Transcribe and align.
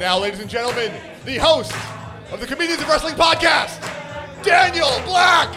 And 0.00 0.06
now, 0.06 0.18
ladies 0.18 0.40
and 0.40 0.48
gentlemen, 0.48 0.90
the 1.26 1.36
host 1.36 1.74
of 2.32 2.40
the 2.40 2.46
Comedians 2.46 2.80
of 2.80 2.88
Wrestling 2.88 3.16
podcast, 3.16 3.82
Daniel 4.42 4.88
Black. 5.04 5.54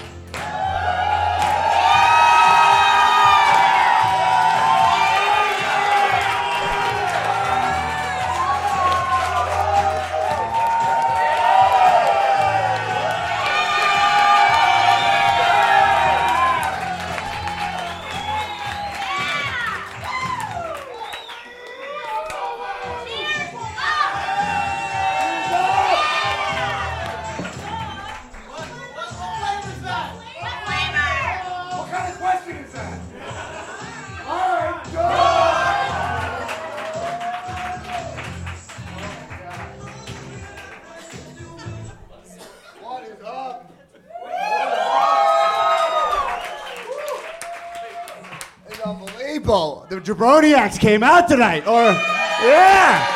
The 49.94 50.02
Jabroniacs 50.02 50.80
came 50.80 51.04
out 51.04 51.28
tonight. 51.28 51.68
Or, 51.68 51.84
yeah. 51.84 53.08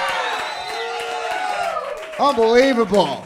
Unbelievable. 2.20 3.26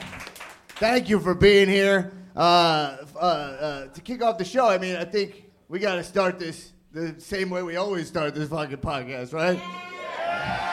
Thank 0.69 1.09
you 1.09 1.19
for 1.19 1.35
being 1.35 1.67
here. 1.67 2.13
Uh, 2.33 2.95
uh, 3.13 3.17
uh, 3.19 3.87
to 3.87 3.99
kick 3.99 4.23
off 4.23 4.37
the 4.37 4.45
show, 4.45 4.69
I 4.69 4.77
mean, 4.77 4.95
I 4.95 5.03
think 5.03 5.51
we 5.67 5.79
got 5.79 5.95
to 5.95 6.03
start 6.05 6.39
this 6.39 6.71
the 6.93 7.13
same 7.19 7.49
way 7.49 7.61
we 7.61 7.75
always 7.75 8.07
start 8.07 8.35
this 8.35 8.47
fucking 8.47 8.77
podcast, 8.77 9.33
right? 9.33 9.61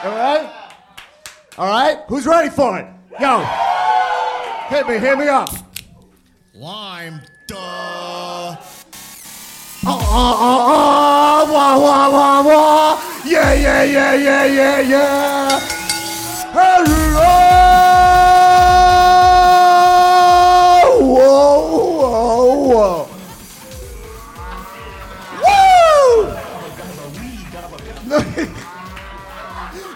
All 0.05 0.11
right? 0.15 0.49
All 1.57 1.67
right? 1.67 1.99
Who's 2.07 2.25
ready 2.25 2.49
for 2.49 2.79
it? 2.79 2.87
Yo. 3.19 3.39
Hit 4.69 4.87
me, 4.87 4.99
hit 4.99 5.17
me 5.17 5.27
up. 5.27 5.49
Lime, 6.53 7.19
duh. 7.45 8.55
Oh, 10.11 10.15
oh, 10.15 10.25
oh, 10.41 11.45
oh, 11.45 11.53
wah, 11.53 11.77
wah, 11.77 12.09
wah, 12.09 12.41
wah. 12.41 12.97
Yeah, 13.23 13.53
yeah, 13.53 13.83
yeah, 13.83 14.13
yeah, 14.15 14.45
yeah, 14.45 14.79
yeah. 14.79 15.59
Hello. 16.51 17.29
Whoa, 20.99 21.69
whoa, 22.01 22.57
whoa. 22.73 23.07
Woo! 25.45 26.33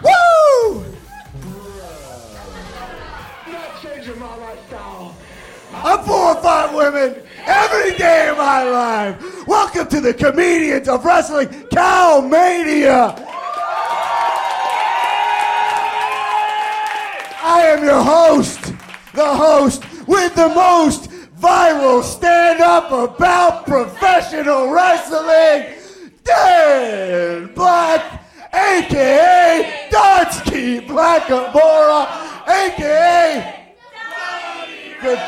Woo! 0.04 0.86
I'm 5.74 6.00
four 6.06 6.26
or 6.30 6.42
five 6.44 6.72
women 6.76 7.16
every 7.48 7.98
day 7.98 8.30
of 8.30 8.38
my 8.38 8.64
life. 8.64 9.33
Welcome 9.48 9.88
to 9.88 10.00
the 10.00 10.14
comedians 10.14 10.88
of 10.88 11.04
wrestling, 11.04 11.48
Calmania. 11.48 13.14
I 17.46 17.64
am 17.76 17.84
your 17.84 18.02
host, 18.02 18.74
the 19.14 19.36
host 19.36 19.84
with 20.08 20.34
the 20.36 20.48
most 20.50 21.10
viral 21.40 22.04
stand 22.04 22.62
up 22.62 22.92
about 22.92 23.66
professional 23.66 24.72
wrestling, 24.72 25.76
Dan 26.24 27.54
Black, 27.54 28.24
aka 28.54 29.90
Donsky 29.92 30.88
Blackamora, 30.88 32.08
aka 32.48 33.76
Good. 35.02 35.20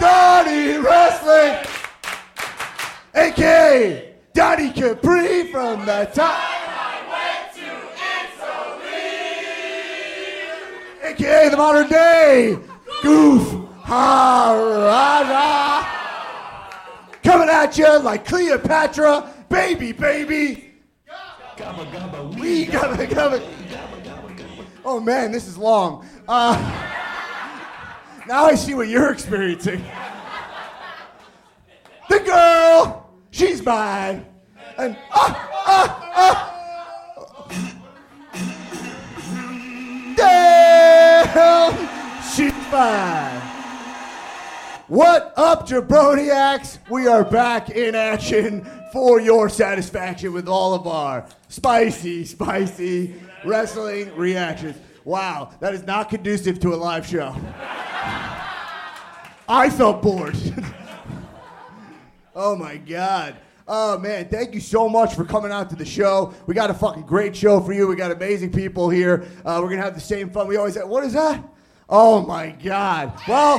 Donnie 0.00 0.78
Wrestling, 0.78 1.58
aka 3.20 4.14
Donnie 4.32 4.72
Capri 4.72 5.50
from 5.52 5.84
the 5.86 6.10
top. 6.14 6.40
AKA 11.02 11.48
the 11.50 11.56
modern 11.56 11.88
day 11.88 12.58
goof 13.02 13.68
ha 13.80 14.52
rah, 14.54 15.20
rah. 15.28 17.20
coming 17.22 17.48
at 17.48 17.76
you 17.76 17.98
like 17.98 18.24
Cleopatra, 18.24 19.28
baby, 19.48 19.92
baby. 19.92 20.72
Gumba 21.56 21.92
Gaba 21.92 22.24
We 22.38 22.66
gabba 22.66 23.06
gabba. 23.06 23.42
Oh 24.84 24.98
man, 24.98 25.30
this 25.30 25.46
is 25.46 25.58
long. 25.58 26.06
Uh, 26.26 26.56
now 28.26 28.44
I 28.46 28.54
see 28.54 28.74
what 28.74 28.88
you're 28.88 29.12
experiencing. 29.12 29.84
The 32.08 32.20
girl, 32.20 32.99
she's 33.30 33.64
mine, 33.64 34.26
and 34.78 34.96
ah 35.12 35.50
ah 35.66 36.12
ah. 36.14 36.56
Damn, 40.16 41.72
she's 42.34 42.52
fine. 42.66 43.40
What 44.88 45.32
up, 45.36 45.68
jabroniacs? 45.68 46.78
We 46.90 47.06
are 47.06 47.24
back 47.24 47.70
in 47.70 47.94
action 47.94 48.68
for 48.92 49.20
your 49.20 49.48
satisfaction 49.48 50.32
with 50.32 50.48
all 50.48 50.74
of 50.74 50.86
our 50.86 51.26
spicy, 51.48 52.24
spicy 52.24 53.14
wrestling 53.44 54.14
reactions. 54.16 54.76
Wow, 55.04 55.52
that 55.60 55.74
is 55.74 55.84
not 55.84 56.10
conducive 56.10 56.58
to 56.60 56.74
a 56.74 56.76
live 56.76 57.06
show. 57.06 57.34
I 59.48 59.70
felt 59.70 60.02
bored. 60.02 60.36
oh 62.40 62.56
my 62.56 62.78
god. 62.78 63.36
Oh 63.68 63.98
man, 63.98 64.28
thank 64.28 64.54
you 64.54 64.60
so 64.60 64.88
much 64.88 65.14
for 65.14 65.24
coming 65.24 65.52
out 65.52 65.68
to 65.70 65.76
the 65.76 65.84
show. 65.84 66.34
We 66.46 66.54
got 66.54 66.70
a 66.70 66.74
fucking 66.74 67.02
great 67.02 67.36
show 67.36 67.60
for 67.60 67.72
you. 67.74 67.86
We 67.86 67.96
got 67.96 68.10
amazing 68.10 68.50
people 68.50 68.88
here. 68.88 69.26
Uh, 69.44 69.60
we're 69.62 69.68
gonna 69.68 69.82
have 69.82 69.94
the 69.94 70.00
same 70.00 70.30
fun 70.30 70.48
we 70.48 70.56
always 70.56 70.74
have. 70.74 70.88
What 70.88 71.04
is 71.04 71.12
that? 71.12 71.44
Oh 71.88 72.24
my 72.24 72.50
god. 72.50 73.12
Well, 73.28 73.58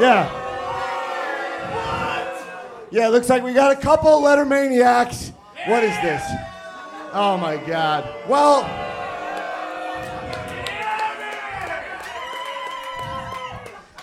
yeah. 0.00 0.40
Yeah, 2.90 3.08
looks 3.08 3.30
like 3.30 3.42
we 3.42 3.54
got 3.54 3.70
a 3.72 3.80
couple 3.80 4.20
letter 4.20 4.44
maniacs. 4.44 5.32
What 5.66 5.84
is 5.84 5.94
this? 6.02 6.22
Oh 7.12 7.38
my 7.38 7.56
god. 7.56 8.12
Well. 8.28 8.68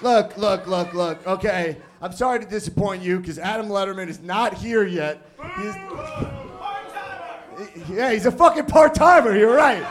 Look, 0.01 0.37
look, 0.37 0.65
look, 0.65 0.93
look. 0.93 1.27
Okay, 1.27 1.75
I'm 2.01 2.13
sorry 2.13 2.39
to 2.39 2.45
disappoint 2.45 3.03
you 3.03 3.19
because 3.19 3.37
Adam 3.37 3.67
Letterman 3.67 4.07
is 4.07 4.21
not 4.21 4.53
here 4.53 4.85
yet. 4.85 5.21
He's, 5.57 5.75
yeah, 7.89 8.13
he's 8.13 8.25
a 8.25 8.31
fucking 8.31 8.67
part 8.67 8.95
timer. 8.95 9.35
You're 9.35 9.55
right. 9.55 9.85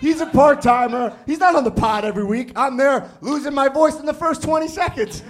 He's 0.00 0.20
a 0.20 0.26
part 0.26 0.60
timer. 0.60 1.16
He's 1.24 1.38
not 1.38 1.56
on 1.56 1.64
the 1.64 1.70
pod 1.70 2.04
every 2.04 2.24
week. 2.24 2.52
I'm 2.56 2.76
there 2.76 3.10
losing 3.22 3.54
my 3.54 3.68
voice 3.68 3.98
in 3.98 4.04
the 4.04 4.12
first 4.12 4.42
20 4.42 4.68
seconds. 4.68 5.22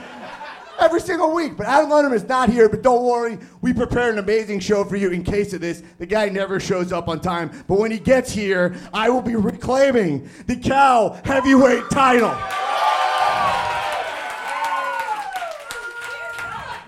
Every 0.80 1.00
single 1.00 1.32
week. 1.32 1.56
But 1.56 1.66
Adam 1.66 1.88
Letterman 1.88 2.14
is 2.14 2.24
not 2.24 2.50
here, 2.50 2.68
but 2.68 2.82
don't 2.82 3.04
worry. 3.04 3.38
We 3.60 3.72
prepared 3.72 4.14
an 4.14 4.18
amazing 4.18 4.60
show 4.60 4.84
for 4.84 4.96
you 4.96 5.10
in 5.10 5.22
case 5.22 5.52
of 5.54 5.60
this. 5.60 5.84
The 5.98 6.06
guy 6.06 6.28
never 6.28 6.58
shows 6.58 6.92
up 6.92 7.08
on 7.08 7.20
time. 7.20 7.64
But 7.68 7.78
when 7.78 7.92
he 7.92 7.98
gets 7.98 8.32
here, 8.32 8.74
I 8.92 9.08
will 9.08 9.22
be 9.22 9.36
reclaiming 9.36 10.28
the 10.46 10.56
cow 10.56 11.18
heavyweight 11.24 11.88
title. 11.90 12.36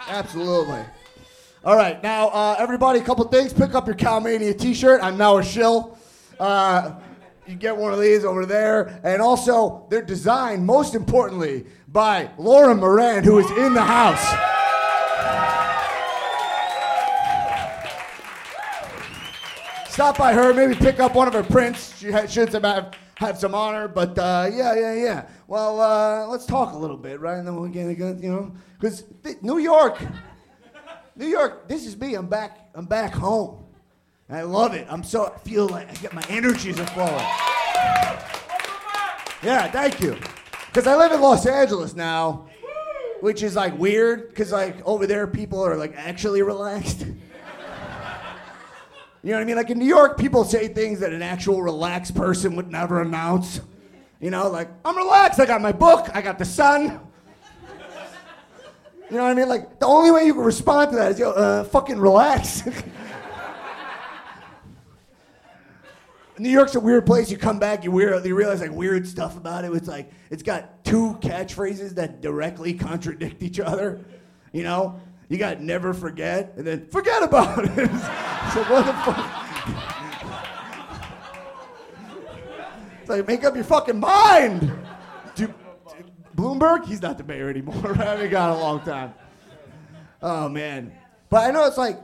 Absolutely. 0.08 0.80
All 1.64 1.76
right, 1.76 2.02
now 2.02 2.28
uh, 2.28 2.56
everybody, 2.58 2.98
a 3.00 3.02
couple 3.02 3.26
things. 3.28 3.52
Pick 3.52 3.74
up 3.74 3.86
your 3.86 3.96
Calmania 3.96 4.58
T-shirt. 4.58 5.02
I'm 5.02 5.18
now 5.18 5.38
a 5.38 5.44
shill. 5.44 5.98
Uh, 6.38 6.94
You 7.46 7.54
get 7.56 7.76
one 7.76 7.92
of 7.94 8.00
these 8.00 8.24
over 8.24 8.44
there. 8.46 9.00
And 9.04 9.20
also, 9.22 9.86
they're 9.88 10.02
designed, 10.02 10.64
most 10.66 10.94
importantly, 10.94 11.66
by 11.88 12.30
Laura 12.38 12.74
Moran, 12.74 13.24
who 13.24 13.38
is 13.38 13.50
in 13.52 13.72
the 13.74 13.82
house. 13.82 14.22
Stop 19.90 20.16
by 20.16 20.32
her, 20.32 20.54
maybe 20.54 20.74
pick 20.74 21.00
up 21.00 21.14
one 21.14 21.26
of 21.26 21.34
her 21.34 21.42
prints. 21.42 21.98
She 21.98 22.12
should 22.28 22.52
have 22.52 22.94
had 23.18 23.36
some 23.36 23.52
honor, 23.52 23.88
but 23.88 24.16
uh, 24.16 24.48
yeah, 24.52 24.76
yeah, 24.76 24.94
yeah. 24.94 25.28
Well, 25.48 25.80
uh, 25.80 26.28
let's 26.28 26.46
talk 26.46 26.72
a 26.72 26.76
little 26.76 26.96
bit, 26.96 27.18
right? 27.18 27.36
And 27.36 27.44
then 27.44 27.56
we'll 27.56 27.68
get, 27.68 27.98
you 28.22 28.30
know, 28.30 28.54
because 28.78 29.02
New 29.42 29.58
York, 29.58 29.98
New 31.16 31.26
York, 31.26 31.66
this 31.66 31.84
is 31.84 31.96
me. 31.96 32.14
I'm 32.14 32.28
back. 32.28 32.70
I'm 32.76 32.86
back 32.86 33.12
home. 33.12 33.64
I 34.30 34.42
love 34.42 34.72
it. 34.74 34.86
I'm 34.88 35.02
so 35.02 35.32
I 35.34 35.38
feel 35.38 35.66
like 35.68 35.90
I 35.90 35.94
get 35.94 36.12
my 36.12 36.22
energies 36.28 36.78
are 36.78 36.86
flowing. 36.86 37.24
Yeah, 39.42 39.68
thank 39.68 40.00
you. 40.00 40.16
Because 40.68 40.86
I 40.86 40.94
live 40.94 41.10
in 41.10 41.20
Los 41.20 41.44
Angeles 41.44 41.96
now, 41.96 42.48
which 43.20 43.42
is 43.42 43.56
like 43.56 43.76
weird. 43.76 44.28
Because 44.28 44.52
like 44.52 44.76
over 44.86 45.08
there, 45.08 45.26
people 45.26 45.60
are 45.60 45.76
like 45.76 45.94
actually 45.96 46.42
relaxed. 46.42 47.04
You 49.28 49.34
know 49.34 49.40
what 49.40 49.42
I 49.42 49.44
mean? 49.44 49.56
Like 49.56 49.68
in 49.68 49.78
New 49.78 49.84
York, 49.84 50.16
people 50.16 50.42
say 50.42 50.68
things 50.68 51.00
that 51.00 51.12
an 51.12 51.20
actual 51.20 51.60
relaxed 51.60 52.14
person 52.14 52.56
would 52.56 52.70
never 52.70 53.02
announce. 53.02 53.60
You 54.22 54.30
know, 54.30 54.48
like, 54.48 54.70
I'm 54.86 54.96
relaxed. 54.96 55.38
I 55.38 55.44
got 55.44 55.60
my 55.60 55.70
book. 55.70 56.08
I 56.14 56.22
got 56.22 56.38
the 56.38 56.46
sun. 56.46 56.98
You 59.10 59.18
know 59.18 59.24
what 59.24 59.30
I 59.30 59.34
mean? 59.34 59.50
Like, 59.50 59.80
the 59.80 59.84
only 59.84 60.10
way 60.12 60.24
you 60.24 60.32
can 60.32 60.44
respond 60.44 60.92
to 60.92 60.96
that 60.96 61.12
is, 61.12 61.18
yo, 61.18 61.32
uh, 61.32 61.64
fucking 61.64 61.98
relax. 61.98 62.62
New 66.38 66.48
York's 66.48 66.76
a 66.76 66.80
weird 66.80 67.04
place. 67.04 67.30
You 67.30 67.36
come 67.36 67.58
back, 67.58 67.84
you 67.84 67.90
weird, 67.90 68.24
you 68.24 68.34
realize 68.34 68.62
like 68.62 68.72
weird 68.72 69.06
stuff 69.06 69.36
about 69.36 69.62
it. 69.62 69.72
It's 69.72 69.88
like 69.88 70.10
it's 70.30 70.42
got 70.42 70.82
two 70.84 71.18
catchphrases 71.20 71.96
that 71.96 72.22
directly 72.22 72.72
contradict 72.72 73.42
each 73.42 73.60
other. 73.60 74.06
You 74.52 74.62
know, 74.62 74.98
you 75.28 75.36
got 75.36 75.60
never 75.60 75.92
forget, 75.92 76.54
and 76.56 76.66
then 76.66 76.86
forget 76.86 77.22
about 77.22 77.64
it. 77.64 77.76
like, 77.76 78.70
what 78.70 78.86
the 78.86 78.92
fuck? 78.92 79.44
It's 83.00 83.10
like, 83.10 83.26
make 83.26 83.44
up 83.44 83.54
your 83.54 83.64
fucking 83.64 84.00
mind. 84.00 84.72
Do, 85.34 85.52
Bloomberg, 86.34 86.86
he's 86.86 87.02
not 87.02 87.18
the 87.18 87.24
mayor 87.24 87.50
anymore. 87.50 87.92
I 87.98 88.04
haven't 88.04 88.30
got 88.30 88.56
a 88.56 88.60
long 88.60 88.80
time. 88.80 89.12
Oh, 90.22 90.48
man. 90.48 90.92
But 91.30 91.48
I 91.48 91.50
know 91.50 91.66
it's 91.66 91.78
like, 91.78 91.98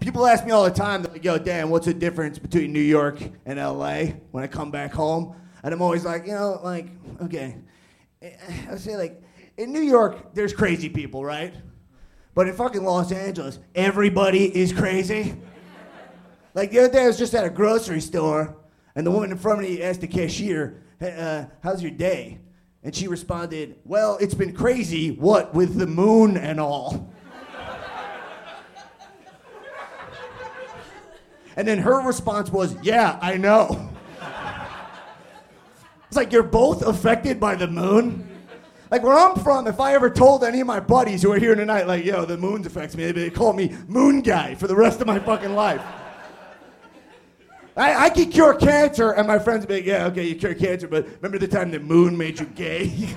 people 0.00 0.26
ask 0.26 0.44
me 0.44 0.52
all 0.52 0.64
the 0.64 0.70
time, 0.70 1.02
like, 1.04 1.24
yo, 1.24 1.38
Dan, 1.38 1.70
what's 1.70 1.86
the 1.86 1.94
difference 1.94 2.38
between 2.38 2.72
New 2.72 2.80
York 2.80 3.20
and 3.46 3.58
LA 3.58 4.04
when 4.32 4.44
I 4.44 4.46
come 4.46 4.70
back 4.70 4.92
home? 4.92 5.34
And 5.62 5.72
I'm 5.72 5.80
always 5.80 6.04
like, 6.04 6.26
you 6.26 6.32
know, 6.32 6.60
like, 6.62 6.88
okay. 7.22 7.56
Eh, 8.20 8.30
eh, 8.48 8.72
I 8.72 8.76
say, 8.76 8.96
like, 8.96 9.22
in 9.56 9.72
New 9.72 9.82
York, 9.82 10.34
there's 10.34 10.52
crazy 10.52 10.88
people, 10.88 11.24
right? 11.24 11.54
But 12.34 12.48
in 12.48 12.54
fucking 12.54 12.82
Los 12.82 13.12
Angeles, 13.12 13.60
everybody 13.74 14.44
is 14.56 14.72
crazy. 14.72 15.36
like 16.52 16.72
the 16.72 16.80
other 16.80 16.92
day, 16.92 17.04
I 17.04 17.06
was 17.06 17.18
just 17.18 17.34
at 17.34 17.44
a 17.44 17.50
grocery 17.50 18.00
store, 18.00 18.56
and 18.96 19.06
the 19.06 19.10
woman 19.10 19.30
in 19.30 19.38
front 19.38 19.62
of 19.62 19.68
me 19.68 19.82
asked 19.82 20.00
the 20.00 20.08
cashier, 20.08 20.82
hey, 20.98 21.14
uh, 21.16 21.44
"How's 21.62 21.80
your 21.80 21.92
day?" 21.92 22.40
And 22.82 22.94
she 22.94 23.06
responded, 23.06 23.76
"Well, 23.84 24.18
it's 24.20 24.34
been 24.34 24.52
crazy. 24.52 25.12
What 25.12 25.54
with 25.54 25.78
the 25.78 25.86
moon 25.86 26.36
and 26.36 26.58
all." 26.58 27.12
and 31.56 31.68
then 31.68 31.78
her 31.78 32.00
response 32.00 32.50
was, 32.50 32.74
"Yeah, 32.82 33.18
I 33.22 33.36
know." 33.36 33.90
It's 36.08 36.16
like 36.16 36.32
you're 36.32 36.42
both 36.42 36.82
affected 36.82 37.40
by 37.40 37.54
the 37.56 37.66
moon. 37.66 38.28
Like 38.94 39.02
where 39.02 39.18
I'm 39.18 39.34
from, 39.40 39.66
if 39.66 39.80
I 39.80 39.94
ever 39.94 40.08
told 40.08 40.44
any 40.44 40.60
of 40.60 40.68
my 40.68 40.78
buddies 40.78 41.20
who 41.20 41.32
are 41.32 41.38
here 41.40 41.56
tonight, 41.56 41.88
like, 41.88 42.04
yo, 42.04 42.24
the 42.24 42.38
moon 42.38 42.64
affects 42.64 42.96
me, 42.96 43.10
they'd 43.10 43.34
call 43.34 43.52
me 43.52 43.74
moon 43.88 44.20
guy 44.20 44.54
for 44.54 44.68
the 44.68 44.76
rest 44.76 45.00
of 45.00 45.08
my 45.08 45.18
fucking 45.18 45.52
life. 45.52 45.82
I, 47.76 48.04
I 48.04 48.10
could 48.10 48.30
cure 48.30 48.54
cancer, 48.54 49.10
and 49.10 49.26
my 49.26 49.40
friends 49.40 49.62
would 49.62 49.68
be 49.68 49.74
like, 49.78 49.84
yeah, 49.84 50.06
okay, 50.06 50.28
you 50.28 50.36
cure 50.36 50.54
cancer, 50.54 50.86
but 50.86 51.08
remember 51.20 51.40
the 51.40 51.48
time 51.48 51.72
the 51.72 51.80
moon 51.80 52.16
made 52.16 52.38
you 52.38 52.46
gay? 52.46 53.16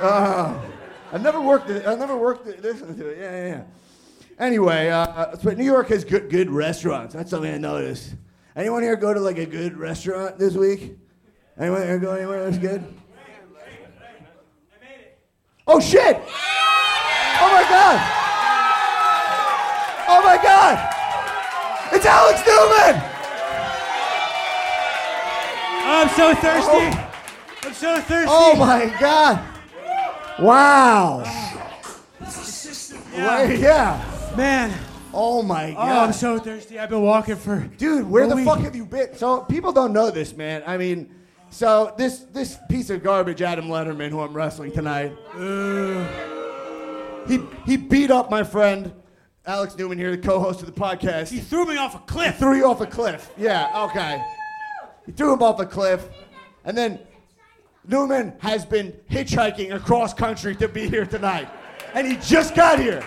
uh, 0.00 0.56
I 1.12 1.18
never 1.18 1.40
worked. 1.40 1.68
It, 1.68 1.84
I 1.84 1.96
never 1.96 2.16
worked. 2.16 2.46
It, 2.46 2.62
listen 2.62 2.96
to 2.96 3.08
it. 3.08 3.18
Yeah, 3.18 3.32
yeah. 3.32 3.46
yeah. 3.48 3.64
Anyway, 4.38 4.88
uh, 4.88 5.34
but 5.42 5.58
New 5.58 5.64
York 5.64 5.88
has 5.88 6.04
good, 6.04 6.30
good 6.30 6.48
restaurants. 6.48 7.12
That's 7.12 7.30
something 7.30 7.52
I 7.52 7.58
noticed. 7.58 8.14
Anyone 8.54 8.84
here 8.84 8.94
go 8.94 9.12
to 9.12 9.18
like 9.18 9.38
a 9.38 9.46
good 9.46 9.76
restaurant 9.76 10.38
this 10.38 10.54
week? 10.54 10.98
Anyone 11.58 11.82
here 11.82 11.98
go 11.98 12.12
anywhere 12.12 12.44
that's 12.44 12.58
good? 12.58 12.82
Oh 15.66 15.80
shit! 15.80 16.20
Oh 17.40 17.48
my 17.52 17.62
god! 17.68 18.00
Oh 20.08 20.22
my 20.24 20.36
god! 20.42 20.94
It's 21.92 22.04
Alex 22.04 22.40
Newman! 22.46 23.10
I'm 25.86 26.08
so 26.08 26.34
thirsty. 26.34 26.70
Oh. 26.72 27.10
I'm 27.62 27.72
so 27.72 28.00
thirsty. 28.00 28.28
Oh 28.28 28.56
my 28.56 28.94
god! 29.00 29.44
Wow! 30.40 31.22
Yeah. 33.14 33.46
Wait, 33.46 33.60
yeah. 33.60 34.32
Man. 34.36 34.76
Oh 35.12 35.42
my 35.42 35.70
god. 35.70 35.88
Oh. 35.88 36.04
I'm 36.06 36.12
so 36.12 36.38
thirsty. 36.40 36.80
I've 36.80 36.90
been 36.90 37.02
walking 37.02 37.36
for. 37.36 37.60
Dude, 37.78 38.10
where 38.10 38.26
the 38.26 38.34
week. 38.34 38.44
fuck 38.44 38.58
have 38.58 38.74
you 38.74 38.84
been? 38.84 39.14
So 39.14 39.40
people 39.42 39.72
don't 39.72 39.92
know 39.92 40.10
this, 40.10 40.34
man. 40.36 40.64
I 40.66 40.76
mean, 40.76 41.14
so 41.54 41.94
this 41.96 42.18
this 42.32 42.58
piece 42.68 42.90
of 42.90 43.04
garbage, 43.04 43.40
Adam 43.40 43.66
Letterman, 43.66 44.10
who 44.10 44.20
I'm 44.20 44.34
wrestling 44.34 44.72
tonight, 44.72 45.16
uh, 45.34 46.04
he 47.28 47.40
he 47.64 47.76
beat 47.76 48.10
up 48.10 48.28
my 48.28 48.42
friend 48.42 48.92
Alex 49.46 49.78
Newman 49.78 49.96
here, 49.96 50.10
the 50.10 50.18
co-host 50.18 50.60
of 50.62 50.66
the 50.66 50.72
podcast. 50.80 51.28
He 51.28 51.38
threw 51.38 51.64
me 51.64 51.76
off 51.76 51.94
a 51.94 52.00
cliff. 52.00 52.38
threw 52.38 52.56
you 52.56 52.66
off 52.66 52.80
a 52.80 52.86
cliff. 52.86 53.30
Yeah, 53.36 53.84
okay. 53.84 54.20
He 55.06 55.12
threw 55.12 55.32
him 55.32 55.44
off 55.44 55.60
a 55.60 55.66
cliff, 55.66 56.08
and 56.64 56.76
then 56.76 56.98
Newman 57.86 58.32
has 58.40 58.66
been 58.66 58.92
hitchhiking 59.08 59.72
across 59.72 60.12
country 60.12 60.56
to 60.56 60.66
be 60.66 60.88
here 60.88 61.06
tonight, 61.06 61.48
and 61.94 62.04
he 62.04 62.16
just 62.16 62.56
got 62.56 62.80
here. 62.80 63.06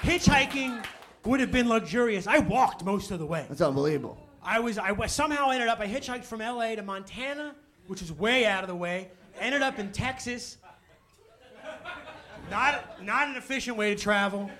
Hitchhiking 0.00 0.82
would 1.26 1.40
have 1.40 1.52
been 1.52 1.68
luxurious. 1.68 2.26
I 2.26 2.38
walked 2.38 2.86
most 2.86 3.10
of 3.10 3.18
the 3.18 3.26
way. 3.26 3.44
That's 3.50 3.60
unbelievable. 3.60 4.29
I 4.42 4.60
was. 4.60 4.78
I 4.78 4.92
was, 4.92 5.12
somehow 5.12 5.50
ended 5.50 5.68
up. 5.68 5.80
I 5.80 5.86
hitchhiked 5.86 6.24
from 6.24 6.40
L.A. 6.40 6.76
to 6.76 6.82
Montana, 6.82 7.54
which 7.86 8.02
is 8.02 8.12
way 8.12 8.46
out 8.46 8.64
of 8.64 8.68
the 8.68 8.76
way. 8.76 9.10
Ended 9.38 9.62
up 9.62 9.78
in 9.78 9.92
Texas. 9.92 10.56
Not 12.50 13.02
not 13.04 13.28
an 13.28 13.36
efficient 13.36 13.76
way 13.76 13.94
to 13.94 14.00
travel. 14.00 14.50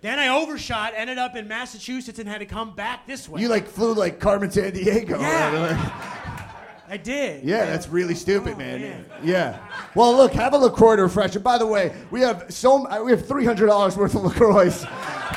Then 0.00 0.18
I 0.18 0.28
overshot. 0.28 0.92
Ended 0.94 1.18
up 1.18 1.36
in 1.36 1.48
Massachusetts 1.48 2.18
and 2.18 2.28
had 2.28 2.38
to 2.38 2.46
come 2.46 2.74
back 2.74 3.06
this 3.06 3.28
way. 3.28 3.40
You 3.40 3.48
like 3.48 3.66
flew 3.66 3.94
like 3.94 4.20
Carmen 4.20 4.50
Sandiego. 4.50 5.18
Yeah. 5.20 6.23
I 6.94 6.96
did. 6.96 7.42
Yeah, 7.42 7.66
that's 7.66 7.88
really 7.88 8.14
stupid, 8.14 8.52
Oh, 8.54 8.58
man. 8.58 8.80
man. 8.80 9.04
Yeah. 9.24 9.58
Well, 9.96 10.16
look, 10.16 10.32
have 10.34 10.54
a 10.54 10.58
LaCroix 10.58 10.94
to 10.94 11.02
refresh 11.02 11.34
it. 11.34 11.40
By 11.42 11.58
the 11.58 11.66
way, 11.66 11.92
we 12.12 12.20
have 12.20 12.46
so 12.50 12.86
uh, 12.86 13.02
we 13.02 13.10
have 13.10 13.26
three 13.26 13.44
hundred 13.44 13.66
dollars 13.66 13.96
worth 13.96 14.14
of 14.14 14.22
LaCroix 14.22 14.70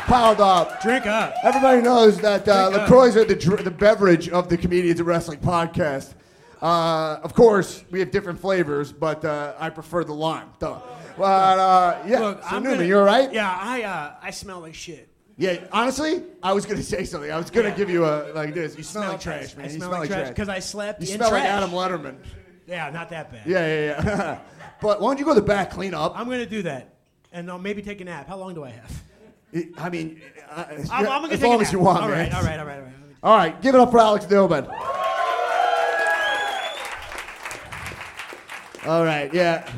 piled 0.05 0.39
up. 0.39 0.79
Drink 0.83 1.07
up. 1.07 1.33
Everybody 1.43 1.81
knows 1.81 2.19
that 2.19 2.47
uh, 2.47 2.69
Drink 2.69 2.81
up. 2.83 2.89
LaCroix 2.89 3.19
are 3.19 3.25
the 3.25 3.35
dr- 3.35 3.63
the 3.63 3.71
beverage 3.71 4.29
of 4.29 4.49
the 4.49 4.57
Comedians 4.57 4.99
of 4.99 5.07
Wrestling 5.07 5.39
podcast. 5.39 6.13
Uh, 6.61 7.19
of 7.23 7.33
course, 7.33 7.83
we 7.89 7.99
have 8.01 8.11
different 8.11 8.39
flavors, 8.39 8.91
but 8.91 9.25
uh, 9.25 9.55
I 9.57 9.71
prefer 9.71 10.03
the 10.03 10.13
lime. 10.13 10.49
Duh. 10.59 10.79
But 11.17 11.23
uh, 11.59 12.03
yeah, 12.05 12.19
Look, 12.19 12.43
so 12.43 12.49
I'm 12.49 12.61
Newman, 12.61 12.77
gonna, 12.79 12.87
you 12.87 12.99
all 12.99 13.03
right? 13.03 13.33
Yeah, 13.33 13.49
I 13.59 13.81
uh, 13.81 14.13
I 14.21 14.29
smell 14.29 14.59
like 14.59 14.75
shit. 14.75 15.07
Yeah. 15.37 15.63
Honestly, 15.71 16.23
I 16.41 16.53
was 16.53 16.65
gonna 16.65 16.83
say 16.95 17.05
something. 17.05 17.31
I 17.31 17.37
was 17.37 17.49
gonna 17.49 17.71
give 17.71 17.89
you 17.89 18.05
a 18.05 18.31
like 18.33 18.53
this. 18.53 18.77
You 18.77 18.83
smell, 18.83 19.11
like 19.11 19.21
trash, 19.21 19.55
man. 19.55 19.67
I 19.67 19.69
you 19.71 19.77
smell 19.77 19.89
like 19.91 20.09
trash 20.09 20.29
because 20.29 20.49
I 20.49 20.59
slept 20.59 21.01
You 21.01 21.11
in 21.11 21.17
smell 21.17 21.31
like. 21.31 21.43
Adam 21.43 21.71
Letterman. 21.71 22.17
Yeah, 22.67 22.89
not 22.89 23.09
that 23.09 23.31
bad. 23.31 23.45
Yeah, 23.45 23.65
yeah, 23.65 24.05
yeah. 24.05 24.39
but 24.81 24.99
why 24.99 25.09
don't 25.09 25.19
you 25.19 25.25
go 25.25 25.33
to 25.33 25.39
the 25.39 25.45
back, 25.45 25.71
clean 25.71 25.93
up? 25.93 26.19
I'm 26.19 26.27
gonna 26.27 26.45
do 26.45 26.63
that, 26.63 26.95
and 27.31 27.49
I'll 27.49 27.59
maybe 27.59 27.81
take 27.81 28.01
a 28.01 28.03
nap. 28.03 28.27
How 28.27 28.35
long 28.37 28.53
do 28.53 28.63
I 28.65 28.71
have? 28.71 29.03
I 29.77 29.89
mean, 29.89 30.21
uh, 30.51 30.65
I'm, 30.91 31.07
I'm 31.07 31.21
gonna 31.21 31.33
as 31.33 31.39
take 31.39 31.47
long 31.47 31.55
a 31.55 31.57
nap. 31.59 31.67
as 31.67 31.71
you 31.71 31.79
want, 31.79 32.01
all 32.01 32.09
man. 32.09 32.29
right, 32.29 32.33
all 32.33 32.43
right, 32.43 32.59
all 32.59 32.65
right, 32.65 32.77
all 32.79 32.83
right. 32.83 32.93
All 33.23 33.37
right, 33.37 33.61
give 33.61 33.73
it 33.73 33.79
up 33.81 33.89
for 33.91 33.99
Alex 33.99 34.29
Newman. 34.29 34.67
All 38.85 39.03
right, 39.03 39.33
yeah. 39.33 39.69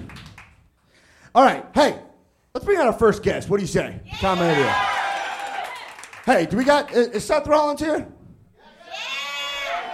All 1.33 1.43
right, 1.43 1.65
hey, 1.73 1.99
let's 2.53 2.65
bring 2.65 2.77
out 2.79 2.87
our 2.87 2.93
first 2.93 3.23
guest. 3.23 3.49
What 3.49 3.57
do 3.57 3.63
you 3.63 3.67
say? 3.67 3.99
Tom 4.19 4.39
idea. 4.39 4.75
Hey, 6.29 6.45
do 6.45 6.57
we 6.57 6.63
got, 6.63 6.91
is, 6.93 7.25
Seth 7.25 7.47
Rollins 7.47 7.79
here? 7.79 8.07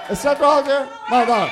Is 0.09 0.19
Seth 0.19 0.41
Rollins 0.41 0.67
here? 0.67 0.89
My 1.09 1.23
no. 1.23 1.45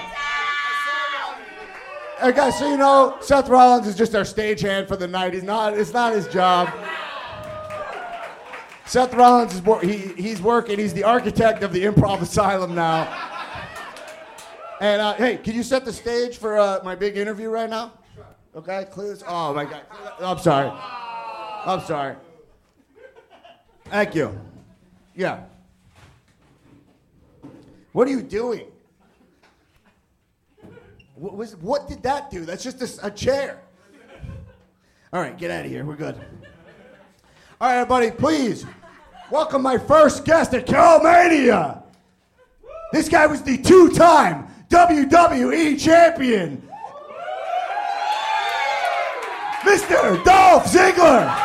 Hey 2.20 2.34
guys, 2.34 2.60
so 2.60 2.70
you 2.70 2.76
know, 2.76 3.16
Seth 3.22 3.48
Rollins 3.48 3.88
is 3.88 3.96
just 3.96 4.14
our 4.14 4.24
stagehand 4.24 4.90
for 4.90 4.98
the 4.98 5.08
night. 5.08 5.34
He's 5.36 5.44
not, 5.44 5.78
it's 5.78 5.94
not 5.94 6.12
his 6.12 6.28
job. 6.28 6.68
Seth 8.86 9.14
Rollins 9.14 9.54
is 9.54 9.62
he, 9.90 10.22
he's 10.22 10.42
working. 10.42 10.78
He's 10.78 10.94
the 10.94 11.06
architect 11.06 11.64
of 11.64 11.72
the 11.72 11.86
Improv 11.86 12.20
Asylum 12.20 12.76
now. 12.76 13.08
And 14.82 15.02
uh, 15.02 15.14
hey, 15.14 15.38
can 15.38 15.56
you 15.56 15.64
set 15.64 15.86
the 15.86 15.94
stage 15.94 16.40
for 16.40 16.58
uh, 16.58 16.82
my 16.84 16.94
big 16.94 17.16
interview 17.16 17.48
right 17.48 17.70
now? 17.70 17.94
Okay, 18.54 18.86
clear 18.92 19.12
this. 19.12 19.24
Oh 19.26 19.54
my 19.54 19.64
God, 19.64 19.84
I'm 20.20 20.40
sorry. 20.40 20.70
I'm 20.74 21.80
sorry. 21.86 22.18
Thank 23.86 24.14
you. 24.14 24.38
Yeah. 25.16 25.42
What 27.92 28.08
are 28.08 28.12
you 28.12 28.24
doing? 28.24 28.66
What, 31.16 31.36
was, 31.36 31.56
what 31.58 31.88
did 31.88 32.02
that 32.04 32.32
do? 32.32 32.46
That's 32.46 32.64
just 32.64 33.00
a 33.04 33.12
chair. 33.12 33.62
All 35.12 35.22
right, 35.22 35.38
get 35.38 35.52
out 35.52 35.66
of 35.66 35.72
here. 35.72 35.86
We're 35.86 35.96
good. 35.96 36.16
All 37.62 37.70
right, 37.70 37.76
everybody, 37.78 38.10
please 38.10 38.66
welcome 39.30 39.62
my 39.62 39.78
first 39.78 40.26
guest 40.26 40.56
at 40.56 40.66
Carolmania. 40.66 41.84
This 42.92 43.08
guy 43.08 43.28
was 43.28 43.44
the 43.44 43.58
two-time 43.60 44.48
WWE 44.70 45.80
champion, 45.80 46.68
Mr. 49.62 50.24
Dolph 50.24 50.66
Ziggler. 50.66 51.43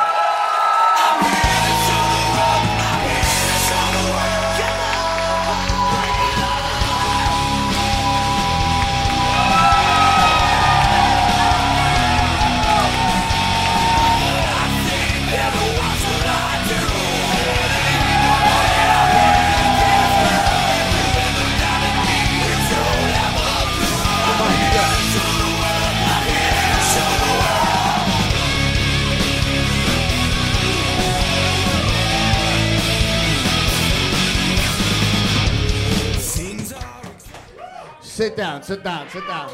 Sit 38.18 38.37
down, 38.37 38.64
sit 38.64 38.82
down, 38.82 39.08
sit 39.10 39.25
down. 39.28 39.48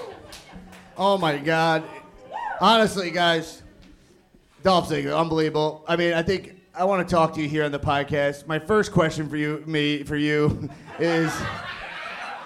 Oh 0.96 1.18
my 1.18 1.36
God. 1.36 1.84
Honestly, 2.62 3.10
guys, 3.10 3.62
Dolph 4.62 4.88
Ziggler, 4.88 5.14
unbelievable. 5.20 5.84
I 5.86 5.96
mean, 5.96 6.14
I 6.14 6.22
think 6.22 6.62
I 6.74 6.84
want 6.84 7.06
to 7.06 7.14
talk 7.14 7.34
to 7.34 7.42
you 7.42 7.46
here 7.46 7.64
on 7.64 7.72
the 7.72 7.78
podcast. 7.78 8.46
My 8.46 8.58
first 8.58 8.90
question 8.90 9.28
for 9.28 9.36
you, 9.36 9.62
me, 9.66 10.02
for 10.02 10.16
you, 10.16 10.70
is 10.98 11.30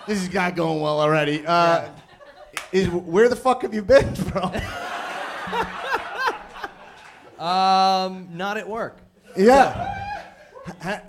this 0.08 0.20
is 0.20 0.34
not 0.34 0.56
going 0.56 0.80
well 0.80 1.00
already. 1.00 1.46
Uh, 1.46 1.88
Is 2.72 2.88
where 2.88 3.28
the 3.28 3.36
fuck 3.36 3.62
have 3.62 3.72
you 3.72 3.82
been, 3.82 4.12
bro? 4.32 4.42
Um, 7.38 8.26
not 8.36 8.56
at 8.56 8.68
work. 8.68 8.98
yeah. 9.36 9.94
How, 10.80 11.00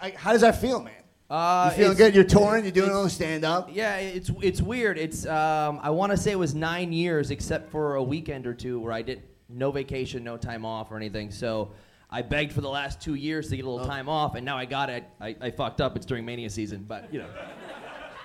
I- 0.00 0.14
how 0.16 0.30
does 0.30 0.42
that 0.42 0.60
feel, 0.60 0.80
man? 0.80 1.01
Uh, 1.32 1.70
You 1.70 1.82
feeling 1.84 1.96
good? 1.96 2.14
You're 2.14 2.24
touring. 2.24 2.62
You're 2.64 2.72
doing 2.72 2.90
all 2.90 3.04
the 3.04 3.08
stand 3.10 3.42
up. 3.42 3.70
Yeah, 3.72 3.96
it's 3.96 4.30
it's 4.42 4.60
weird. 4.60 4.98
It's 4.98 5.24
um, 5.24 5.80
I 5.82 5.88
want 5.88 6.12
to 6.12 6.18
say 6.18 6.30
it 6.30 6.38
was 6.38 6.54
nine 6.54 6.92
years, 6.92 7.30
except 7.30 7.70
for 7.70 7.94
a 7.94 8.02
weekend 8.02 8.46
or 8.46 8.52
two 8.52 8.78
where 8.78 8.92
I 8.92 9.00
did 9.00 9.22
no 9.48 9.70
vacation, 9.70 10.22
no 10.24 10.36
time 10.36 10.66
off 10.66 10.90
or 10.92 10.98
anything. 10.98 11.30
So 11.30 11.72
I 12.10 12.20
begged 12.20 12.52
for 12.52 12.60
the 12.60 12.68
last 12.68 13.00
two 13.00 13.14
years 13.14 13.48
to 13.48 13.56
get 13.56 13.64
a 13.64 13.70
little 13.70 13.86
time 13.86 14.10
off, 14.10 14.34
and 14.34 14.44
now 14.44 14.58
I 14.58 14.66
got 14.66 14.90
it. 14.90 15.04
I, 15.22 15.34
I 15.40 15.50
fucked 15.50 15.80
up. 15.80 15.96
It's 15.96 16.04
during 16.04 16.26
Mania 16.26 16.50
season, 16.50 16.84
but 16.86 17.10
you 17.10 17.20
know, 17.20 17.28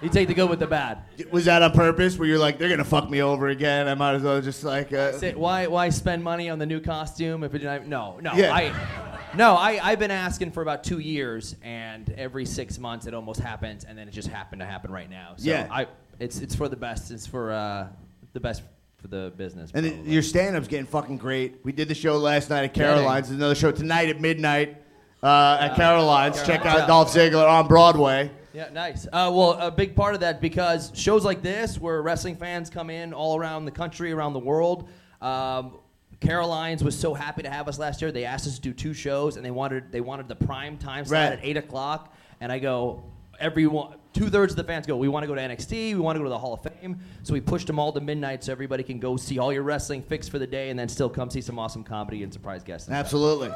you 0.02 0.10
take 0.10 0.28
the 0.28 0.34
good 0.34 0.50
with 0.50 0.60
the 0.60 0.68
bad. 0.68 1.04
Was 1.32 1.46
that 1.46 1.62
on 1.62 1.72
purpose? 1.72 2.18
Where 2.20 2.28
you're 2.28 2.38
like, 2.38 2.60
they're 2.60 2.68
gonna 2.68 2.84
fuck 2.84 3.10
me 3.10 3.22
over 3.22 3.48
again? 3.48 3.88
I 3.88 3.94
might 3.96 4.16
as 4.16 4.24
well 4.24 4.42
just 4.42 4.66
like. 4.66 4.92
Uh, 4.92 5.14
Say, 5.14 5.34
why 5.34 5.68
why 5.68 5.88
spend 5.92 6.26
money 6.26 6.50
on 6.50 6.60
the 6.60 6.66
new 6.66 6.82
costume 6.82 7.46
if 7.46 7.56
it 7.56 7.60
didn't? 7.60 7.88
No, 7.88 8.20
no, 8.22 8.34
Yeah. 8.34 8.54
I. 8.54 9.17
No, 9.38 9.54
I, 9.56 9.80
I've 9.82 10.00
been 10.00 10.12
asking 10.12 10.52
for 10.52 10.62
about 10.64 10.84
two 10.84 11.00
years, 11.00 11.56
and 11.62 12.10
every 12.18 12.46
six 12.46 12.80
months 12.80 13.06
it 13.06 13.14
almost 13.14 13.40
happens, 13.40 13.84
and 13.86 13.98
then 13.98 14.08
it 14.08 14.12
just 14.12 14.28
happened 14.28 14.62
to 14.62 14.66
happen 14.66 14.92
right 14.92 15.10
now. 15.10 15.34
So 15.38 15.50
Yeah. 15.50 15.68
I, 15.70 15.88
it's 16.20 16.40
it's 16.40 16.56
for 16.56 16.68
the 16.68 16.76
best. 16.76 17.12
It's 17.12 17.28
for 17.28 17.52
uh, 17.52 17.88
the 18.34 18.40
best 18.40 18.64
for 18.98 19.08
the 19.08 19.32
business. 19.38 19.70
And 19.76 19.88
probably. 19.88 20.12
your 20.12 20.24
stand-up's 20.24 20.68
getting 20.68 20.88
fucking 20.88 21.18
great. 21.18 21.60
We 21.64 21.72
did 21.72 21.88
the 21.88 21.94
show 21.96 22.18
last 22.18 22.50
night 22.50 22.64
at 22.64 22.74
Caroline's. 22.74 23.28
There's 23.28 23.38
another 23.38 23.54
show 23.56 23.72
tonight 23.72 24.10
at 24.10 24.20
midnight 24.20 24.82
uh, 25.22 25.58
at 25.60 25.76
Caroline's. 25.76 26.42
Check 26.44 26.66
out 26.66 26.80
Yeah. 26.80 26.88
Dolph 26.88 27.14
Ziggler 27.14 27.48
on 27.48 27.68
Broadway. 27.68 28.32
Yeah, 28.54 28.70
nice. 28.74 29.06
Uh, 29.06 29.32
well, 29.32 29.52
a 29.52 29.70
big 29.70 29.96
part 29.96 30.16
of 30.16 30.22
that 30.22 30.42
because 30.42 30.92
shows 30.96 31.24
like 31.24 31.44
this, 31.44 31.80
where 31.80 32.02
wrestling 32.02 32.36
fans 32.38 32.72
come 32.72 32.90
in 32.90 33.14
all 33.14 33.38
around 33.38 33.66
the 33.66 33.72
country, 33.72 34.12
around 34.12 34.34
the 34.34 34.40
world. 34.40 34.90
Um, 35.22 35.78
Caroline's 36.20 36.84
was 36.84 36.98
so 36.98 37.14
happy 37.14 37.44
to 37.44 37.50
have 37.50 37.68
us 37.68 37.78
last 37.78 38.02
year. 38.02 38.12
They 38.12 38.26
asked 38.26 38.48
us 38.48 38.56
to 38.56 38.62
do 38.62 38.74
two 38.74 38.94
shows, 38.94 39.36
and 39.38 39.46
they 39.46 39.52
wanted 39.52 39.92
they 39.92 40.02
wanted 40.02 40.28
the 40.28 40.36
prime 40.36 40.78
time 40.78 41.06
slot 41.06 41.30
Right. 41.30 41.34
at 41.34 41.40
eight 41.44 41.58
o'clock. 41.58 42.16
And 42.42 42.52
I 42.52 42.60
go, 42.60 43.04
everyone, 43.40 43.96
two 44.14 44.30
thirds 44.30 44.54
of 44.54 44.58
the 44.58 44.64
fans 44.64 44.88
go, 44.88 44.96
we 44.98 45.08
want 45.08 45.24
to 45.24 45.28
go 45.28 45.36
to 45.36 45.42
NXT, 45.42 45.94
we 45.94 46.00
want 46.00 46.16
to 46.16 46.20
go 46.20 46.24
to 46.24 46.30
the 46.30 46.38
Hall 46.38 46.54
of 46.54 46.62
Fame. 46.62 47.00
So 47.24 47.34
we 47.34 47.42
pushed 47.42 47.68
them 47.68 47.78
all 47.80 47.92
to 47.94 48.00
midnight, 48.02 48.44
so 48.44 48.52
everybody 48.52 48.84
can 48.84 49.00
go 49.00 49.16
see 49.18 49.38
all 49.40 49.54
your 49.54 49.64
wrestling 49.64 50.02
fixed 50.02 50.32
for 50.32 50.40
the 50.40 50.48
day, 50.48 50.70
and 50.72 50.78
then 50.80 50.88
still 50.90 51.10
come 51.10 51.30
see 51.30 51.42
some 51.42 51.60
awesome 51.60 51.84
comedy 51.84 52.24
and 52.24 52.34
surprise 52.34 52.64
guests. 52.64 52.88
and 52.88 52.96
stuff. 52.96 53.06
Absolutely. 53.06 53.48
You 53.48 53.54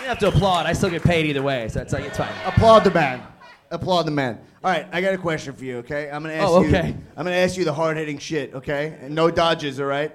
don't 0.00 0.08
have 0.08 0.18
to 0.18 0.28
applaud. 0.28 0.66
I 0.66 0.72
still 0.74 0.90
get 0.90 1.02
paid 1.02 1.26
either 1.26 1.42
way, 1.42 1.68
so 1.68 1.80
it's 1.80 1.92
like 1.92 2.04
it's 2.04 2.18
fine. 2.18 2.32
Applaud 2.46 2.84
the 2.84 2.90
man. 2.90 3.22
Applaud 3.70 4.04
the 4.04 4.10
man. 4.10 4.38
All 4.62 4.70
right, 4.70 4.86
I 4.92 5.00
got 5.00 5.14
a 5.14 5.18
question 5.18 5.54
for 5.54 5.64
you. 5.64 5.78
Okay, 5.78 6.10
I'm 6.10 6.22
gonna 6.22 6.34
ask 6.34 6.48
Oh, 6.48 6.60
you. 6.62 6.68
okay. 6.68 6.94
I'm 7.16 7.24
gonna 7.24 7.36
ask 7.36 7.56
you 7.56 7.64
the 7.64 7.72
hard-hitting 7.72 8.18
shit. 8.18 8.54
Okay, 8.54 8.96
and 9.00 9.14
no 9.14 9.30
dodges. 9.30 9.80
All 9.80 9.86
right. 9.86 10.12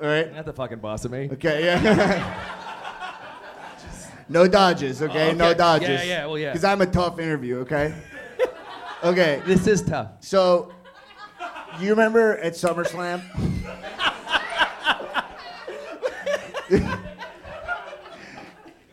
All 0.00 0.08
right. 0.08 0.26
You're 0.26 0.34
not 0.36 0.46
the 0.46 0.52
fucking 0.52 0.78
boss 0.78 1.04
of 1.04 1.10
me. 1.10 1.28
Okay. 1.32 1.64
Yeah. 1.64 2.40
no 4.28 4.46
dodges. 4.48 5.02
Okay. 5.02 5.30
Oh, 5.32 5.34
No 5.34 5.52
dodges. 5.52 5.88
Yeah, 5.88 6.02
yeah, 6.04 6.26
well, 6.26 6.38
yeah. 6.38 6.50
Because 6.52 6.64
I'm 6.64 6.80
a 6.80 6.86
tough 6.86 7.18
interview. 7.18 7.58
Okay. 7.58 7.94
okay. 9.02 9.42
This 9.44 9.66
is 9.66 9.82
tough. 9.82 10.12
So, 10.20 10.72
you 11.80 11.90
remember 11.90 12.38
at 12.38 12.54
SummerSlam? 12.54 13.20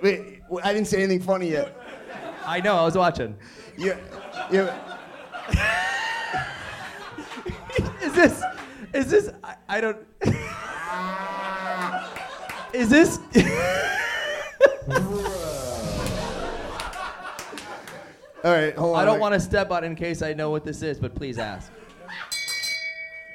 Wait, 0.01 0.41
w- 0.43 0.62
I 0.63 0.74
didn't 0.74 0.88
say 0.88 0.98
anything 1.03 1.22
funny 1.22 1.50
yet. 1.51 1.75
I 2.46 2.60
know. 2.60 2.75
I 2.75 2.84
was 2.84 2.96
watching. 2.98 3.38
You, 3.78 3.98
you, 4.51 4.63
Is 8.01 8.13
this? 8.13 8.44
Is 8.94 9.10
this? 9.10 9.32
I, 9.44 9.56
I 9.70 9.82
don't. 9.82 9.98
is 12.74 12.90
this? 12.90 13.20
all 18.44 18.51
right, 18.51 18.75
hold 18.75 18.96
on. 18.96 19.01
I 19.01 19.06
don't 19.06 19.20
want 19.20 19.34
to 19.34 19.40
step 19.40 19.72
out 19.72 19.84
in 19.84 19.96
case 19.96 20.22
I 20.22 20.34
know 20.34 20.50
what 20.50 20.66
this 20.66 20.82
is, 20.82 21.00
but 21.00 21.16
please 21.16 21.38
ask. 21.38 21.72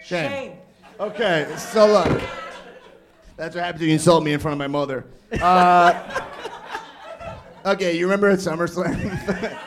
Shame. 0.05 0.31
Shane 0.31 0.59
Okay, 0.99 1.47
so 1.59 1.87
look. 1.87 2.23
That's 3.37 3.55
what 3.55 3.65
happens 3.65 3.81
when 3.81 3.89
you 3.89 3.95
insult 3.95 4.25
me 4.25 4.33
in 4.33 4.41
front 4.41 4.55
of 4.55 4.59
my 4.59 4.67
mother. 4.67 5.05
Uh, 5.41 6.23
okay, 7.67 7.97
you 7.97 8.07
remember 8.07 8.29
at 8.29 8.39
SummerSlam 8.39 9.59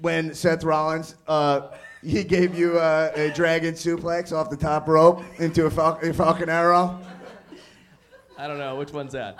when 0.00 0.34
Seth 0.34 0.64
Rollins 0.64 1.14
uh, 1.28 1.68
he 2.02 2.24
gave 2.24 2.56
you 2.58 2.78
uh, 2.78 3.12
a 3.14 3.30
dragon 3.30 3.74
suplex 3.74 4.32
off 4.32 4.48
the 4.50 4.56
top 4.56 4.88
rope 4.88 5.22
into 5.38 5.66
a, 5.66 5.70
fal- 5.70 5.98
a 6.02 6.12
Falcon 6.12 6.48
Arrow? 6.48 6.98
I 8.38 8.46
don't 8.48 8.58
know 8.58 8.76
which 8.76 8.92
one's 8.92 9.12
that. 9.12 9.36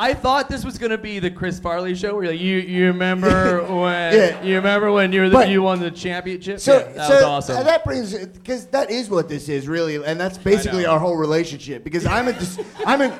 I 0.00 0.14
thought 0.14 0.48
this 0.48 0.64
was 0.64 0.78
gonna 0.78 0.96
be 0.98 1.18
the 1.18 1.30
Chris 1.30 1.58
Farley 1.58 1.92
show, 1.96 2.14
where 2.14 2.22
you're 2.24 2.32
like, 2.32 2.40
you 2.40 2.58
you 2.58 2.86
remember 2.86 3.62
when 3.68 4.12
Yeah. 4.14 4.42
you 4.44 4.54
remember 4.54 4.92
when 4.92 5.12
you 5.12 5.22
were 5.22 5.28
the, 5.28 5.34
But- 5.34 5.48
you 5.48 5.62
won 5.62 5.80
the 5.80 5.90
championship? 5.90 6.60
So, 6.60 6.78
yeah, 6.78 6.92
that 6.92 7.08
so 7.08 7.14
was 7.14 7.22
awesome. 7.24 7.56
uh, 7.56 7.62
that 7.64 7.84
brings 7.84 8.14
because 8.14 8.66
that 8.66 8.90
is 8.92 9.10
what 9.10 9.28
this 9.28 9.48
is 9.48 9.66
really, 9.66 9.96
and 9.96 10.18
that's 10.20 10.38
basically 10.38 10.84
know. 10.84 10.90
our 10.92 10.98
whole 11.00 11.16
relationship. 11.16 11.82
Because 11.82 12.06
I'm 12.06 12.28
a, 12.28 12.32
dis- 12.32 12.60
I'm 12.86 13.00
an, 13.00 13.12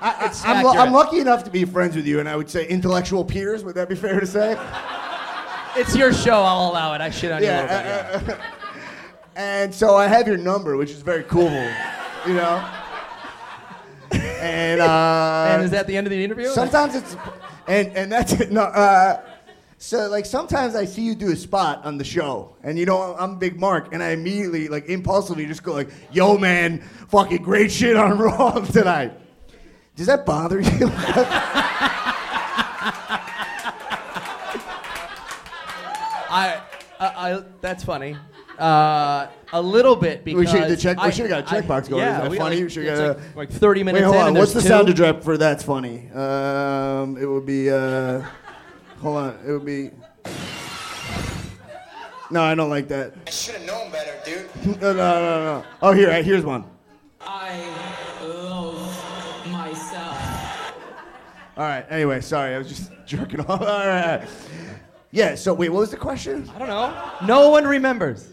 I, 0.00 0.10
I, 0.12 0.26
It's 0.26 0.44
I'm, 0.44 0.64
lu- 0.64 0.70
I'm 0.70 0.92
lucky 0.92 1.18
enough 1.20 1.44
to 1.44 1.50
be 1.50 1.64
friends 1.64 1.96
with 1.96 2.06
you, 2.06 2.20
and 2.20 2.28
I 2.28 2.36
would 2.36 2.48
say 2.48 2.66
intellectual 2.68 3.24
peers. 3.24 3.64
Would 3.64 3.74
that 3.74 3.88
be 3.88 3.94
fair 3.96 4.20
to 4.20 4.26
say? 4.26 4.56
it's 5.76 5.94
your 5.96 6.12
show. 6.12 6.42
I'll 6.42 6.70
allow 6.70 6.94
it. 6.94 7.00
I 7.00 7.10
shit 7.10 7.32
on 7.32 7.42
you 7.42 7.48
a 7.48 7.50
little 7.50 7.66
bit. 7.66 7.72
Yeah. 7.72 8.20
Yeah. 8.26 8.32
uh, 8.32 8.32
uh, 8.34 8.42
and 9.36 9.74
so 9.74 9.96
I 9.96 10.06
have 10.06 10.26
your 10.28 10.36
number, 10.36 10.76
which 10.76 10.90
is 10.90 11.02
very 11.02 11.24
cool, 11.24 11.50
you 12.26 12.34
know. 12.34 12.64
And 14.12 14.80
uh, 14.80 15.46
and 15.50 15.62
is 15.64 15.70
that 15.72 15.86
the 15.86 15.96
end 15.96 16.06
of 16.06 16.10
the 16.12 16.22
interview? 16.24 16.48
sometimes 16.48 16.94
it's, 16.94 17.16
and 17.66 17.88
and 17.96 18.10
that's 18.10 18.32
it. 18.34 18.50
No, 18.52 18.62
uh, 18.62 19.20
So 19.78 20.08
like 20.08 20.26
sometimes 20.26 20.74
I 20.74 20.84
see 20.86 21.02
you 21.02 21.14
do 21.14 21.30
a 21.32 21.36
spot 21.36 21.84
on 21.84 21.98
the 21.98 22.04
show, 22.04 22.56
and 22.62 22.78
you 22.78 22.86
know 22.86 23.14
I'm 23.18 23.38
Big 23.38 23.58
Mark, 23.60 23.92
and 23.92 24.02
I 24.02 24.10
immediately 24.10 24.68
like 24.68 24.86
impulsively 24.86 25.44
just 25.46 25.62
go 25.62 25.72
like, 25.72 25.90
"Yo, 26.12 26.38
man, 26.38 26.80
fucking 27.08 27.42
great 27.42 27.70
shit 27.70 27.96
on 27.96 28.18
Raw 28.26 28.60
tonight." 28.60 29.12
Does 29.98 30.06
that 30.06 30.24
bother 30.24 30.60
you? 30.60 30.86
I, 36.30 36.60
I, 37.00 37.06
I 37.32 37.42
that's 37.60 37.84
funny. 37.84 38.16
Uh, 38.58 39.28
a 39.52 39.62
little 39.62 39.94
bit 39.96 40.24
because 40.24 40.38
We 40.40 40.46
should- 40.46 40.68
the 40.68 40.76
check- 40.76 40.98
we 40.98 41.04
I- 41.04 41.10
should've 41.10 41.30
got 41.30 41.44
a 41.52 41.56
I- 41.56 41.60
checkbox 41.60 41.88
going. 41.88 42.02
Yeah, 42.02 42.16
Is 42.16 42.22
that 42.22 42.30
we- 42.30 42.38
funny? 42.38 42.56
Like, 42.56 42.64
We 42.64 42.70
should 42.70 42.84
it's 42.86 43.00
get 43.00 43.08
like, 43.08 43.18
a- 43.18 43.38
like 43.38 43.50
30 43.50 43.82
minutes 43.84 44.02
Wait, 44.02 44.06
hold 44.06 44.16
in 44.16 44.22
on. 44.28 44.34
What's 44.34 44.52
the 44.52 44.60
there's 44.60 44.68
sound 44.68 44.86
to 44.88 44.94
drop 44.94 45.22
for 45.22 45.36
that's 45.38 45.62
funny? 45.62 46.10
Um, 46.12 47.16
it 47.18 47.26
would 47.26 47.46
be. 47.46 47.70
Uh, 47.70 48.22
hold 49.00 49.16
on. 49.16 49.38
It 49.46 49.52
would 49.52 49.64
be. 49.64 49.90
No, 52.30 52.42
I 52.42 52.54
don't 52.54 52.68
like 52.70 52.88
that. 52.88 53.14
I 53.26 53.30
should 53.30 53.54
have 53.56 53.64
known 53.66 53.90
better, 53.90 54.12
dude. 54.24 54.48
No, 54.82 54.92
no, 54.92 54.94
no, 54.94 55.44
no. 55.60 55.64
Oh, 55.80 55.92
here, 55.92 56.22
here's 56.22 56.44
one. 56.44 56.64
I 57.20 57.58
love 58.22 58.74
myself. 58.74 58.87
All 61.58 61.64
right. 61.64 61.84
Anyway, 61.90 62.20
sorry, 62.20 62.54
I 62.54 62.58
was 62.58 62.68
just 62.68 62.92
jerking 63.06 63.40
off. 63.40 63.60
All 63.60 63.66
right. 63.66 64.26
Yeah. 65.10 65.34
So 65.34 65.52
wait, 65.52 65.70
what 65.70 65.80
was 65.80 65.90
the 65.90 65.96
question? 65.96 66.48
I 66.54 66.58
don't 66.58 66.68
know. 66.68 67.10
No 67.26 67.50
one 67.50 67.66
remembers. 67.66 68.28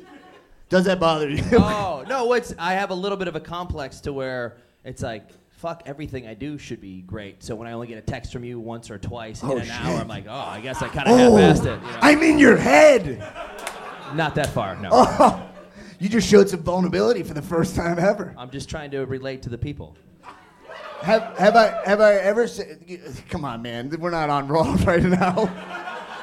Does 0.70 0.86
that 0.86 1.00
bother 1.00 1.30
you? 1.30 1.44
oh 1.54 2.06
no, 2.10 2.34
it's 2.34 2.54
I 2.60 2.74
have 2.74 2.92
a 2.92 2.96
little 2.96 3.18
bit 3.18 3.28
of 3.28 3.36
a 3.36 3.40
complex 3.40 4.00
to 4.02 4.14
where 4.14 4.58
it's 4.84 5.02
like 5.02 5.30
fuck 5.50 5.82
everything 5.88 6.28
I 6.28 6.36
do 6.36 6.60
should 6.60 6.82
be 6.82 7.02
great. 7.02 7.42
So 7.44 7.56
when 7.56 7.68
I 7.68 7.72
only 7.72 7.88
get 7.88 7.98
a 7.98 8.02
text 8.02 8.32
from 8.32 8.44
you 8.44 8.60
once 8.60 8.92
or 8.92 9.00
twice 9.00 9.42
in 9.42 9.50
Oh, 9.50 9.58
an 9.58 9.66
shit. 9.66 9.74
hour, 9.82 10.00
I'm 10.00 10.08
like, 10.08 10.26
oh, 10.28 10.34
I 10.34 10.62
guess 10.62 10.82
I 10.84 10.90
kind 10.90 11.08
of 11.08 11.20
oh, 11.20 11.36
half-assed 11.38 11.62
it. 11.66 11.82
You 11.82 11.88
know? 11.92 12.00
I'm 12.02 12.22
in 12.22 12.38
your 12.38 12.58
head. 12.58 13.18
Not 14.14 14.36
that 14.36 14.50
far, 14.52 14.76
no. 14.76 14.90
Oh, 14.92 15.50
you 16.00 16.10
just 16.10 16.30
showed 16.30 16.50
some 16.50 16.62
vulnerability 16.62 17.24
for 17.24 17.34
the 17.34 17.42
first 17.42 17.76
time 17.76 17.98
ever. 17.98 18.36
I'm 18.38 18.52
just 18.52 18.70
trying 18.70 18.92
to 18.92 19.06
relate 19.06 19.42
to 19.44 19.50
the 19.50 19.58
people. 19.58 19.96
Have 21.06 21.38
have 21.38 21.56
I 21.56 21.82
have 21.86 22.02
I 22.02 22.16
ever 22.16 22.48
said? 22.48 22.80
Come 23.30 23.46
on, 23.46 23.62
man. 23.62 23.96
We're 24.00 24.10
not 24.10 24.32
on 24.32 24.48
Raw 24.48 24.76
right 24.86 25.04
now. 25.04 25.54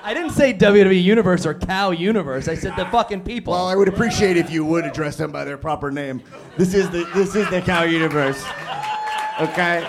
I 0.02 0.12
didn't 0.12 0.32
say 0.32 0.52
WWE 0.52 1.00
Universe 1.00 1.46
or 1.46 1.54
Cow 1.54 1.92
Universe. 1.92 2.48
I 2.48 2.56
said 2.56 2.74
the 2.76 2.86
fucking 2.86 3.20
people. 3.20 3.52
Well, 3.52 3.68
I 3.68 3.76
would 3.76 3.86
appreciate 3.86 4.36
if 4.36 4.50
you 4.50 4.64
would 4.64 4.84
address 4.84 5.16
them 5.16 5.30
by 5.30 5.44
their 5.44 5.56
proper 5.56 5.92
name. 5.92 6.20
This 6.58 6.74
is 6.74 6.90
the 6.90 7.04
this 7.14 7.36
is 7.36 7.48
the 7.48 7.60
cow 7.60 7.84
universe. 7.84 8.44
Okay. 9.40 9.88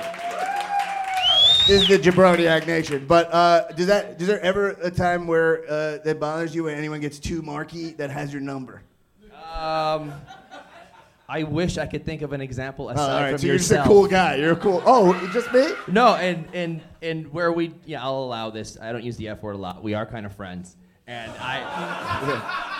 This 1.67 1.81
is 1.81 1.87
the 1.87 1.97
Jabroniac 1.97 2.67
Nation. 2.67 3.07
But 3.07 3.33
uh, 3.33 3.71
does 3.71 3.87
that 3.87 4.19
does 4.19 4.27
there 4.27 4.41
ever 4.41 4.77
a 4.83 4.91
time 4.91 5.25
where 5.25 5.63
uh, 5.67 5.97
that 6.03 6.19
bothers 6.19 6.53
you 6.53 6.65
when 6.65 6.77
anyone 6.77 6.99
gets 6.99 7.17
too 7.17 7.41
marky 7.41 7.93
that 7.93 8.11
has 8.11 8.31
your 8.31 8.43
number? 8.43 8.83
um, 9.55 10.13
I 11.27 11.43
wish 11.43 11.77
I 11.77 11.85
could 11.85 12.05
think 12.05 12.21
of 12.21 12.33
an 12.33 12.41
example 12.41 12.87
Oh, 12.87 12.89
aside 12.89 13.11
all 13.11 13.21
right, 13.21 13.29
from 13.31 13.37
so 13.39 13.47
you're 13.47 13.57
just 13.57 13.71
a 13.71 13.83
cool 13.83 14.07
guy. 14.07 14.35
You're 14.35 14.53
a 14.53 14.55
cool. 14.57 14.83
Oh, 14.85 15.13
just 15.31 15.51
me? 15.53 15.69
No, 15.87 16.15
and 16.15 16.45
and 16.53 16.81
and 17.01 17.31
where 17.31 17.51
we 17.51 17.73
yeah, 17.85 18.03
I'll 18.03 18.23
allow 18.23 18.49
this. 18.49 18.77
I 18.81 18.91
don't 18.91 19.03
use 19.03 19.17
the 19.17 19.29
F 19.29 19.41
word 19.41 19.55
a 19.55 19.57
lot. 19.57 19.81
We 19.83 19.93
are 19.93 20.05
kind 20.05 20.25
of 20.25 20.35
friends, 20.35 20.75
and 21.07 21.31
I. 21.39 22.69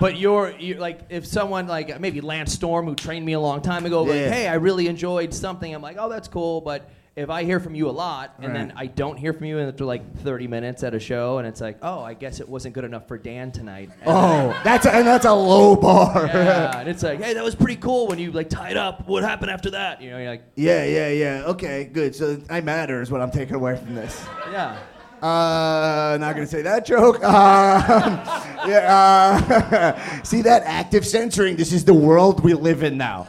But 0.00 0.18
you're, 0.18 0.50
you're 0.58 0.78
like 0.78 1.00
if 1.08 1.26
someone 1.26 1.66
like 1.66 1.98
maybe 1.98 2.20
Lance 2.20 2.52
Storm 2.52 2.86
who 2.86 2.94
trained 2.94 3.24
me 3.24 3.32
a 3.32 3.40
long 3.40 3.62
time 3.62 3.86
ago, 3.86 4.02
like 4.02 4.16
hey, 4.30 4.46
I 4.46 4.54
really 4.54 4.86
enjoyed 4.86 5.32
something. 5.32 5.74
I'm 5.74 5.80
like, 5.80 5.96
oh, 5.98 6.08
that's 6.10 6.28
cool. 6.28 6.60
But 6.60 6.90
if 7.18 7.30
I 7.30 7.42
hear 7.42 7.58
from 7.58 7.74
you 7.74 7.88
a 7.88 7.90
lot 7.90 8.34
and 8.40 8.54
then 8.54 8.72
I 8.76 8.86
don't 8.86 9.16
hear 9.16 9.32
from 9.32 9.46
you 9.46 9.58
after 9.58 9.84
like 9.84 10.18
30 10.18 10.46
minutes 10.46 10.82
at 10.84 10.94
a 10.94 11.00
show, 11.00 11.38
and 11.38 11.48
it's 11.48 11.60
like, 11.60 11.78
oh, 11.82 12.00
I 12.00 12.14
guess 12.14 12.38
it 12.38 12.48
wasn't 12.48 12.74
good 12.74 12.84
enough 12.84 13.08
for 13.08 13.18
Dan 13.18 13.50
tonight. 13.50 13.90
And 14.02 14.08
Oh, 14.08 14.60
that's 14.62 14.86
a, 14.86 14.94
and 14.94 15.06
that's 15.06 15.24
a 15.24 15.34
low 15.34 15.74
bar. 15.74 16.26
yeah, 16.26 16.78
and 16.78 16.88
it's 16.88 17.02
like, 17.02 17.20
hey, 17.20 17.34
that 17.34 17.42
was 17.42 17.56
pretty 17.56 17.76
cool 17.76 18.06
when 18.06 18.18
you 18.20 18.30
like 18.30 18.48
tied 18.48 18.76
up. 18.76 19.08
What 19.08 19.24
happened 19.24 19.50
after 19.50 19.70
that? 19.70 20.00
You 20.00 20.10
know, 20.10 20.18
you're 20.18 20.30
like, 20.30 20.44
yeah, 20.54 20.84
yeah, 20.84 21.08
yeah. 21.08 21.42
Okay, 21.46 21.84
good. 21.92 22.14
So 22.14 22.40
I 22.48 22.60
matter 22.60 23.02
is 23.02 23.10
what 23.10 23.20
I'm 23.20 23.32
taking 23.32 23.56
away 23.56 23.76
from 23.76 23.94
this. 23.96 24.24
yeah. 24.52 24.78
Uh, 25.20 26.16
not 26.20 26.34
gonna 26.34 26.46
say 26.46 26.62
that 26.62 26.86
joke. 26.86 27.16
Um, 27.16 27.22
yeah. 28.68 29.42
Uh, 29.42 30.22
see 30.22 30.42
that 30.42 30.62
active 30.64 31.04
censoring? 31.04 31.56
This 31.56 31.72
is 31.72 31.84
the 31.84 31.94
world 31.94 32.44
we 32.44 32.54
live 32.54 32.84
in 32.84 32.96
now. 32.96 33.26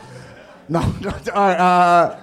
No. 0.67 0.81
no 1.01 1.09
all 1.33 1.47
right. 1.47 1.59
Uh, 1.59 2.19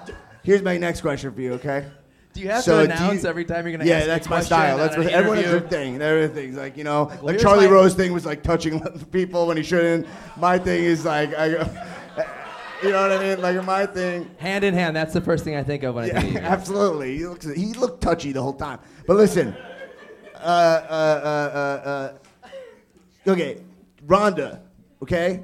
here's 0.47 0.63
my 0.63 0.77
next 0.77 1.01
question 1.01 1.33
for 1.33 1.41
you. 1.41 1.53
Okay. 1.53 1.85
Do 2.33 2.41
you 2.41 2.49
have 2.49 2.63
So 2.63 2.77
to 2.79 2.85
announce 2.85 3.23
you- 3.23 3.29
every 3.29 3.45
time 3.45 3.67
you're 3.67 3.77
gonna 3.77 3.89
Yeah, 3.89 4.05
that's 4.05 4.29
my 4.29 4.41
style. 4.41 4.77
That's 4.77 4.95
what 4.95 5.07
everyone 5.07 5.37
has 5.39 5.51
their 5.51 5.59
thing. 5.59 6.01
Everything's 6.01 6.55
like 6.55 6.77
you 6.77 6.83
know, 6.83 7.03
like, 7.03 7.21
well, 7.21 7.27
here's 7.33 7.41
Charlie 7.41 7.65
my- 7.67 7.73
Rose 7.73 7.93
thing 7.95 8.13
was 8.13 8.25
like 8.25 8.43
touching 8.43 8.79
people 9.11 9.47
when 9.47 9.57
he 9.57 9.63
shouldn't. 9.63 10.07
My 10.37 10.57
thing 10.57 10.83
is 10.83 11.03
like, 11.03 11.33
I, 11.35 11.45
you 12.83 12.89
know 12.91 13.01
what 13.09 13.11
I 13.11 13.19
mean? 13.23 13.41
Like 13.41 13.63
my 13.65 13.85
thing. 13.87 14.29
Hand 14.37 14.63
in 14.63 14.73
hand, 14.73 14.95
that's 14.95 15.13
the 15.13 15.21
first 15.21 15.43
thing 15.43 15.55
I 15.55 15.63
think 15.63 15.83
of 15.83 15.95
when 15.95 16.05
I 16.05 16.09
think 16.21 16.35
of 16.37 16.41
you. 16.43 16.47
absolutely. 16.47 17.17
He 17.17 17.25
looks 17.27 17.45
he 17.53 17.73
looked 17.73 18.01
touchy 18.01 18.31
the 18.31 18.41
whole 18.41 18.53
time. 18.53 18.79
But 19.07 19.17
listen, 19.17 19.55
uh, 20.35 20.37
uh, 20.37 20.41
uh, 20.43 21.57
uh, 21.87 21.89
uh, 23.27 23.31
okay, 23.31 23.61
Ronda, 24.05 24.61
okay, 25.01 25.43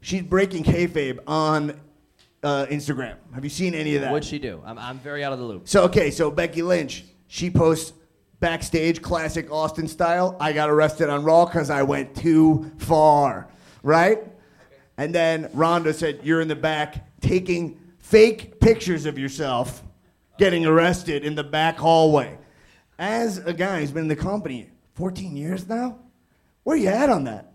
she's 0.00 0.22
breaking 0.22 0.64
kayfabe 0.64 1.20
on 1.28 1.78
uh, 2.42 2.66
Instagram. 2.66 3.16
Have 3.34 3.44
you 3.44 3.50
seen 3.50 3.74
any 3.74 3.94
of 3.96 4.02
that? 4.02 4.12
What'd 4.12 4.28
she 4.28 4.38
do? 4.38 4.62
I'm, 4.64 4.78
I'm 4.78 4.98
very 4.98 5.24
out 5.24 5.32
of 5.32 5.38
the 5.38 5.44
loop. 5.44 5.68
So 5.68 5.84
okay, 5.84 6.10
so 6.10 6.30
Becky 6.30 6.62
Lynch, 6.62 7.04
she 7.26 7.50
posts 7.50 7.92
backstage 8.40 9.02
classic 9.02 9.50
Austin 9.50 9.88
style. 9.88 10.36
I 10.40 10.52
got 10.52 10.70
arrested 10.70 11.08
on 11.08 11.24
Raw 11.24 11.46
because 11.46 11.70
I 11.70 11.82
went 11.82 12.14
too 12.14 12.70
far, 12.78 13.48
right? 13.82 14.22
And 14.96 15.14
then 15.14 15.50
Ronda 15.52 15.92
said, 15.92 16.20
"You're 16.22 16.40
in 16.40 16.48
the 16.48 16.56
back 16.56 17.20
taking 17.20 17.78
fake 17.98 18.60
pictures 18.60 19.06
of 19.06 19.18
yourself, 19.18 19.82
getting 20.38 20.66
arrested 20.66 21.24
in 21.24 21.34
the 21.34 21.44
back 21.44 21.76
hallway." 21.76 22.38
As 22.98 23.38
a 23.38 23.52
guy 23.52 23.80
who's 23.80 23.92
been 23.92 24.02
in 24.02 24.08
the 24.08 24.16
company 24.16 24.70
14 24.94 25.36
years 25.36 25.68
now, 25.68 25.98
where 26.64 26.76
are 26.76 26.80
you 26.80 26.88
at 26.88 27.08
on 27.08 27.24
that? 27.24 27.47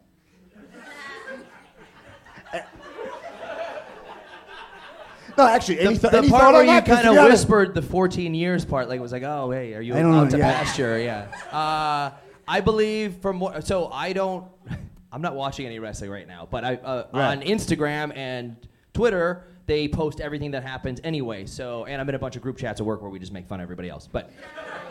No, 5.38 5.48
actually, 5.48 5.80
any, 5.80 5.96
The, 5.96 6.10
th- 6.10 6.24
the 6.26 6.30
part 6.30 6.54
where 6.54 6.63
you 6.63 6.82
kind 6.82 7.08
of 7.08 7.15
whispered 7.30 7.74
the 7.74 7.82
14 7.82 8.34
years 8.36 8.65
part, 8.65 8.89
like 8.89 9.00
it 9.00 9.02
was 9.02 9.12
like, 9.12 9.24
oh, 9.24 9.52
hey, 9.52 9.74
are 9.74 9.82
you 9.82 9.93
out 9.96 10.02
know, 10.04 10.30
to 10.30 10.38
yeah. 10.38 10.54
pasture? 10.63 11.00
Yeah. 11.00 11.28
Uh, 11.52 12.12
I 12.48 12.62
believe 12.62 13.17
from 13.17 13.39
what, 13.39 13.65
so 13.65 13.88
I 13.88 14.13
don't, 14.13 14.46
I'm 15.12 15.22
not 15.22 15.36
watching 15.36 15.65
any 15.65 15.80
wrestling 15.80 16.10
right 16.12 16.28
now, 16.28 16.48
but 16.50 16.63
I 16.63 16.76
uh, 16.76 17.08
Right. 17.13 17.38
on 17.38 17.41
Instagram 17.41 18.15
and 18.15 18.56
Twitter 18.93 19.43
they 19.65 19.88
post 19.88 20.19
everything 20.19 20.52
that 20.52 20.63
happens 20.63 21.00
anyway. 21.04 21.46
So, 21.46 21.86
and 21.86 22.02
I'm 22.02 22.10
in 22.10 22.15
a 22.15 22.19
bunch 22.19 22.36
of 22.36 22.41
group 22.41 22.58
chats 22.58 22.82
at 22.82 22.86
work 22.86 23.02
where 23.02 23.10
we 23.10 23.19
just 23.19 23.32
make 23.32 23.48
fun 23.48 23.60
of 23.60 23.63
everybody 23.63 23.89
else. 23.89 24.08
But 24.12 24.30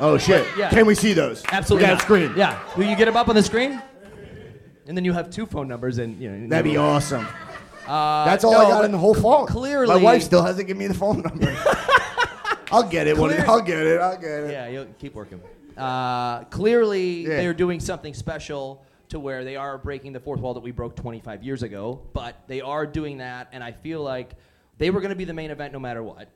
Oh 0.00 0.16
shit! 0.16 0.46
Yeah. 0.56 0.70
Can 0.70 0.86
we 0.86 0.94
see 0.94 1.12
those? 1.12 1.42
absolutely, 1.52 1.88
We 1.88 1.94
got 1.94 2.02
screen. 2.02 2.32
Yeah, 2.36 2.58
will 2.76 2.84
you 2.84 2.96
get 2.96 3.04
them 3.04 3.16
up 3.16 3.28
on 3.28 3.34
the 3.34 3.42
screen? 3.42 3.82
And 4.86 4.96
then 4.96 5.04
you 5.04 5.12
have 5.12 5.30
two 5.30 5.46
phone 5.46 5.68
numbers, 5.68 5.98
and 5.98 6.18
you 6.20 6.30
know. 6.30 6.48
That'd 6.48 6.64
be 6.64 6.76
awesome. 6.76 7.26
Uh, 7.86 8.24
That's 8.24 8.44
all 8.44 8.52
no, 8.52 8.58
I 8.58 8.70
got 8.70 8.84
in 8.84 8.92
the 8.92 8.98
whole 8.98 9.14
phone. 9.14 9.46
Clearly, 9.46 9.86
my 9.94 9.96
wife 10.02 10.22
still 10.22 10.42
hasn't 10.42 10.66
given 10.66 10.78
me 10.78 10.86
the 10.86 10.94
phone 10.94 11.20
number. 11.22 11.56
I'll 12.70 12.82
get 12.88 13.06
it. 13.06 13.16
Clear- 13.16 13.44
I'll 13.46 13.60
get 13.60 13.78
it. 13.86 14.00
I'll 14.00 14.16
get 14.18 14.30
it. 14.44 14.50
Yeah, 14.52 14.68
you'll 14.68 14.86
keep 14.98 15.14
working. 15.14 15.40
Uh, 15.76 16.44
clearly, 16.44 17.22
Yeah. 17.22 17.28
they're 17.36 17.54
doing 17.54 17.80
something 17.80 18.14
special 18.14 18.84
to 19.08 19.18
where 19.20 19.44
they 19.44 19.56
are 19.56 19.76
breaking 19.76 20.12
the 20.12 20.20
fourth 20.20 20.40
wall 20.40 20.54
that 20.54 20.60
we 20.62 20.70
broke 20.70 20.96
25 20.96 21.42
years 21.42 21.62
ago, 21.62 22.00
but 22.14 22.36
they 22.46 22.60
are 22.62 22.86
doing 22.86 23.18
that, 23.18 23.48
and 23.52 23.62
I 23.62 23.72
feel 23.72 24.02
like 24.02 24.32
they 24.78 24.90
were 24.90 25.00
going 25.00 25.10
to 25.10 25.16
be 25.16 25.24
the 25.26 25.34
main 25.34 25.50
event 25.50 25.72
no 25.72 25.78
matter 25.78 26.02
what. 26.02 26.28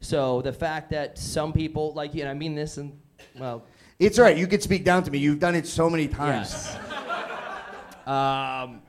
So 0.00 0.42
the 0.42 0.52
fact 0.52 0.90
that 0.90 1.18
some 1.18 1.52
people, 1.52 1.92
like, 1.94 2.14
you, 2.14 2.22
and 2.22 2.30
I 2.30 2.34
mean 2.34 2.54
this, 2.54 2.78
and 2.78 2.98
well, 3.38 3.64
It's 3.98 4.18
all 4.18 4.24
right. 4.24 4.36
You 4.36 4.46
could 4.46 4.62
speak 4.62 4.84
down 4.84 5.04
to 5.04 5.10
me. 5.10 5.18
You've 5.18 5.38
done 5.38 5.54
it 5.54 5.66
so 5.68 5.88
many 5.88 6.08
times. 6.08 6.76
yes. 6.76 8.06
um, 8.06 8.82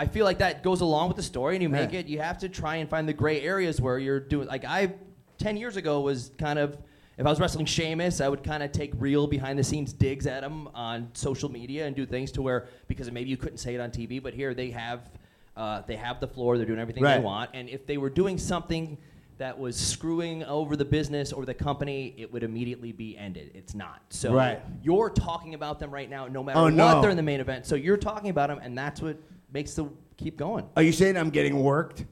I 0.00 0.06
feel 0.06 0.24
like 0.24 0.38
that 0.38 0.62
goes 0.62 0.80
along 0.80 1.08
with 1.08 1.18
the 1.18 1.22
story, 1.22 1.54
and 1.56 1.62
you 1.62 1.68
make 1.68 1.92
Yeah. 1.92 1.98
it. 2.00 2.06
You 2.06 2.20
have 2.20 2.38
to 2.38 2.48
try 2.48 2.76
and 2.76 2.88
find 2.88 3.06
the 3.06 3.12
gray 3.12 3.42
areas 3.42 3.82
where 3.82 3.98
you're 3.98 4.18
doing. 4.18 4.48
Like 4.48 4.64
I, 4.64 4.94
ten 5.36 5.58
years 5.58 5.76
ago, 5.76 6.00
was 6.00 6.30
kind 6.38 6.58
of. 6.58 6.78
If 7.18 7.26
I 7.26 7.28
was 7.28 7.38
wrestling 7.38 7.66
Sheamus, 7.66 8.22
I 8.22 8.28
would 8.30 8.42
kind 8.42 8.62
of 8.62 8.72
take 8.72 8.92
real 8.96 9.26
behind 9.26 9.58
the 9.58 9.62
scenes 9.62 9.92
digs 9.92 10.26
at 10.26 10.42
him 10.42 10.68
on 10.68 11.10
social 11.12 11.50
media 11.50 11.86
and 11.86 11.94
do 11.94 12.06
things 12.06 12.32
to 12.32 12.40
where 12.40 12.68
because 12.88 13.10
maybe 13.12 13.28
you 13.28 13.36
couldn't 13.36 13.58
say 13.58 13.74
it 13.74 13.80
on 13.82 13.90
TV, 13.90 14.22
but 14.22 14.32
here 14.32 14.54
they 14.54 14.70
have 14.70 15.10
uh, 15.54 15.82
they 15.86 15.96
have 15.96 16.18
the 16.18 16.26
floor, 16.28 16.56
they're 16.56 16.64
doing 16.64 16.78
everything 16.78 17.02
Right. 17.02 17.18
they 17.18 17.22
want, 17.24 17.50
and 17.52 17.68
if 17.68 17.84
they 17.86 17.98
were 17.98 18.08
doing 18.08 18.38
something 18.38 18.96
that 19.36 19.58
was 19.58 19.76
screwing 19.76 20.44
over 20.44 20.76
the 20.76 20.84
business 20.86 21.30
or 21.30 21.44
the 21.44 21.52
company, 21.52 22.14
it 22.16 22.32
would 22.32 22.42
immediately 22.42 22.92
be 22.92 23.18
ended. 23.18 23.50
It's 23.54 23.74
not. 23.74 24.00
So 24.08 24.32
Right. 24.32 24.60
you're 24.82 25.10
talking 25.10 25.52
about 25.52 25.78
them 25.78 25.90
right 25.90 26.08
now, 26.08 26.26
no 26.26 26.42
matter 26.42 26.58
Oh, 26.58 26.64
what 26.64 26.72
no. 26.74 27.00
they're 27.02 27.10
in 27.10 27.16
the 27.18 27.22
main 27.22 27.40
event. 27.40 27.66
So 27.66 27.74
you're 27.74 27.96
talking 27.98 28.30
about 28.30 28.48
them, 28.48 28.60
and 28.62 28.78
that's 28.78 29.02
what 29.02 29.18
makes 29.52 29.74
the 29.74 29.88
keep 30.16 30.36
going. 30.36 30.68
Are 30.76 30.82
you 30.82 30.92
saying 30.92 31.16
I'm 31.16 31.30
getting 31.30 31.62
worked? 31.62 32.04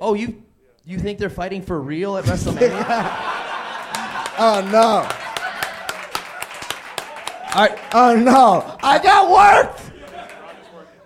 Oh, 0.00 0.14
you 0.14 0.42
you 0.84 0.98
think 0.98 1.18
they're 1.18 1.30
fighting 1.30 1.62
for 1.62 1.80
real 1.80 2.16
at 2.16 2.24
WrestleMania? 2.24 3.30
Oh 4.36 4.60
no. 4.72 5.06
Right. 7.54 7.78
Oh 7.92 8.16
no, 8.16 8.76
I 8.82 8.98
got 9.00 9.30
worked. 9.30 9.92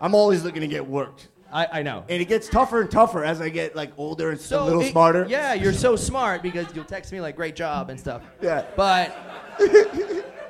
I'm 0.00 0.14
always 0.14 0.42
looking 0.44 0.62
to 0.62 0.66
get 0.66 0.86
worked. 0.86 1.28
I, 1.52 1.66
I 1.80 1.82
know. 1.82 2.04
And 2.08 2.22
it 2.22 2.26
gets 2.26 2.48
tougher 2.48 2.80
and 2.80 2.90
tougher 2.90 3.24
as 3.24 3.42
I 3.42 3.50
get 3.50 3.76
like 3.76 3.92
older 3.98 4.30
and 4.30 4.40
So 4.40 4.62
a 4.62 4.64
little 4.64 4.80
it- 4.80 4.92
smarter. 4.92 5.26
Yeah, 5.28 5.52
you're 5.52 5.74
so 5.74 5.94
smart 5.94 6.40
because 6.42 6.66
you'll 6.74 6.84
text 6.86 7.12
me 7.12 7.20
like 7.20 7.36
"great 7.36 7.54
job" 7.54 7.90
and 7.90 8.00
stuff. 8.00 8.22
Yeah. 8.40 8.64
But 8.76 9.14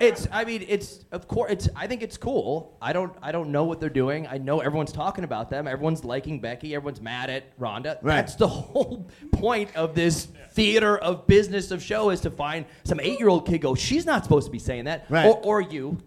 it's. 0.01 0.27
I 0.33 0.45
mean, 0.45 0.65
it's 0.69 1.05
of 1.13 1.29
course. 1.29 1.53
It's. 1.53 1.69
I 1.75 1.87
think 1.87 2.03
it's 2.03 2.17
cool. 2.17 2.77
I 2.81 2.93
don't. 2.93 3.15
I 3.23 3.33
don't 3.33 3.51
know 3.51 3.65
what 3.65 3.81
they're 3.81 3.89
doing. 3.89 4.27
I 4.27 4.39
know 4.39 4.61
everyone's 4.61 4.93
talking 4.93 5.25
about 5.25 5.51
them. 5.51 5.67
Everyone's 5.67 6.05
liking 6.05 6.41
Becky. 6.41 6.75
Everyone's 6.75 7.01
mad 7.01 7.31
at 7.31 7.53
Ronda. 7.59 7.99
Right. 8.03 8.17
That's 8.17 8.35
the 8.35 8.49
whole 8.49 9.09
point 9.33 9.75
of 9.77 9.95
this 9.95 10.29
theater 10.53 10.99
of 10.99 11.27
business 11.27 11.71
of 11.71 11.83
show 11.83 12.11
is 12.11 12.21
to 12.23 12.31
find 12.31 12.67
some 12.85 13.01
eight-year-old 13.01 13.47
kid 13.47 13.61
go. 13.61 13.75
She's 13.75 14.07
not 14.07 14.25
supposed 14.25 14.47
to 14.47 14.53
be 14.53 14.59
saying 14.59 14.85
that. 14.85 15.07
Right. 15.09 15.27
Or, 15.27 15.37
or 15.45 15.61
you. 15.61 15.99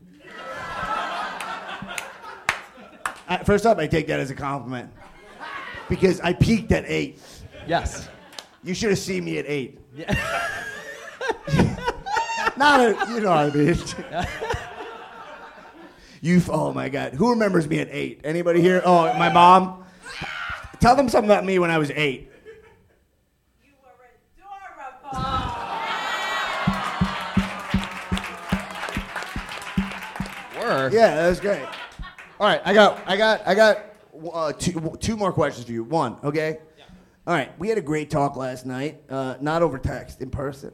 I, 3.28 3.44
first 3.46 3.66
up, 3.66 3.78
I 3.78 3.88
take 3.88 4.08
that 4.08 4.20
as 4.20 4.30
a 4.30 4.36
compliment 4.36 4.92
because 5.88 6.20
I 6.20 6.34
peaked 6.34 6.72
at 6.74 6.84
eight. 6.86 7.22
Yes. 7.66 8.10
You 8.64 8.74
should 8.74 8.90
have 8.90 9.00
seen 9.00 9.24
me 9.24 9.38
at 9.38 9.46
eight. 9.48 9.80
Yeah. 9.96 10.64
Not 12.62 12.80
a, 12.80 13.12
you 13.12 13.22
know 13.22 13.32
what 13.32 13.40
I 13.40 13.58
mean. 13.58 13.76
you, 16.22 16.40
oh 16.48 16.72
my 16.72 16.90
God, 16.90 17.14
who 17.14 17.32
remembers 17.32 17.68
me 17.68 17.80
at 17.80 17.88
eight? 17.90 18.22
Anybody 18.24 18.62
here? 18.62 18.84
Oh, 18.86 19.12
my 19.18 19.34
mom. 19.34 19.84
Tell 20.80 20.96
them 20.96 21.10
something 21.10 21.28
about 21.28 21.44
me 21.44 21.58
when 21.58 21.72
I 21.72 21.80
was 21.80 21.90
eight. 21.90 22.30
You 23.64 23.72
were 23.82 23.90
adorable. 24.38 25.18
Were. 30.60 30.92
Yeah, 30.94 31.16
that 31.16 31.30
was 31.30 31.40
great. 31.40 31.66
All 32.40 32.48
right, 32.48 32.62
I 32.64 32.76
got, 32.76 33.02
I 33.08 33.18
got, 33.18 33.42
I 33.48 33.56
got 33.56 33.86
uh, 34.32 34.54
two, 34.54 34.96
two 35.00 35.18
more 35.18 35.34
questions 35.34 35.66
for 35.66 35.72
you. 35.72 35.84
One, 35.84 36.18
okay. 36.24 36.60
Yeah. 36.78 36.84
All 37.26 37.34
right, 37.34 37.58
we 37.58 37.70
had 37.70 37.80
a 37.80 37.82
great 37.82 38.12
talk 38.12 38.36
last 38.36 38.68
night, 38.68 39.02
uh, 39.10 39.38
not 39.42 39.64
over 39.64 39.80
text, 39.80 40.22
in 40.22 40.30
person, 40.30 40.72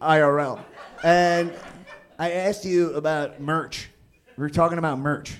IRL, 0.00 0.60
and 1.02 1.52
I 2.18 2.32
asked 2.32 2.64
you 2.64 2.94
about 2.94 3.40
merch. 3.40 3.88
We 4.36 4.42
were 4.42 4.50
talking 4.50 4.78
about 4.78 4.98
merch. 4.98 5.36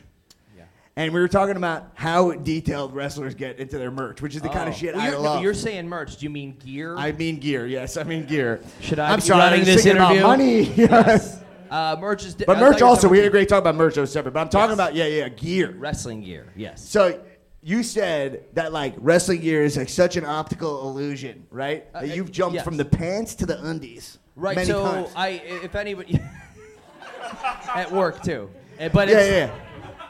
And 0.99 1.13
we 1.13 1.21
were 1.21 1.29
talking 1.29 1.57
about 1.57 1.91
how 1.93 2.33
detailed 2.33 2.95
wrestlers 2.95 3.35
get 3.35 3.59
into 3.59 3.77
their 3.77 3.91
merch, 3.91 4.23
which 4.23 4.35
is 4.35 4.41
the 4.41 4.49
kind 4.49 4.67
of 4.67 4.75
Oh. 4.75 4.79
shit 4.79 4.95
I 4.97 5.11
you're, 5.11 5.19
love. 5.19 5.43
You're 5.43 5.53
saying 5.53 5.87
merch. 5.87 6.17
Do 6.17 6.25
you 6.25 6.31
mean 6.31 6.57
gear? 6.65 6.97
I 6.97 7.13
mean 7.13 7.37
gear, 7.39 7.67
yes, 7.67 7.99
I 7.99 8.03
mean 8.05 8.25
gear. 8.25 8.61
Should 8.81 8.99
I 8.99 9.11
I'm 9.11 9.17
be 9.19 9.21
sorry, 9.27 9.41
running 9.41 9.59
was 9.61 9.67
this 9.69 9.85
thinking 9.85 9.99
about 10.01 10.13
interview? 10.17 10.27
money. 10.27 10.63
yes. 10.75 11.43
Uh, 11.71 11.97
merch 12.01 12.25
is. 12.25 12.33
di- 12.33 12.47
But 12.47 12.57
I 12.57 12.61
thought 12.61 12.71
merch 12.71 12.81
you 12.81 12.87
were 12.87 12.89
also, 12.89 13.03
talking 13.03 13.11
we 13.11 13.19
had 13.19 13.25
a 13.25 13.27
about 13.27 13.33
great 13.33 13.49
talk 13.51 13.59
about 13.61 13.75
merch. 13.75 13.95
That 13.97 14.01
was 14.01 14.11
separate. 14.13 14.33
But 14.33 14.41
I'm 14.41 14.49
talking 14.49 14.71
Yes. 14.71 14.75
about 14.75 14.95
yeah, 14.95 15.05
yeah, 15.05 15.29
gear. 15.29 15.75
wrestling 15.77 16.23
gear. 16.23 16.47
Yes. 16.57 16.89
So 16.89 17.21
you 17.63 17.83
said 17.83 18.45
that 18.55 18.73
like 18.73 18.95
wrestling 18.97 19.43
gear 19.43 19.65
is 19.65 19.77
like 19.77 19.91
such 19.91 20.17
an 20.17 20.25
optical 20.25 20.89
illusion, 20.89 21.45
right? 21.51 21.85
Uh, 21.95 22.01
that 22.01 22.11
uh, 22.11 22.15
you've 22.15 22.33
jumped 22.33 22.55
yes. 22.55 22.65
from 22.65 22.79
the 22.79 22.87
pants 22.87 23.35
to 23.35 23.45
the 23.45 23.63
undies. 23.67 24.17
Right. 24.37 24.55
Many 24.55 24.69
so 24.69 24.85
times. 24.85 25.13
I, 25.17 25.29
if 25.29 25.75
anybody, 25.75 26.21
at 27.75 27.91
work 27.91 28.23
too. 28.23 28.51
Uh, 28.79 28.89
But 28.91 29.09
yeah, 29.09 29.19
it's, 29.19 29.31
yeah. 29.51 29.55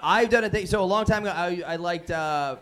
I've 0.03 0.29
done 0.29 0.45
a 0.45 0.51
thing. 0.51 0.67
So 0.67 0.83
a 0.83 0.85
long 0.85 1.05
time 1.05 1.23
ago, 1.23 1.33
I, 1.33 1.63
I 1.67 1.77
liked 1.77 2.11
uh, 2.11 2.57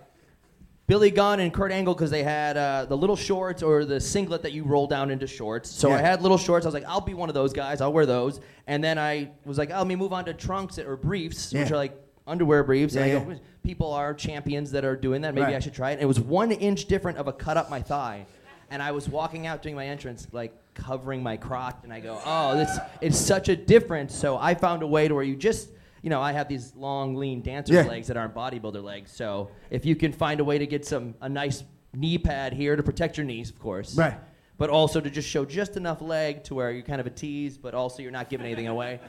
Billy 0.86 1.10
Gunn 1.10 1.40
and 1.40 1.52
Kurt 1.52 1.72
Angle 1.72 1.94
because 1.94 2.10
they 2.10 2.22
had 2.22 2.56
uh, 2.58 2.84
the 2.84 2.96
little 2.96 3.16
shorts 3.16 3.62
or 3.62 3.86
the 3.86 3.98
singlet 3.98 4.42
that 4.42 4.52
you 4.52 4.64
roll 4.64 4.86
down 4.86 5.10
into 5.10 5.26
shorts. 5.26 5.70
So 5.70 5.88
Yeah. 5.88 5.96
I 5.96 5.98
had 6.00 6.20
little 6.20 6.38
shorts. 6.38 6.66
I 6.66 6.68
was 6.68 6.74
like, 6.74 6.84
I'll 6.86 7.00
be 7.00 7.14
one 7.14 7.30
of 7.30 7.34
those 7.34 7.52
guys. 7.54 7.80
I'll 7.80 7.92
wear 7.92 8.06
those. 8.06 8.40
And 8.66 8.84
then 8.84 8.98
I 8.98 9.30
was 9.46 9.56
like, 9.56 9.70
oh, 9.72 9.78
let 9.78 9.86
me 9.86 9.96
move 9.96 10.12
on 10.12 10.26
to 10.26 10.34
trunks 10.34 10.78
or 10.78 10.96
briefs, 10.96 11.52
which 11.54 11.70
are 11.70 11.76
like 11.76 11.98
underwear 12.26 12.62
briefs. 12.62 12.94
and 12.96 13.06
Yeah, 13.10 13.16
I 13.20 13.24
go, 13.24 13.40
people 13.62 13.92
are 13.92 14.12
champions 14.12 14.70
that 14.72 14.84
are 14.84 14.96
doing 14.96 15.22
that. 15.22 15.34
Maybe 15.34 15.46
Right. 15.46 15.56
I 15.56 15.60
should 15.60 15.74
try 15.74 15.90
it. 15.90 15.94
And 15.94 16.02
it 16.02 16.06
was 16.06 16.20
one 16.20 16.52
inch 16.52 16.84
different 16.86 17.16
of 17.16 17.26
a 17.28 17.32
cut 17.32 17.56
up 17.56 17.70
my 17.70 17.80
thigh. 17.80 18.26
And 18.70 18.82
I 18.82 18.92
was 18.92 19.08
walking 19.08 19.46
out 19.46 19.62
doing 19.62 19.74
my 19.74 19.86
entrance, 19.86 20.26
like 20.32 20.54
covering 20.74 21.22
my 21.22 21.36
crotch, 21.36 21.76
and 21.84 21.92
I 21.92 22.00
go, 22.00 22.20
"Oh, 22.24 22.56
this 22.56 22.78
it's 23.00 23.18
such 23.18 23.48
a 23.48 23.56
difference." 23.56 24.14
So 24.14 24.36
I 24.36 24.54
found 24.54 24.82
a 24.82 24.86
way 24.86 25.08
to 25.08 25.14
where 25.14 25.24
you 25.24 25.36
just, 25.36 25.70
you 26.02 26.10
know, 26.10 26.20
I 26.20 26.32
have 26.32 26.48
these 26.48 26.74
long, 26.76 27.14
lean 27.14 27.40
dancer's 27.42 27.76
Yeah. 27.76 27.82
legs 27.84 28.08
that 28.08 28.16
aren't 28.16 28.34
bodybuilder 28.34 28.82
legs. 28.82 29.10
So 29.12 29.50
if 29.70 29.86
you 29.86 29.96
can 29.96 30.12
find 30.12 30.40
a 30.40 30.44
way 30.44 30.58
to 30.58 30.66
get 30.66 30.84
some 30.84 31.14
a 31.20 31.28
nice 31.28 31.64
knee 31.94 32.18
pad 32.18 32.52
here 32.52 32.76
to 32.76 32.82
protect 32.82 33.16
your 33.16 33.24
knees, 33.26 33.50
of 33.50 33.58
course, 33.58 33.96
Right. 33.96 34.14
but 34.58 34.68
also 34.68 35.00
to 35.00 35.08
just 35.08 35.28
show 35.28 35.44
just 35.44 35.76
enough 35.76 36.02
leg 36.02 36.42
to 36.44 36.54
where 36.54 36.70
you're 36.72 36.82
kind 36.82 37.00
of 37.00 37.06
a 37.06 37.10
tease, 37.10 37.56
but 37.56 37.72
also 37.74 38.02
you're 38.02 38.10
not 38.12 38.28
giving 38.28 38.46
anything 38.46 38.66
away. 38.66 39.00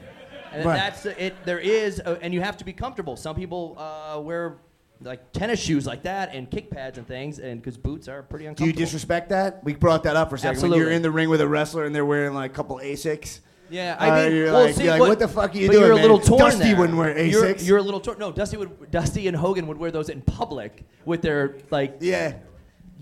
And 0.52 0.64
Right. 0.64 0.76
that's 0.76 1.04
it. 1.04 1.34
There 1.44 1.58
is, 1.58 1.98
a, 1.98 2.16
and 2.22 2.32
you 2.32 2.40
have 2.40 2.56
to 2.58 2.64
be 2.64 2.72
comfortable. 2.72 3.16
Some 3.16 3.34
people 3.34 3.74
uh, 3.76 4.20
wear 4.20 4.58
like 5.02 5.32
tennis 5.32 5.60
shoes 5.60 5.86
like 5.86 6.02
that 6.04 6.34
and 6.34 6.50
kick 6.50 6.70
pads 6.70 6.98
and 6.98 7.06
things, 7.06 7.38
and 7.38 7.60
because 7.60 7.76
boots 7.76 8.08
are 8.08 8.22
pretty 8.22 8.46
uncomfortable. 8.46 8.46
Do 8.46 8.48
uncomfortable. 8.48 8.66
you 8.66 8.72
disrespect 8.86 9.28
that? 9.30 9.62
We 9.64 9.74
brought 9.74 10.02
that 10.04 10.16
up 10.16 10.30
for 10.30 10.36
a 10.36 10.38
second. 10.38 10.62
When 10.70 10.78
you're 10.78 10.90
in 10.90 11.02
the 11.02 11.10
ring 11.10 11.28
with 11.28 11.40
a 11.40 11.48
wrestler 11.48 11.84
and 11.84 11.94
they're 11.94 12.06
wearing 12.06 12.34
like 12.34 12.50
a 12.50 12.54
couple 12.54 12.78
Asics. 12.82 13.40
Yeah, 13.68 13.96
Uh, 13.98 14.04
I 14.04 14.24
mean, 14.28 14.36
you're 14.36 14.52
well, 14.52 14.62
like- 14.66 14.74
see, 14.76 14.84
you're 14.84 14.92
like, 14.92 15.00
but- 15.00 15.08
what 15.08 15.18
the 15.18 15.26
fuck 15.28 15.52
are 15.54 15.58
you 15.58 15.66
but 15.66 15.72
doing, 15.72 15.84
You're 15.84 15.92
a 15.92 15.94
man? 15.96 16.02
little 16.02 16.20
torn 16.20 16.38
Dusty 16.38 16.62
there. 16.64 16.76
wouldn't 16.76 16.96
wear 16.96 17.18
You're, 17.26 17.42
Asics. 17.44 17.66
you're 17.66 17.78
a 17.78 17.82
little 17.82 17.98
torn. 18.00 18.18
No, 18.18 18.30
Dusty 18.30 18.56
would. 18.56 18.90
Dusty 18.92 19.26
and 19.26 19.36
Hogan 19.36 19.66
would 19.66 19.76
wear 19.76 19.90
those 19.90 20.08
in 20.08 20.22
public 20.22 20.84
with 21.04 21.20
their 21.20 21.56
like 21.70 21.96
Yeah. 22.00 22.34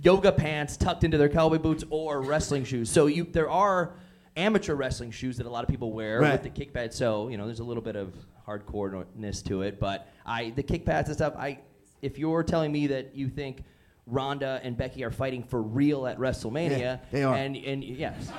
yoga 0.03 0.33
pants 0.33 0.79
tucked 0.79 1.05
into 1.05 1.19
their 1.19 1.29
cowboy 1.29 1.59
boots 1.59 1.85
or 1.91 2.23
wrestling 2.23 2.65
shoes. 2.65 2.91
So 2.91 3.07
you 3.07 3.25
there 3.25 3.51
are 3.51 3.93
amateur 4.39 4.75
wrestling 4.75 5.11
shoes 5.11 5.37
that 5.37 5.47
a 5.47 5.51
lot 5.51 5.65
of 5.65 5.69
people 5.71 5.93
wear 5.93 6.19
Right. 6.21 6.33
with 6.33 6.43
the 6.45 6.49
kick 6.51 6.73
pads. 6.73 6.97
So 6.97 7.29
you 7.29 7.37
know, 7.37 7.45
there's 7.45 7.61
a 7.61 7.65
little 7.65 7.83
bit 7.83 7.95
of 7.97 8.15
hardcoreness 8.49 9.45
to 9.45 9.63
it. 9.63 9.79
But 9.79 10.09
I 10.25 10.51
the 10.57 10.63
kick 10.63 10.87
pads 10.87 11.09
and 11.09 11.17
stuff. 11.17 11.35
I 11.37 11.59
if 12.05 12.19
you're 12.19 12.43
telling 12.43 12.71
me 12.71 12.87
that 12.89 13.15
you 13.17 13.29
think 13.29 13.65
Ronda 14.07 14.61
and 14.63 14.77
Becky 14.77 15.03
are 15.05 15.11
fighting 15.11 15.43
for 15.43 15.63
real 15.63 16.07
at 16.07 16.19
WrestleMania, 16.19 16.79
Yeah, 16.79 16.97
they 17.11 17.23
are. 17.25 17.35
and 17.35 17.57
and 17.57 17.83
yes, 17.83 18.31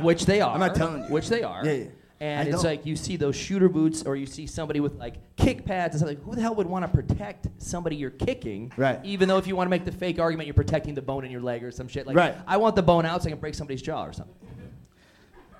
which 0.00 0.24
they 0.26 0.40
are. 0.40 0.52
I'm 0.54 0.60
not 0.60 0.74
telling 0.74 1.02
you. 1.04 1.08
Which 1.10 1.28
they 1.28 1.42
are. 1.42 1.64
Yeah, 1.64 1.72
yeah. 1.72 1.84
And 2.20 2.48
I 2.48 2.52
it's 2.52 2.64
know. 2.64 2.68
like 2.70 2.84
you 2.84 2.96
see 2.96 3.16
those 3.16 3.36
shooter 3.36 3.68
boots, 3.68 4.02
or 4.02 4.16
you 4.16 4.26
see 4.26 4.46
somebody 4.46 4.80
with 4.80 4.94
like 4.98 5.14
kick 5.36 5.64
pads 5.64 5.94
and. 6.00 6.08
Like, 6.08 6.20
who 6.24 6.34
the 6.34 6.40
hell 6.40 6.54
would 6.56 6.66
want 6.66 6.84
to 6.84 6.90
protect 6.90 7.46
somebody 7.58 7.94
you're 7.94 8.10
kicking? 8.10 8.72
Right. 8.76 8.98
Even 9.04 9.28
though 9.28 9.38
if 9.38 9.46
you 9.46 9.54
want 9.54 9.66
to 9.66 9.70
make 9.70 9.84
the 9.84 9.92
fake 9.92 10.18
argument, 10.18 10.46
you're 10.48 10.54
protecting 10.54 10.94
the 10.94 11.02
bone 11.02 11.24
in 11.24 11.30
your 11.30 11.42
leg 11.42 11.62
or 11.62 11.70
some 11.70 11.86
shit. 11.86 12.06
Like, 12.08 12.16
Right. 12.16 12.34
I 12.46 12.56
want 12.56 12.74
the 12.74 12.82
bone 12.82 13.06
out 13.06 13.22
so 13.22 13.28
I 13.28 13.30
can 13.30 13.38
break 13.38 13.54
somebody's 13.54 13.82
jaw 13.82 14.04
or 14.04 14.12
something. 14.12 14.34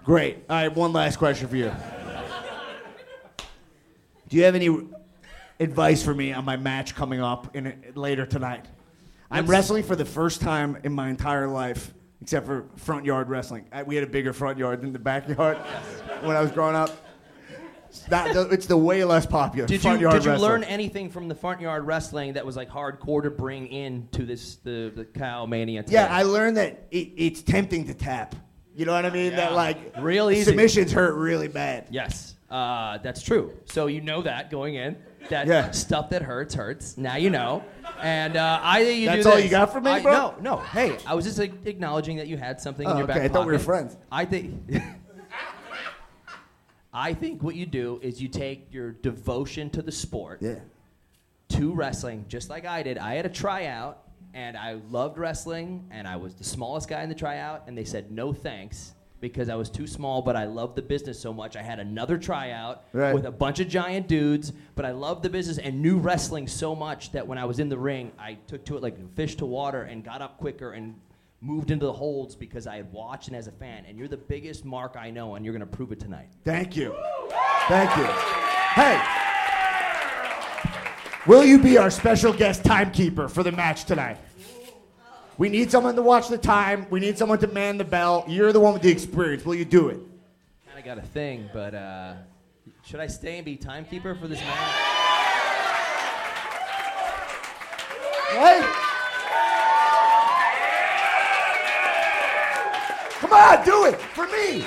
Great. 0.04 0.38
All 0.50 0.56
right, 0.56 0.74
one 0.74 0.92
last 0.92 1.16
question 1.18 1.46
for 1.48 1.56
you. 1.56 1.70
Do 4.28 4.36
you 4.36 4.44
have 4.44 4.54
any 4.54 4.68
advice 5.60 6.02
for 6.02 6.14
me 6.14 6.32
on 6.32 6.44
my 6.44 6.56
match 6.56 6.94
coming 6.94 7.20
up 7.20 7.54
in 7.56 7.92
later 7.94 8.26
tonight? 8.26 8.66
I'm 9.30 9.44
What's- 9.44 9.50
wrestling 9.50 9.82
for 9.84 9.96
the 9.96 10.04
first 10.04 10.40
time 10.40 10.78
in 10.84 10.92
my 10.92 11.08
entire 11.10 11.48
life, 11.48 11.92
except 12.22 12.46
for 12.46 12.66
front 12.76 13.04
yard 13.04 13.28
wrestling. 13.28 13.66
I, 13.72 13.82
we 13.82 13.94
had 13.94 14.04
a 14.04 14.10
bigger 14.10 14.32
front 14.32 14.58
yard 14.58 14.80
than 14.80 14.92
the 14.92 14.98
backyard 14.98 15.56
when 16.22 16.36
I 16.36 16.40
was 16.40 16.50
growing 16.50 16.76
up. 16.76 16.90
It's, 17.90 18.08
not, 18.10 18.52
it's 18.52 18.66
the 18.66 18.76
way 18.76 19.02
less 19.04 19.24
popular. 19.24 19.66
Did 19.66 19.80
front 19.80 20.00
you 20.00 20.08
yard 20.08 20.16
did 20.20 20.24
you 20.26 20.32
wrestling. 20.32 20.50
learn 20.50 20.64
anything 20.64 21.08
from 21.08 21.26
the 21.26 21.34
front 21.34 21.60
yard 21.62 21.86
wrestling 21.86 22.34
that 22.34 22.44
was 22.44 22.54
like 22.54 22.68
hardcore 22.68 23.22
to 23.22 23.30
bring 23.30 23.66
into 23.68 24.26
this 24.26 24.56
the 24.56 24.92
the 24.94 25.06
cow 25.06 25.46
mania? 25.46 25.82
Today? 25.82 25.94
Yeah, 25.94 26.14
I 26.14 26.22
learned 26.24 26.58
that 26.58 26.86
it, 26.90 27.12
it's 27.16 27.40
tempting 27.42 27.86
to 27.86 27.94
tap. 27.94 28.34
You 28.76 28.84
know 28.84 28.92
what 28.92 29.06
I 29.06 29.10
mean? 29.10 29.34
That 29.36 29.54
like 29.54 29.94
Real 30.00 30.30
easy. 30.30 30.44
submissions 30.44 30.92
hurt 30.92 31.14
really 31.14 31.48
bad. 31.48 31.86
Yes, 31.90 32.34
uh, 32.50 32.98
that's 32.98 33.22
true. 33.22 33.54
So 33.64 33.86
you 33.86 34.02
know 34.02 34.20
that 34.20 34.50
going 34.50 34.74
in, 34.74 34.96
that 35.30 35.46
Yeah. 35.46 35.70
stuff 35.72 36.10
that 36.10 36.22
hurts 36.22 36.54
hurts. 36.54 36.96
Now 36.96 37.16
you 37.16 37.30
know. 37.30 37.64
And 38.00 38.36
uh, 38.36 38.60
I 38.62 38.84
think 38.84 39.00
you 39.00 39.06
That's 39.06 39.24
do 39.24 39.30
all 39.30 39.36
this. 39.36 39.44
you 39.44 39.50
got 39.50 39.72
for 39.72 39.80
me, 39.80 39.90
I- 39.90 40.02
bro? 40.02 40.12
No, 40.12 40.34
no. 40.40 40.56
Hey, 40.58 40.96
I 41.06 41.14
was 41.14 41.24
just 41.24 41.38
like, 41.38 41.52
acknowledging 41.66 42.16
that 42.18 42.28
you 42.28 42.36
had 42.36 42.60
something 42.60 42.86
in 42.88 42.92
Oh, 42.94 42.98
your 42.98 43.06
back 43.06 43.16
okay, 43.16 43.26
I 43.26 43.28
thought 43.28 43.46
we 43.46 43.52
were 43.52 43.58
friends. 43.58 43.96
I 44.12 44.24
think. 44.24 44.54
I 46.92 47.14
think 47.14 47.42
what 47.42 47.54
you 47.54 47.66
do 47.66 47.98
is 48.02 48.20
you 48.20 48.28
take 48.28 48.72
your 48.72 48.92
devotion 48.92 49.68
to 49.70 49.82
the 49.82 49.92
sport, 49.92 50.40
Yeah. 50.40 50.56
to 51.50 51.72
wrestling, 51.72 52.24
just 52.28 52.48
like 52.50 52.64
I 52.64 52.82
did. 52.82 52.98
I 52.98 53.14
had 53.14 53.26
a 53.26 53.30
tryout, 53.30 54.02
and 54.34 54.56
I 54.56 54.78
loved 54.90 55.18
wrestling, 55.18 55.86
and 55.90 56.08
I 56.08 56.16
was 56.16 56.34
the 56.34 56.44
smallest 56.44 56.88
guy 56.88 57.02
in 57.02 57.08
the 57.08 57.14
tryout, 57.14 57.64
and 57.66 57.76
they 57.76 57.84
said 57.84 58.10
no 58.10 58.32
thanks 58.32 58.94
because 59.20 59.48
I 59.48 59.54
was 59.56 59.68
too 59.70 59.86
small, 59.86 60.22
but 60.22 60.36
I 60.36 60.44
loved 60.44 60.76
the 60.76 60.82
business 60.82 61.18
so 61.18 61.32
much. 61.32 61.56
I 61.56 61.62
had 61.62 61.78
another 61.80 62.16
tryout 62.18 62.84
Right. 62.92 63.14
with 63.14 63.24
a 63.26 63.30
bunch 63.32 63.58
of 63.60 63.68
giant 63.68 64.06
dudes, 64.08 64.52
but 64.74 64.84
I 64.84 64.92
loved 64.92 65.22
the 65.22 65.30
business 65.30 65.58
and 65.58 65.82
knew 65.82 65.98
wrestling 65.98 66.46
so 66.46 66.74
much 66.74 67.12
that 67.12 67.26
when 67.26 67.38
I 67.38 67.44
was 67.44 67.58
in 67.58 67.68
the 67.68 67.78
ring, 67.78 68.12
I 68.18 68.34
took 68.46 68.64
to 68.66 68.76
it 68.76 68.82
like 68.82 68.96
fish 69.16 69.34
to 69.36 69.46
water 69.46 69.82
and 69.82 70.04
got 70.04 70.22
up 70.22 70.38
quicker 70.38 70.72
and 70.72 70.94
moved 71.40 71.70
into 71.70 71.86
the 71.86 71.92
holds 71.92 72.34
because 72.34 72.66
I 72.66 72.76
had 72.76 72.92
watched 72.92 73.28
and 73.28 73.36
as 73.36 73.46
a 73.46 73.52
fan. 73.52 73.84
And 73.88 73.98
you're 73.98 74.08
the 74.08 74.16
biggest 74.16 74.64
mark 74.64 74.96
I 74.98 75.10
know, 75.10 75.34
and 75.36 75.44
you're 75.44 75.54
going 75.54 75.68
to 75.68 75.76
prove 75.76 75.92
it 75.92 76.00
tonight. 76.00 76.28
Thank 76.44 76.76
you. 76.76 76.94
Thank 77.68 77.96
you. 77.96 78.04
Hey, 78.74 79.00
will 81.26 81.44
you 81.44 81.58
be 81.58 81.78
our 81.78 81.90
special 81.90 82.32
guest 82.32 82.64
timekeeper 82.64 83.28
for 83.28 83.42
the 83.42 83.52
match 83.52 83.84
tonight? 83.84 84.18
We 85.38 85.48
need 85.48 85.70
someone 85.70 85.94
to 85.94 86.02
watch 86.02 86.26
the 86.28 86.36
time. 86.36 86.86
We 86.90 86.98
need 86.98 87.16
someone 87.16 87.38
to 87.38 87.46
man 87.46 87.78
the 87.78 87.84
bell. 87.84 88.24
You're 88.26 88.52
the 88.52 88.58
one 88.58 88.72
with 88.72 88.82
the 88.82 88.90
experience. 88.90 89.44
Will 89.44 89.54
you 89.54 89.64
do 89.64 89.88
it? 89.88 90.00
kind 90.66 90.78
of 90.78 90.84
got 90.84 90.98
a 90.98 91.06
thing, 91.06 91.48
but 91.52 91.74
uh, 91.74 92.14
Should 92.84 92.98
I 92.98 93.06
stay 93.06 93.36
and 93.36 93.44
be 93.44 93.56
timekeeper 93.56 94.16
for 94.16 94.26
this 94.26 94.40
match? 94.40 94.74
Right? 98.34 98.84
Come 103.20 103.32
on, 103.32 103.64
do 103.64 103.84
it 103.86 104.00
for 104.00 104.26
me. 104.26 104.64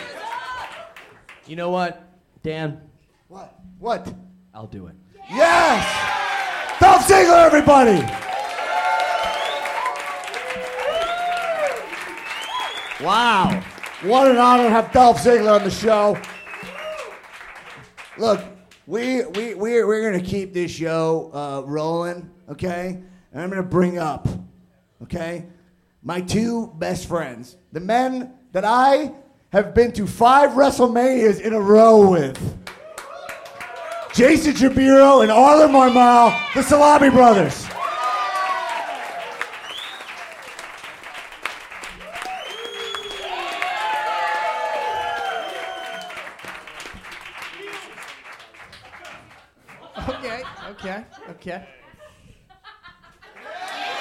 You 1.47 1.55
know 1.57 1.69
what, 1.69 2.01
Dan? 2.43 2.81
What? 3.27 3.59
What? 3.77 4.13
I'll 4.53 4.67
do 4.67 4.87
it. 4.87 4.95
Yes! 5.29 6.79
Dolph 6.79 7.05
Ziggler, 7.05 7.45
everybody! 7.45 8.30
Wow. 13.03 13.63
What 14.03 14.29
an 14.29 14.37
honor 14.37 14.63
to 14.63 14.69
have 14.69 14.91
Dolph 14.91 15.23
Ziggler 15.23 15.59
on 15.59 15.63
the 15.63 15.71
show. 15.71 16.19
Look, 18.17 18.43
we, 18.85 19.23
we, 19.25 19.55
we're, 19.55 19.87
we're 19.87 20.09
going 20.09 20.23
to 20.23 20.29
keep 20.29 20.53
this 20.53 20.69
show 20.69 21.31
uh, 21.33 21.67
rolling, 21.67 22.29
okay? 22.47 23.01
And 23.31 23.41
I'm 23.41 23.49
going 23.49 23.61
to 23.61 23.67
bring 23.67 23.97
up, 23.97 24.27
okay, 25.01 25.45
my 26.03 26.21
two 26.21 26.73
best 26.77 27.07
friends, 27.07 27.57
the 27.71 27.79
men 27.79 28.33
that 28.51 28.65
I 28.65 29.13
have 29.51 29.73
been 29.73 29.91
to 29.93 30.05
five 30.05 30.51
WrestleManias 30.51 31.41
in 31.41 31.53
a 31.53 31.61
row 31.61 32.11
with. 32.11 32.37
Jason 34.13 34.53
Jabiro 34.53 35.21
and 35.21 35.31
Arlen 35.31 35.71
Marmal, 35.71 36.37
the 36.53 36.61
Salami 36.61 37.09
Brothers. 37.09 37.65
Okay, 50.71 51.05
okay. 51.41 51.65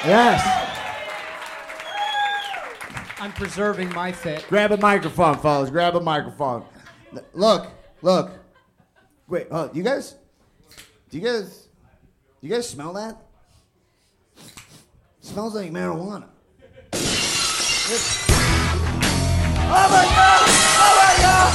Yes. 0.04 0.42
I'm 3.18 3.32
preserving 3.32 3.90
my 3.92 4.12
fit. 4.12 4.44
Grab 4.48 4.72
a 4.72 4.76
microphone, 4.76 5.38
fellas. 5.38 5.70
Grab 5.70 5.96
a 5.96 6.00
microphone. 6.00 6.64
Look, 7.34 7.66
look. 8.02 8.30
Wait, 9.28 9.46
oh, 9.50 9.70
you 9.72 9.82
guys? 9.82 10.16
Do 11.10 11.18
you 11.18 11.24
guys? 11.24 11.68
Do 12.40 12.46
you 12.46 12.54
guys 12.54 12.68
smell 12.68 12.92
that? 12.94 13.16
smells 15.20 15.54
like 15.54 15.70
marijuana. 15.70 16.28
Oh 19.72 19.86
my 19.90 20.04
god! 20.16 20.42
Oh 20.82 20.94
my 20.98 21.14
god! 21.22 21.50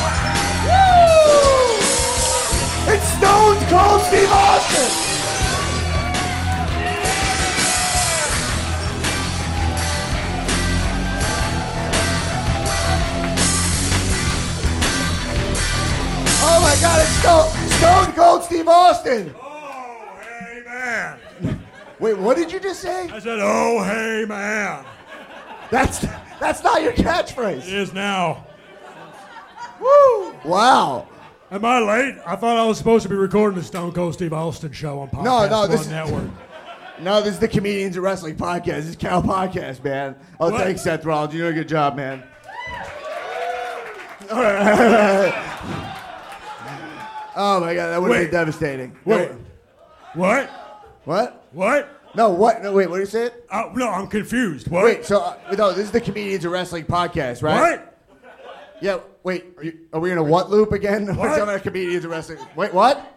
Woo! 2.87 2.93
It's 2.93 3.07
Stone 3.17 3.57
Cold 3.69 4.01
Steve 4.03 4.31
Austin! 4.31 5.14
Stone, 17.05 17.49
Stone 17.69 18.11
Cold 18.13 18.43
Steve 18.43 18.67
Austin! 18.67 19.33
Oh, 19.41 20.19
hey, 20.21 20.61
man. 20.65 21.19
Wait, 21.99 22.17
what 22.17 22.35
did 22.37 22.51
you 22.51 22.59
just 22.59 22.81
say? 22.81 23.09
I 23.09 23.19
said, 23.19 23.39
oh, 23.41 23.83
hey, 23.83 24.25
man. 24.27 24.85
That's 25.71 26.05
that's 26.39 26.63
not 26.63 26.83
your 26.83 26.93
catchphrase. 26.93 27.67
It 27.67 27.73
is 27.73 27.93
now. 27.93 28.45
Woo! 29.79 30.33
Wow. 30.45 31.07
Am 31.51 31.63
I 31.65 31.79
late? 31.79 32.15
I 32.25 32.35
thought 32.35 32.57
I 32.57 32.65
was 32.65 32.77
supposed 32.77 33.03
to 33.03 33.09
be 33.09 33.15
recording 33.15 33.57
the 33.59 33.65
Stone 33.65 33.93
Cold 33.93 34.13
Steve 34.13 34.33
Austin 34.33 34.71
show 34.71 34.99
on 34.99 35.09
Podcast 35.09 35.23
No, 35.23 35.47
no, 35.49 35.59
One 35.61 35.71
this- 35.71 35.87
Network. 35.87 36.29
No, 37.01 37.21
this 37.21 37.33
is 37.33 37.39
the 37.39 37.47
Comedians 37.49 37.97
of 37.97 38.03
Wrestling 38.03 38.37
podcast. 38.37 38.63
This 38.65 38.85
is 38.85 38.95
Cal 38.95 39.21
Podcast, 39.21 39.83
man. 39.83 40.15
Oh, 40.39 40.49
What? 40.49 40.61
thanks, 40.61 40.81
Seth 40.81 41.03
Rollins. 41.03 41.33
You 41.33 41.41
did 41.41 41.51
a 41.51 41.53
good 41.53 41.67
job, 41.67 41.97
man. 41.97 42.23
All 44.31 44.41
right. 44.41 45.91
oh 47.35 47.59
my 47.59 47.73
god, 47.75 47.87
that 47.89 48.01
would 48.01 48.11
have 48.11 48.23
been 48.25 48.31
devastating. 48.31 48.97
Wait. 49.05 49.31
What? 50.13 50.49
What? 51.03 51.47
What? 51.51 51.89
No, 52.15 52.29
what? 52.29 52.63
No, 52.63 52.71
wait, 52.71 52.89
what 52.89 52.97
did 52.97 53.01
you 53.01 53.05
say? 53.07 53.29
Uh, 53.49 53.69
no, 53.75 53.89
I'm 53.89 54.07
confused. 54.07 54.69
What? 54.69 54.85
Wait, 54.85 55.05
so 55.05 55.21
uh, 55.21 55.37
no, 55.57 55.71
this 55.71 55.85
is 55.85 55.91
the 55.91 55.99
Comedians 55.99 56.45
of 56.45 56.51
Wrestling 56.51 56.85
podcast, 56.85 57.43
right? 57.43 57.79
What? 57.79 57.99
Yeah. 58.81 58.99
Wait, 59.23 59.45
are, 59.57 59.63
you, 59.63 59.79
are 59.91 59.99
we 59.99 60.11
in 60.11 60.17
a 60.17 60.23
what 60.23 60.49
loop 60.49 60.71
again? 60.71 61.05
We're 61.07 61.13
What? 61.15 61.27
talking 61.29 61.43
about 61.43 61.63
Comedians 61.63 62.05
of 62.05 62.11
Wrestling. 62.11 62.39
Wait, 62.55 62.73
what? 62.73 63.11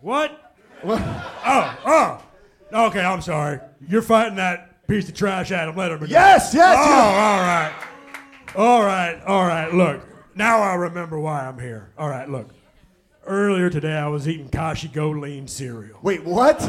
What? 0.00 0.40
Oh, 0.84 1.78
oh. 1.86 2.22
Okay, 2.86 3.00
I'm 3.00 3.20
sorry. 3.20 3.60
You're 3.88 4.02
fighting 4.02 4.36
that 4.36 4.86
piece 4.86 5.08
of 5.08 5.14
trash 5.14 5.50
Adam 5.50 5.74
Letterman. 5.74 6.08
Yes, 6.08 6.52
yes. 6.54 6.76
Oh, 6.78 6.90
yes. 6.90 7.16
all 7.24 7.40
right. 7.40 7.72
All 8.56 8.82
right, 8.84 9.22
all 9.24 9.46
right. 9.46 9.72
Look, 9.72 10.02
now 10.34 10.60
I 10.60 10.74
remember 10.74 11.18
why 11.18 11.46
I'm 11.46 11.58
here. 11.58 11.90
All 11.98 12.08
right, 12.08 12.28
look. 12.28 12.48
Earlier 13.26 13.70
today, 13.70 13.94
I 13.94 14.08
was 14.08 14.28
eating 14.28 14.50
Kashi 14.50 14.88
Go 14.88 15.10
Lean 15.10 15.48
cereal. 15.48 15.98
Wait, 16.02 16.24
what? 16.24 16.60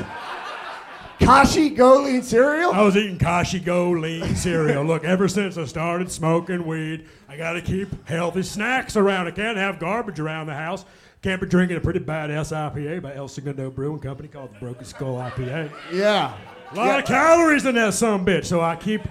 Kashi 1.19 1.69
Go 1.69 2.04
Lean 2.04 2.23
cereal? 2.23 2.71
I 2.71 2.82
was 2.82 2.95
eating 2.95 3.17
Kashi 3.17 3.60
Go 3.60 3.91
Lean 3.91 4.36
cereal. 4.36 4.84
Look, 4.86 5.04
ever 5.04 5.28
since 5.28 5.58
I 5.58 5.65
started 5.65 6.10
smoking 6.10 6.65
weed, 6.65 7.08
I 7.28 7.36
got 7.36 7.54
to 7.54 7.62
keep 7.62 8.08
healthy 8.08 8.43
snacks 8.43 8.95
around. 8.95 9.28
I 9.28 9.32
can't 9.32 9.58
have 9.58 9.80
garbage 9.80 10.19
around 10.19 10.47
the 10.47 10.54
house. 10.54 10.86
Can't 11.21 11.41
be 11.41 11.47
drinking 11.47 11.78
a 11.78 11.82
pretty 11.82 11.99
badass 11.99 12.54
IPA 12.54 13.01
by 13.01 13.15
El 13.15 13.28
Segundo 13.28 13.69
Brewing 13.69 13.99
Company 13.99 14.30
called 14.30 14.54
the 14.54 14.60
Broken 14.60 14.86
Skull 14.86 15.17
IPA. 15.17 15.71
Yeah. 15.91 16.38
A 16.71 16.75
lot 16.75 16.99
of 16.99 17.06
calories 17.06 17.65
in 17.65 17.75
that 17.75 17.93
some 17.93 18.25
bitch, 18.25 18.45
so 18.45 18.62
I 18.62 18.75
keep 18.75 19.01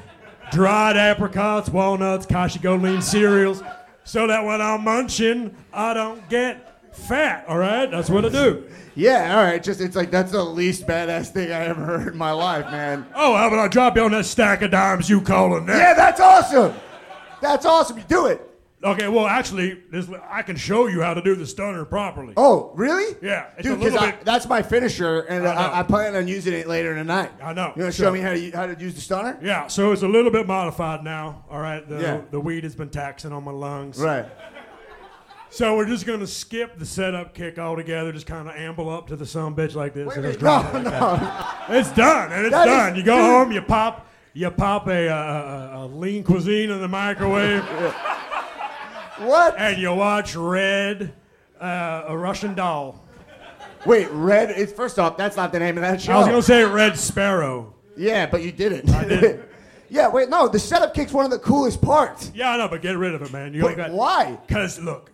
dried 0.52 0.96
apricots, 0.96 1.68
walnuts, 1.68 2.24
Kashi 2.24 2.58
Go 2.58 2.76
Lean 2.76 3.02
cereals, 3.02 3.62
so 4.04 4.26
that 4.26 4.44
when 4.44 4.60
I'm 4.60 4.84
munching, 4.84 5.54
I 5.72 5.94
don't 5.94 6.28
get 6.28 6.94
fat. 6.94 7.44
All 7.48 7.58
right, 7.58 7.90
that's 7.90 8.08
what 8.08 8.24
I 8.24 8.28
do. 8.28 8.64
Yeah, 8.94 9.36
all 9.36 9.44
right. 9.44 9.62
Just 9.62 9.80
it's 9.80 9.96
like 9.96 10.10
that's 10.10 10.30
the 10.30 10.44
least 10.44 10.86
badass 10.86 11.30
thing 11.30 11.50
I 11.50 11.66
ever 11.66 11.84
heard 11.84 12.12
in 12.12 12.18
my 12.18 12.30
life, 12.30 12.66
man. 12.66 13.06
Oh, 13.14 13.34
how 13.34 13.48
about 13.48 13.58
I 13.58 13.68
drop 13.68 13.96
you 13.96 14.04
on 14.04 14.12
that 14.12 14.24
stack 14.24 14.62
of 14.62 14.70
dimes 14.70 15.10
you 15.10 15.20
calling 15.20 15.66
that? 15.66 15.76
Yeah, 15.76 15.94
that's 15.94 16.20
awesome. 16.20 16.74
That's 17.40 17.66
awesome. 17.66 17.98
You 17.98 18.04
do 18.04 18.26
it. 18.26 18.53
Okay, 18.84 19.08
well, 19.08 19.26
actually, 19.26 19.80
this, 19.90 20.06
I 20.28 20.42
can 20.42 20.56
show 20.56 20.88
you 20.88 21.00
how 21.00 21.14
to 21.14 21.22
do 21.22 21.34
the 21.34 21.46
stunner 21.46 21.86
properly. 21.86 22.34
Oh, 22.36 22.70
really? 22.74 23.16
Yeah, 23.22 23.46
it's 23.56 23.66
dude. 23.66 23.80
Because 23.80 23.98
bit- 23.98 24.24
that's 24.26 24.46
my 24.46 24.60
finisher, 24.62 25.20
and 25.20 25.46
I. 25.48 25.54
I, 25.54 25.80
I 25.80 25.82
plan 25.84 26.14
on 26.14 26.28
using 26.28 26.52
it 26.52 26.66
later 26.68 26.94
tonight. 26.94 27.30
I 27.42 27.54
know. 27.54 27.72
You 27.76 27.82
want 27.84 27.94
to 27.94 28.02
show 28.02 28.12
me 28.12 28.20
how 28.20 28.34
to 28.34 28.50
how 28.50 28.66
to 28.66 28.78
use 28.78 28.94
the 28.94 29.00
stunner? 29.00 29.38
Yeah, 29.42 29.68
so 29.68 29.92
it's 29.92 30.02
a 30.02 30.08
little 30.08 30.30
bit 30.30 30.46
modified 30.46 31.02
now. 31.02 31.46
All 31.50 31.60
right, 31.60 31.88
the, 31.88 31.98
Yeah. 32.00 32.20
the 32.30 32.38
weed 32.40 32.64
has 32.64 32.74
been 32.76 32.90
taxing 32.90 33.32
on 33.32 33.42
my 33.44 33.52
lungs. 33.52 33.98
Right. 33.98 34.26
So 35.50 35.76
we're 35.76 35.86
just 35.86 36.04
gonna 36.04 36.26
skip 36.26 36.78
the 36.78 36.84
setup 36.84 37.32
kick 37.32 37.58
altogether. 37.58 38.12
Just 38.12 38.26
kind 38.26 38.48
of 38.48 38.56
amble 38.56 38.90
up 38.90 39.06
to 39.06 39.16
the 39.16 39.24
some 39.24 39.54
bitch 39.54 39.74
like 39.74 39.94
this. 39.94 40.08
Wait, 40.08 40.16
and 40.16 40.26
just 40.26 40.42
no, 40.42 40.58
it 40.58 40.74
like 40.74 40.84
no. 40.84 41.76
It's 41.78 41.92
done, 41.92 42.32
and 42.32 42.44
it's 42.46 42.52
That 42.54 42.66
is- 42.68 42.74
done. 42.74 42.96
you 42.96 43.02
go 43.04 43.16
dude. 43.16 43.24
home, 43.24 43.52
you 43.52 43.62
pop, 43.62 44.08
you 44.32 44.50
pop 44.50 44.88
a, 44.88 45.06
a, 45.06 45.12
a, 45.14 45.84
a 45.84 45.86
lean 45.86 46.24
cuisine 46.24 46.70
in 46.70 46.80
the 46.80 46.88
microwave, 46.88 47.62
What? 49.18 49.56
and 49.58 49.80
you 49.80 49.92
watch 49.94 50.34
Red, 50.34 51.12
uh, 51.60 52.04
a 52.08 52.16
Russian 52.16 52.54
doll. 52.54 53.00
Wait, 53.86 54.08
red. 54.10 54.50
It's 54.50 54.72
first 54.72 54.98
off, 54.98 55.16
that's 55.16 55.36
not 55.36 55.52
the 55.52 55.58
name 55.58 55.76
of 55.76 55.82
that 55.82 56.00
show. 56.00 56.12
I 56.12 56.18
was 56.18 56.26
gonna 56.26 56.42
say 56.42 56.64
Red 56.64 56.96
Sparrow. 56.98 57.74
Yeah, 57.96 58.26
but 58.26 58.42
you 58.42 58.50
didn't. 58.50 58.90
I 58.90 59.04
didn't. 59.06 59.42
yeah. 59.90 60.08
Wait, 60.08 60.28
no. 60.28 60.48
The 60.48 60.58
setup 60.58 60.94
kick's 60.94 61.12
one 61.12 61.24
of 61.24 61.30
the 61.30 61.38
coolest 61.38 61.82
parts. 61.82 62.32
Yeah, 62.34 62.52
I 62.52 62.56
know, 62.56 62.68
but 62.68 62.82
get 62.82 62.96
rid 62.96 63.14
of 63.14 63.22
it, 63.22 63.32
man. 63.32 63.52
You 63.54 63.64
Wait, 63.64 63.76
got 63.76 63.92
why? 63.92 64.38
Because 64.46 64.80
look, 64.80 65.12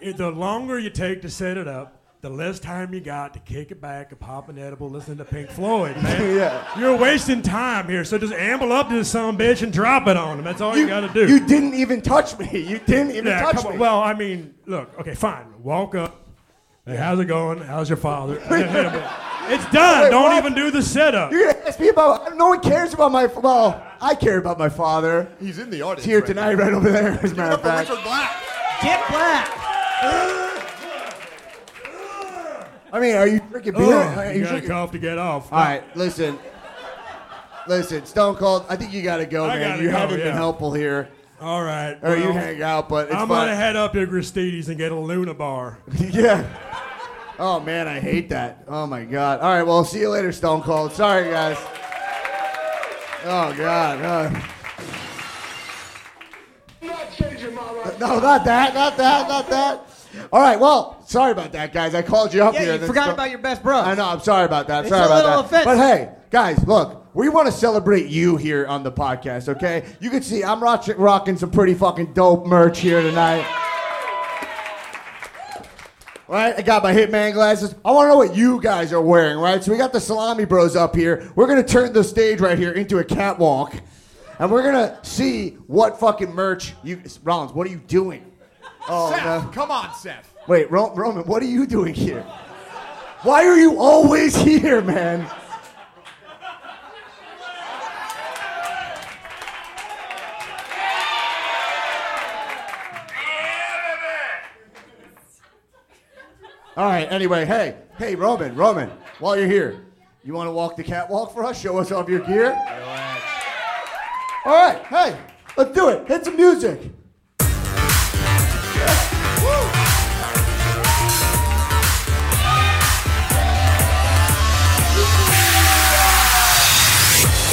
it, 0.00 0.16
the 0.16 0.30
longer 0.30 0.78
you 0.78 0.90
take 0.90 1.22
to 1.22 1.30
set 1.30 1.56
it 1.56 1.68
up, 1.68 2.01
the 2.22 2.30
less 2.30 2.60
time 2.60 2.94
you 2.94 3.00
got 3.00 3.34
to 3.34 3.40
kick 3.40 3.72
it 3.72 3.80
back 3.80 4.12
and 4.12 4.20
pop 4.20 4.48
an 4.48 4.56
edible, 4.56 4.88
listen 4.88 5.18
to 5.18 5.24
Pink 5.24 5.50
Floyd, 5.50 5.96
man. 6.02 6.36
Yeah. 6.36 6.78
You're 6.78 6.96
wasting 6.96 7.42
time 7.42 7.88
here, 7.88 8.04
so 8.04 8.16
just 8.16 8.32
amble 8.32 8.72
up 8.72 8.88
to 8.90 8.94
this 8.94 9.10
son 9.10 9.34
of 9.34 9.40
a 9.40 9.44
bitch 9.44 9.62
and 9.62 9.72
drop 9.72 10.06
it 10.06 10.16
on 10.16 10.38
him. 10.38 10.44
That's 10.44 10.60
all 10.60 10.76
you, 10.76 10.86
got 10.86 11.00
to 11.00 11.08
do. 11.12 11.28
You 11.28 11.44
didn't 11.44 11.74
even 11.74 12.00
touch 12.00 12.38
me. 12.38 12.46
You 12.60 12.78
didn't 12.78 13.10
even 13.10 13.26
yeah, 13.26 13.42
touch 13.42 13.64
me. 13.64 13.70
on. 13.72 13.78
Well, 13.78 14.00
I 14.00 14.14
mean, 14.14 14.54
look, 14.66 14.96
okay, 15.00 15.14
fine. 15.14 15.46
Walk 15.64 15.96
up. 15.96 16.28
Hey, 16.86 16.96
how's 16.96 17.18
it 17.18 17.24
going? 17.24 17.58
How's 17.58 17.88
your 17.90 17.96
father? 17.96 18.38
And 18.38 18.50
then 18.50 18.68
hit 18.68 18.84
him 18.86 18.92
with- 18.92 19.10
it's 19.48 19.64
done. 19.72 20.04
Wait, 20.04 20.10
Don't 20.10 20.22
what? 20.22 20.38
even 20.38 20.54
do 20.54 20.70
the 20.70 20.80
setup. 20.82 21.32
You're 21.32 21.52
gonna 21.52 21.66
ask 21.66 21.80
me 21.80 21.88
about? 21.88 22.36
No 22.36 22.50
one 22.50 22.60
cares 22.60 22.94
about 22.94 23.10
my. 23.10 23.26
Well, 23.26 23.84
I 24.00 24.14
care 24.14 24.38
about 24.38 24.56
my 24.56 24.68
father. 24.68 25.32
He's 25.40 25.58
in 25.58 25.68
the 25.68 25.82
audience. 25.82 26.04
He's 26.04 26.12
here 26.12 26.20
right 26.20 26.26
tonight, 26.28 26.54
now. 26.54 26.62
right 26.64 26.72
over 26.72 26.92
there. 26.92 27.18
As 27.20 27.32
a 27.32 27.34
matter 27.34 27.54
of 27.54 27.60
for 27.60 27.66
fact. 27.66 27.90
Richard 27.90 28.04
Black. 28.04 28.30
Get 28.82 29.08
black. 29.08 30.38
I 32.92 33.00
mean, 33.00 33.16
are 33.16 33.26
you 33.26 33.40
drinking 33.50 33.72
beer? 33.72 33.82
Oh, 33.84 33.92
Are 34.18 34.26
you 34.32 34.38
you 34.40 34.40
got 34.44 34.48
to 34.48 34.52
drinking- 34.52 34.68
cough 34.70 34.92
to 34.92 34.98
get 34.98 35.16
off. 35.18 35.50
All 35.52 35.58
right, 35.58 35.82
listen. 35.96 36.38
Listen, 37.66 38.04
Stone 38.04 38.36
Cold. 38.36 38.66
I 38.68 38.76
think 38.76 38.92
you 38.92 39.02
got 39.02 39.18
to 39.18 39.26
go, 39.26 39.44
I 39.46 39.58
man. 39.58 39.70
gotta 39.70 39.82
You 39.82 39.90
go, 39.90 39.96
haven't 39.96 40.18
been 40.18 40.34
helpful 40.34 40.72
here. 40.74 41.08
All 41.40 41.62
right. 41.62 41.96
or 42.02 42.16
you 42.16 42.30
hang 42.32 42.62
out. 42.62 42.88
But 42.88 43.06
it's 43.06 43.14
I'm 43.16 43.28
fine. 43.28 43.46
gonna 43.46 43.56
head 43.56 43.76
up 43.76 43.92
to 43.94 44.06
Gristedes 44.06 44.68
and 44.68 44.76
get 44.76 44.92
a 44.92 44.96
Luna 44.96 45.32
bar. 45.34 45.78
yeah. 45.98 46.44
Oh 47.38 47.58
man, 47.60 47.88
I 47.88 47.98
hate 47.98 48.28
that. 48.30 48.64
Oh 48.68 48.86
my 48.86 49.04
god. 49.04 49.40
All 49.40 49.52
right, 49.52 49.62
well, 49.62 49.84
see 49.84 50.00
you 50.00 50.08
later, 50.10 50.30
Stone 50.32 50.62
Cold. 50.62 50.92
Sorry, 50.92 51.30
guys. 51.30 51.56
Oh 53.24 53.54
god. 53.56 54.02
Uh. 54.02 54.40
No, 58.00 58.18
not 58.18 58.44
that, 58.44 58.74
not 58.74 58.96
that, 58.96 59.28
not 59.28 59.48
that. 59.50 59.80
All 60.32 60.40
right, 60.40 60.58
well, 60.58 61.02
sorry 61.06 61.32
about 61.32 61.52
that, 61.52 61.72
guys. 61.72 61.94
I 61.94 62.02
called 62.02 62.32
you 62.34 62.42
up 62.42 62.54
Yeah, 62.54 62.60
here. 62.60 62.74
you 62.76 62.86
forgot 62.86 63.10
about 63.10 63.30
your 63.30 63.38
best 63.38 63.62
bro. 63.62 63.78
I 63.78 63.94
know. 63.94 64.06
I'm 64.06 64.20
sorry 64.20 64.44
about 64.44 64.68
that. 64.68 64.80
It's 64.84 64.88
sorry 64.90 65.02
a 65.02 65.06
about 65.06 65.24
little 65.24 65.42
that. 65.42 65.46
offensive. 65.46 65.64
But 65.64 65.76
hey, 65.78 66.10
guys, 66.30 66.66
look, 66.66 67.06
we 67.14 67.28
want 67.28 67.46
to 67.46 67.52
celebrate 67.52 68.06
you 68.06 68.36
here 68.36 68.66
on 68.66 68.82
the 68.82 68.92
podcast. 68.92 69.48
Okay? 69.48 69.84
You 70.00 70.10
can 70.10 70.22
see 70.22 70.42
I'm 70.44 70.62
rock- 70.62 70.86
rocking 70.96 71.36
some 71.36 71.50
pretty 71.50 71.74
fucking 71.74 72.12
dope 72.12 72.46
merch 72.46 72.80
here 72.80 73.00
tonight. 73.02 73.46
Right, 76.28 76.54
I 76.56 76.62
got 76.62 76.82
my 76.82 76.94
Hitman 76.94 77.34
glasses. 77.34 77.74
I 77.84 77.90
want 77.90 78.06
to 78.06 78.08
know 78.10 78.16
what 78.16 78.34
you 78.34 78.58
guys 78.62 78.90
are 78.94 79.02
wearing, 79.02 79.36
right? 79.38 79.62
So 79.62 79.70
we 79.70 79.76
got 79.76 79.92
the 79.92 80.00
Salami 80.00 80.46
Bros 80.46 80.76
up 80.76 80.96
here. 80.96 81.30
We're 81.36 81.46
gonna 81.46 81.62
turn 81.62 81.92
the 81.92 82.02
stage 82.02 82.40
right 82.40 82.58
here 82.58 82.72
into 82.72 82.98
a 82.98 83.04
catwalk, 83.04 83.74
and 84.38 84.50
we're 84.50 84.62
gonna 84.62 84.98
see 85.02 85.50
what 85.66 86.00
fucking 86.00 86.32
merch 86.34 86.72
you. 86.82 87.02
Rollins, 87.22 87.52
what 87.52 87.66
are 87.66 87.70
you 87.70 87.76
doing? 87.86 88.31
Oh 88.88 89.10
Seth, 89.10 89.44
no! 89.44 89.50
come 89.50 89.70
on, 89.70 89.94
Seth. 89.94 90.34
Wait, 90.48 90.70
Ro- 90.70 90.94
Roman, 90.94 91.24
what 91.24 91.42
are 91.42 91.46
you 91.46 91.66
doing 91.66 91.94
here? 91.94 92.22
Why 93.22 93.46
are 93.46 93.56
you 93.56 93.78
always 93.78 94.34
here, 94.44 94.80
man? 94.80 95.28
All 106.76 106.86
right, 106.86 107.10
anyway, 107.12 107.44
hey, 107.44 107.76
hey, 107.98 108.14
Roman, 108.14 108.54
Roman, 108.54 108.90
while 109.18 109.36
you're 109.36 109.46
here, 109.46 109.84
you 110.24 110.32
want 110.32 110.48
to 110.48 110.52
walk 110.52 110.76
the 110.76 110.82
catwalk 110.82 111.34
for 111.34 111.44
us? 111.44 111.60
Show 111.60 111.76
us 111.78 111.92
off 111.92 112.08
your 112.08 112.20
gear? 112.20 112.52
All 114.44 114.52
right, 114.54 114.82
hey, 114.86 115.18
let's 115.56 115.72
do 115.72 115.90
it. 115.90 116.08
Hit 116.08 116.24
some 116.24 116.36
music. 116.36 116.80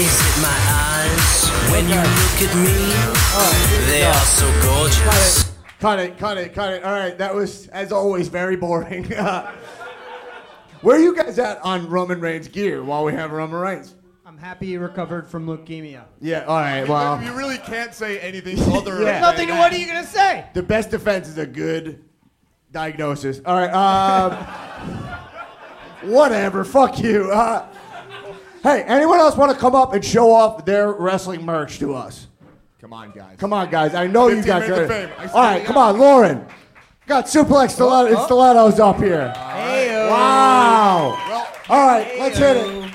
Is 0.01 0.15
it 0.21 0.41
my 0.41 0.57
eyes 0.71 1.49
when 1.71 1.83
you 1.89 1.95
look 1.95 2.39
at 2.41 2.55
me? 2.55 2.73
oh, 3.35 3.85
They 3.89 4.03
are 4.03 4.13
so 4.13 4.47
gorgeous. 4.63 5.51
Cut 5.79 5.99
it, 5.99 6.17
cut 6.17 6.37
it, 6.37 6.53
cut 6.53 6.73
it. 6.73 6.83
All 6.85 6.93
right, 6.93 7.17
that 7.17 7.35
was, 7.35 7.67
as 7.67 7.91
always, 7.91 8.29
very 8.29 8.55
boring. 8.55 9.03
Where 10.81 10.95
are 10.95 10.99
you 10.99 11.13
guys 11.15 11.37
at 11.39 11.59
on 11.65 11.89
Roman 11.89 12.21
Reigns 12.21 12.47
gear 12.47 12.81
while 12.83 13.03
we 13.03 13.11
have 13.13 13.31
Roman 13.31 13.59
Reigns? 13.59 13.95
I'm 14.25 14.37
happy 14.37 14.67
you 14.67 14.79
recovered 14.79 15.27
from 15.29 15.45
leukemia. 15.45 16.05
Yeah, 16.21 16.45
all 16.45 16.57
right, 16.59 16.87
well, 16.87 17.21
you 17.21 17.33
really 17.33 17.57
can't 17.57 17.93
say 17.93 18.19
anything 18.19 18.57
other 18.73 19.01
Yeah. 19.03 19.11
than 19.13 19.21
Nothing. 19.21 19.47
that. 19.49 19.59
What 19.59 19.73
are 19.73 19.77
you 19.77 19.85
gonna 19.87 20.05
say? 20.07 20.45
the 20.53 20.63
best 20.63 20.91
defense 20.91 21.27
is 21.27 21.37
a 21.37 21.45
good 21.45 22.05
diagnosis. 22.71 23.41
All 23.45 23.57
right, 23.57 23.71
um, 23.71 24.31
whatever, 26.09 26.63
fuck 26.63 26.99
you. 26.99 27.29
Uh, 27.31 27.67
hey, 28.63 28.83
anyone 28.83 29.19
else 29.19 29.35
want 29.35 29.51
to 29.51 29.57
come 29.57 29.75
up 29.75 29.93
and 29.93 30.03
show 30.03 30.31
off 30.31 30.65
their 30.65 30.91
wrestling 30.91 31.45
merch 31.45 31.79
to 31.79 31.93
us? 31.93 32.27
Come 32.81 32.93
on, 32.93 33.11
guys. 33.11 33.35
Come 33.37 33.53
on, 33.53 33.69
guys. 33.69 33.93
I 33.93 34.07
know 34.07 34.29
you 34.29 34.41
guys 34.41 34.69
are. 34.69 34.83
of 34.83 35.35
All 35.35 35.41
right, 35.41 35.65
come 35.65 35.77
on, 35.77 35.97
Lauren. 35.99 36.45
Got 37.07 37.25
suplex 37.25 37.71
stiletto, 37.71 38.15
Oh, 38.15 38.25
stilettos 38.25 38.79
up 38.79 38.97
here. 38.97 39.33
Wow. 39.35 41.17
Well, 41.27 41.47
All 41.69 41.87
right, 41.87 42.19
let's 42.19 42.37
hit 42.37 42.55
it. 42.57 42.89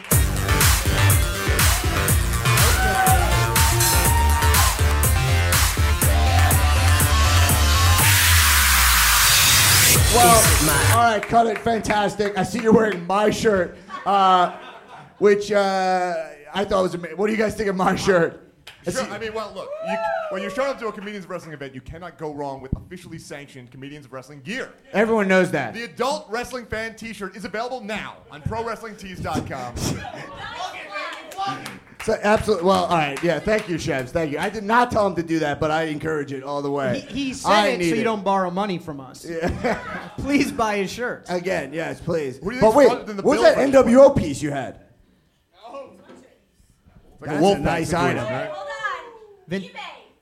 Well, 10.15 10.97
all 10.97 11.03
right, 11.13 11.21
cut 11.23 11.49
it. 11.49 11.59
Fantastic. 11.59 12.39
I 12.39 12.45
see 12.45 12.63
you're 12.63 12.73
wearing 12.73 13.05
my 13.05 13.31
shirt, 13.31 13.77
uh, 14.07 14.57
which 15.19 15.53
uh, 15.53 16.15
I 16.53 16.65
thought 16.65 16.83
was 16.83 16.95
amazing. 16.95 17.17
What 17.17 17.27
do 17.27 17.33
you 17.33 17.39
guys 17.39 17.55
think 17.55 17.69
of 17.69 17.77
my 17.77 17.97
shirt? 17.97 18.41
I 18.87 18.91
Sure, 18.91 19.03
I 19.05 19.19
mean, 19.19 19.33
well, 19.33 19.51
look, 19.55 19.71
you, 19.89 19.97
when 20.29 20.43
you're 20.43 20.51
showing 20.51 20.69
up 20.69 20.79
to 20.79 20.89
a 20.89 20.93
comedians 20.93 21.25
of 21.25 21.31
wrestling 21.31 21.55
event, 21.55 21.75
you 21.75 21.81
cannot 21.81 22.19
go 22.19 22.35
wrong 22.35 22.61
with 22.61 22.71
officially 22.77 23.19
sanctioned 23.19 23.71
comedians 23.71 24.05
of 24.05 24.13
wrestling 24.13 24.43
gear. 24.43 24.75
Everyone 24.93 25.27
knows 25.27 25.51
that. 25.53 25.73
The 25.73 25.85
adult 25.85 26.27
wrestling 26.29 26.67
fan 26.67 26.95
T-shirt 26.95 27.35
is 27.35 27.47
available 27.47 27.81
now 27.81 28.17
on 28.31 28.43
ProWrestlingTees.com. 28.43 29.75
So 32.05 32.19
absolutely. 32.23 32.67
Well, 32.67 32.85
all 32.85 32.99
right. 32.99 33.23
Yeah. 33.25 33.39
Thank 33.39 33.67
you, 33.67 33.79
Chefs. 33.79 34.13
Thank 34.13 34.33
you. 34.33 34.39
I 34.39 34.51
did 34.51 34.63
not 34.63 34.91
tell 34.91 35.07
him 35.07 35.15
to 35.15 35.23
do 35.23 35.39
that, 35.39 35.59
but 35.59 35.71
I 35.71 35.85
encourage 35.85 36.33
it 36.33 36.43
all 36.43 36.61
the 36.61 36.71
way. 36.71 37.01
He, 37.01 37.29
he 37.29 37.35
said 37.35 37.51
I 37.51 37.67
it 37.69 37.89
so 37.89 37.95
you 37.95 38.05
don't 38.05 38.23
borrow 38.23 38.51
money 38.51 38.77
from 38.77 39.01
us. 39.01 39.27
Please 40.19 40.53
buy 40.53 40.77
his 40.77 40.93
shirts. 40.93 41.31
Again, 41.31 41.73
yes, 41.73 42.01
please. 42.01 42.39
What 42.43 42.61
But 42.61 42.75
wait, 42.75 42.89
funded 42.89 43.25
what 43.25 43.39
was 43.39 43.43
that 43.43 43.57
NWO 43.57 44.15
piece 44.15 44.43
you 44.43 44.51
had? 44.51 44.84
Like 47.25 47.31
That's 47.31 47.39
a 47.39 47.43
wolf 47.43 47.59
nice 47.61 47.91
pack 47.93 48.03
item. 48.17 48.25
right? 48.25 48.49
Hold 48.51 48.67
on. 48.69 49.13
Vin- 49.49 49.63
eBay, 49.63 49.71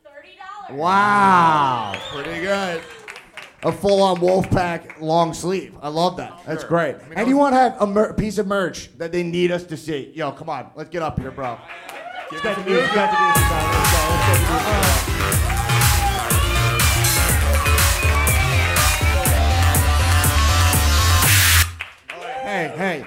thirty 0.05 0.29
dollars. 0.69 0.79
Wow. 0.81 1.95
Pretty 2.13 2.41
good. 2.41 2.81
A 3.65 3.73
full-on 3.73 4.17
Wolfpack 4.19 5.01
long 5.01 5.35
sleeve. 5.35 5.75
I 5.83 5.89
love 5.89 6.17
that. 6.19 6.41
That's 6.47 6.61
Sure. 6.63 6.69
great. 6.69 6.95
I 6.95 6.99
mean, 6.99 7.09
and 7.11 7.19
I 7.21 7.25
was- 7.25 7.35
want 7.35 7.55
have 7.55 7.77
a 7.81 7.87
mer- 7.87 8.13
piece 8.15 8.39
of 8.39 8.47
merch 8.47 8.91
that 8.99 9.11
they 9.13 9.23
need 9.25 9.51
us 9.51 9.65
to 9.65 9.77
see? 9.77 10.13
Yo, 10.15 10.31
come 10.33 10.49
on, 10.49 10.71
let's 10.77 10.91
get 10.91 11.03
up 11.03 11.19
here, 11.21 11.31
bro. 11.33 11.57
Give 12.31 12.45
Let's 12.45 12.47
us 12.47 12.57
get 12.57 12.59
a 12.59 12.61
the 12.63 12.71
music. 12.71 12.95
Let's 12.95 12.95
get 12.95 13.11
the 13.13 13.21
music 13.21 13.53
on. 13.53 13.73
Let's 13.73 13.93
go. 13.93 13.99
Let's 13.99 14.27
get 14.27 14.47
the 14.47 14.53
music 14.53 15.47
on. 15.49 16.33
Hey, 22.43 22.73
hey. 22.77 23.07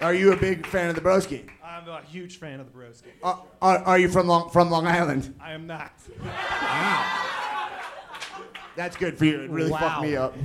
Are 0.00 0.14
you 0.14 0.32
a 0.32 0.36
big 0.36 0.66
fan 0.66 0.88
of 0.90 0.94
the 0.94 1.00
broski? 1.00 1.48
I'm 1.88 2.02
a 2.02 2.06
huge 2.06 2.38
fan 2.38 2.60
of 2.60 2.72
the 2.72 2.78
broski. 2.78 3.08
Uh, 3.22 3.36
are, 3.60 3.78
are 3.78 3.98
you 3.98 4.08
from 4.08 4.26
Long, 4.26 4.50
from 4.50 4.70
Long 4.70 4.86
Island? 4.86 5.34
I 5.40 5.52
am 5.52 5.66
not. 5.66 5.92
Wow. 6.22 7.20
That's 8.76 8.96
good 8.96 9.16
for 9.16 9.24
you. 9.24 9.40
It 9.42 9.50
really 9.50 9.70
Wow. 9.70 9.78
fucked 9.78 10.02
me 10.02 10.16
up. 10.16 10.36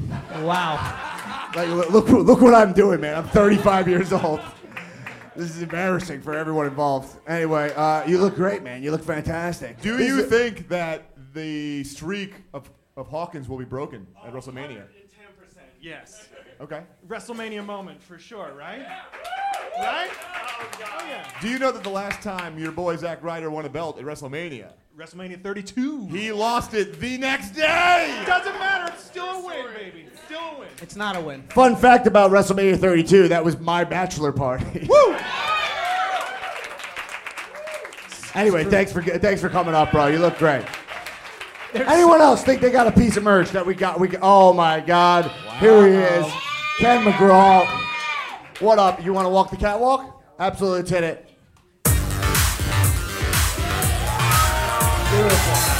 Wow. 0.41 1.49
Like, 1.56 1.67
look, 1.69 1.89
look, 1.89 2.08
look 2.10 2.41
what 2.41 2.54
I'm 2.54 2.73
doing, 2.73 3.02
man. 3.02 3.15
I'm 3.17 3.28
35 3.30 3.88
years 3.88 4.13
old. 4.13 4.39
This 5.36 5.56
is 5.56 5.62
embarrassing 5.62 6.21
for 6.21 6.36
everyone 6.36 6.67
involved. 6.67 7.15
Anyway, 7.28 7.71
uh, 7.75 8.06
you 8.06 8.19
look 8.19 8.36
great, 8.36 8.62
man. 8.62 8.84
You 8.84 8.91
look 8.91 9.04
fantastic. 9.04 9.82
Do 9.82 9.97
This 9.97 10.08
you 10.10 10.19
is- 10.19 10.30
think 10.30 10.67
that 10.69 11.06
the 11.34 11.84
streak 11.86 12.34
of, 12.54 12.69
of 12.97 13.08
Hawkins 13.08 13.47
will 13.47 13.58
be 13.58 13.65
broken 13.65 14.06
at 14.25 14.34
WrestleMania? 14.34 14.84
10%. 14.84 14.88
Yes. 15.82 16.28
Okay. 16.62 16.82
WrestleMania 17.08 17.65
moment 17.65 18.04
for 18.04 18.19
sure, 18.19 18.52
right? 18.54 18.86
Right? 19.79 20.10
Oh, 20.12 21.06
yeah. 21.08 21.25
Do 21.42 21.48
you 21.48 21.58
know 21.58 21.71
that 21.71 21.83
the 21.83 21.90
last 21.90 22.21
time 22.21 22.60
your 22.60 22.73
boy 22.73 22.98
Zack 22.98 23.23
Ryder 23.23 23.50
won 23.50 23.63
a 23.63 23.69
belt 23.69 23.98
at 23.98 24.04
WrestleMania, 24.04 24.73
WrestleMania 24.98 25.42
32. 25.42 26.08
he 26.08 26.33
lost 26.33 26.73
it 26.73 27.00
the 27.00 27.17
next 27.17 27.52
day? 27.52 28.23
Doesn't 28.25 28.60
matter. 28.60 28.92
It's 28.94 29.06
still 29.06 29.25
a 29.25 29.46
win, 29.46 29.67
baby. 29.73 30.08
Still 30.25 30.40
a 30.40 30.60
win. 30.60 30.67
It's 30.81 30.98
not 30.98 31.15
a 31.15 31.21
win. 31.21 31.44
Fun 31.44 31.77
fact 31.77 32.08
about 32.08 32.29
WrestleMania 32.29 32.77
32, 32.77 33.29
that 33.29 33.46
was 33.46 33.58
my 33.60 33.86
bachelor 33.86 34.33
party. 34.33 34.86
Woo! 34.90 35.15
anyway, 38.36 38.65
thanks 38.65 38.92
for 38.92 39.02
thanks 39.02 39.40
for 39.40 39.48
coming 39.48 39.73
up, 39.73 39.92
bro. 39.92 40.08
You 40.08 40.19
look 40.19 40.38
great. 40.38 40.65
Anyone 41.73 42.19
else 42.19 42.44
think 42.44 42.62
they 42.62 42.71
got 42.71 42.88
a 42.88 42.92
piece 42.92 43.15
of 43.15 43.23
merch 43.23 43.52
that 43.52 43.65
we 43.65 43.75
got? 43.75 44.00
We 44.00 44.10
got, 44.10 44.21
oh 44.23 44.54
my 44.54 44.79
God! 44.79 45.31
Here 45.60 45.88
he 45.88 45.94
is, 45.94 46.33
Ken 46.80 47.04
McGraw. 47.04 47.67
What 48.62 48.80
up? 48.80 49.04
You 49.04 49.13
want 49.13 49.25
to 49.25 49.30
walk 49.30 49.50
the 49.52 49.58
catwalk? 49.58 50.23
Absolutely, 50.40 50.80
let's 50.80 50.90
hit 50.90 51.04
it. 51.04 51.25
Beautiful. 55.12 55.80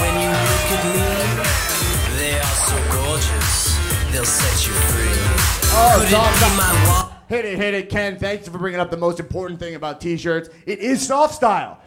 When 0.00 0.14
you 0.20 0.30
look 0.30 0.68
at 0.72 0.84
me, 0.86 2.16
they 2.16 2.38
are 2.38 2.56
so 2.64 2.76
gorgeous. 2.90 3.76
They'll 4.12 4.24
set 4.24 4.66
you 4.66 4.72
free. 4.72 5.12
Oh, 5.72 5.98
Could 6.00 6.08
it 6.08 6.14
all 6.14 6.32
be 6.32 6.38
soft. 6.38 6.56
my 6.56 6.88
wa- 6.88 7.10
Hit 7.28 7.44
it, 7.44 7.58
hit 7.58 7.74
it, 7.74 7.90
Ken. 7.90 8.18
Thanks 8.18 8.48
for 8.48 8.56
bringing 8.58 8.80
up 8.80 8.90
the 8.90 8.96
most 8.96 9.20
important 9.20 9.60
thing 9.60 9.74
about 9.74 10.00
T-shirts. 10.00 10.48
It 10.66 10.78
is 10.80 11.06
soft 11.06 11.34
style. 11.34 11.78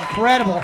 Incredible. 0.00 0.62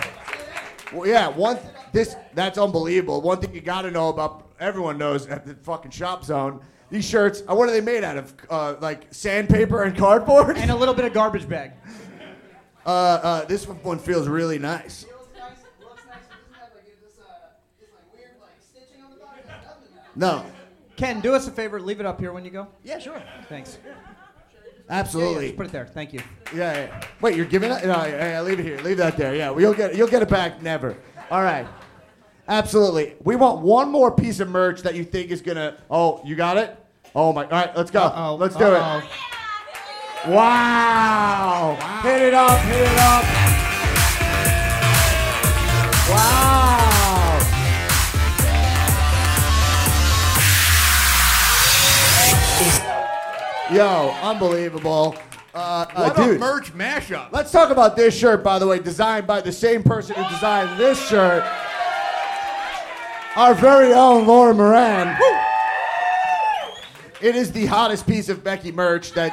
Well, 0.93 1.09
yeah, 1.09 1.28
one. 1.28 1.59
this 1.93 2.16
that's 2.35 2.59
unbelievable. 2.59 3.20
One 3.20 3.41
thing 3.41 3.55
you 3.55 3.61
got 3.61 3.82
to 3.82 3.91
know 3.91 4.09
about 4.09 4.51
everyone 4.61 4.99
knows 4.99 5.26
at 5.26 5.47
the 5.47 5.55
fucking 5.55 5.91
shop 5.91 6.24
zone. 6.24 6.61
These 6.91 7.05
shirts, 7.09 7.43
uh, 7.49 7.55
what 7.55 7.68
are 7.68 7.72
they 7.72 7.80
made 7.80 8.05
out 8.05 8.16
of? 8.16 8.35
Uh, 8.49 8.76
like 8.80 9.12
sandpaper 9.12 9.82
and 9.82 9.97
cardboard. 9.97 10.57
And 10.57 10.70
a 10.70 10.76
little 10.76 10.95
bit 10.95 11.05
of 11.05 11.12
garbage 11.12 11.49
bag. 11.49 11.72
Uh, 12.87 12.89
uh, 12.89 13.45
this 13.47 13.66
one 13.66 13.99
feels 13.99 14.28
really 14.28 14.59
nice. 14.59 15.07
Looks 15.07 15.28
nice, 15.39 15.53
it 15.53 15.80
doesn't 15.80 16.09
have 16.53 16.68
like 16.74 16.85
this 16.85 17.18
uh 17.18 17.49
like 17.80 18.14
weird 18.14 18.32
like 18.41 18.51
stitching 18.61 19.03
on 19.03 19.11
the 19.11 19.16
bottom. 19.16 19.41
No, 20.14 20.45
Ken, 20.97 21.20
do 21.20 21.35
us 21.35 21.49
a 21.49 21.51
favor. 21.51 21.80
Leave 21.80 22.01
it 22.01 22.07
up 22.07 22.20
here 22.20 22.32
when 22.32 22.45
you 22.45 22.51
go. 22.51 22.68
Yeah, 22.85 22.99
sure. 22.99 23.22
Thanks. 23.49 23.78
Absolutely. 24.89 25.47
Just 25.47 25.57
put 25.57 25.66
it 25.66 25.72
there. 25.72 25.87
Thank 25.87 26.12
you. 26.12 26.20
Yeah, 26.55 26.72
yeah. 26.72 27.05
Wait, 27.20 27.37
you're 27.37 27.47
giving 27.47 27.70
it? 27.70 27.85
No, 27.85 28.05
yeah, 28.05 28.32
yeah, 28.32 28.43
leave 28.43 28.61
it 28.61 28.64
here. 28.64 28.78
Leave 28.80 28.97
that 28.99 29.16
there. 29.16 29.35
Yeah, 29.35 29.51
well, 29.51 29.61
you'll 29.61 29.74
get 29.74 29.93
it. 29.93 29.97
You'll 29.97 30.09
get 30.09 30.22
it 30.22 30.28
back. 30.28 30.62
Never. 30.62 30.97
All 31.30 31.43
right. 31.43 31.66
Absolutely. 32.47 33.14
We 33.24 33.37
want 33.37 33.61
one 33.61 33.91
more 33.91 34.11
piece 34.11 34.41
of 34.41 34.49
merch 34.49 34.82
that 34.82 34.95
you 34.95 35.05
think 35.05 35.30
is 35.30 35.41
gonna. 35.41 35.78
Oh, 35.91 36.20
you 36.24 36.37
got 36.37 36.57
it? 36.59 36.76
Oh 37.14 37.32
my. 37.32 37.45
All 37.45 37.51
right, 37.51 37.76
let's 37.76 37.91
go. 37.91 38.03
Uh-oh. 38.03 38.37
Let's 38.37 38.57
do 38.57 38.64
Uh-oh. 38.64 38.99
it. 38.99 40.30
Wow. 40.30 41.76
Hit 42.03 42.22
it 42.22 42.35
up. 42.35 42.59
Hit 42.61 42.80
it 42.80 42.99
up. 42.99 43.24
Wow. 46.11 46.53
Yo, 53.75 54.11
unbelievable. 54.22 55.16
Uh, 55.55 55.59
uh, 55.95 56.09
What 56.09 56.16
dude. 56.16 56.37
a 56.37 56.39
merch 56.39 56.72
mashup. 56.75 57.29
Let's 57.33 57.51
talk 57.51 57.70
about 57.70 57.97
this 57.97 58.16
shirt, 58.16 58.43
by 58.43 58.59
the 58.59 58.66
way, 58.66 58.79
designed 58.79 59.27
by 59.27 59.41
the 59.41 59.53
same 59.53 59.83
person 59.83 60.14
who 60.16 60.29
designed 60.31 60.79
this 60.79 60.99
shirt. 61.09 61.43
Our 63.37 63.55
very 63.55 63.93
own 63.93 64.27
Laura 64.27 64.55
Moran. 64.55 65.16
It 67.20 67.35
is 67.37 67.51
the 67.53 67.66
hottest 67.66 68.07
piece 68.07 68.29
of 68.29 68.45
Becky 68.45 68.70
merch 68.70 69.12
that 69.12 69.33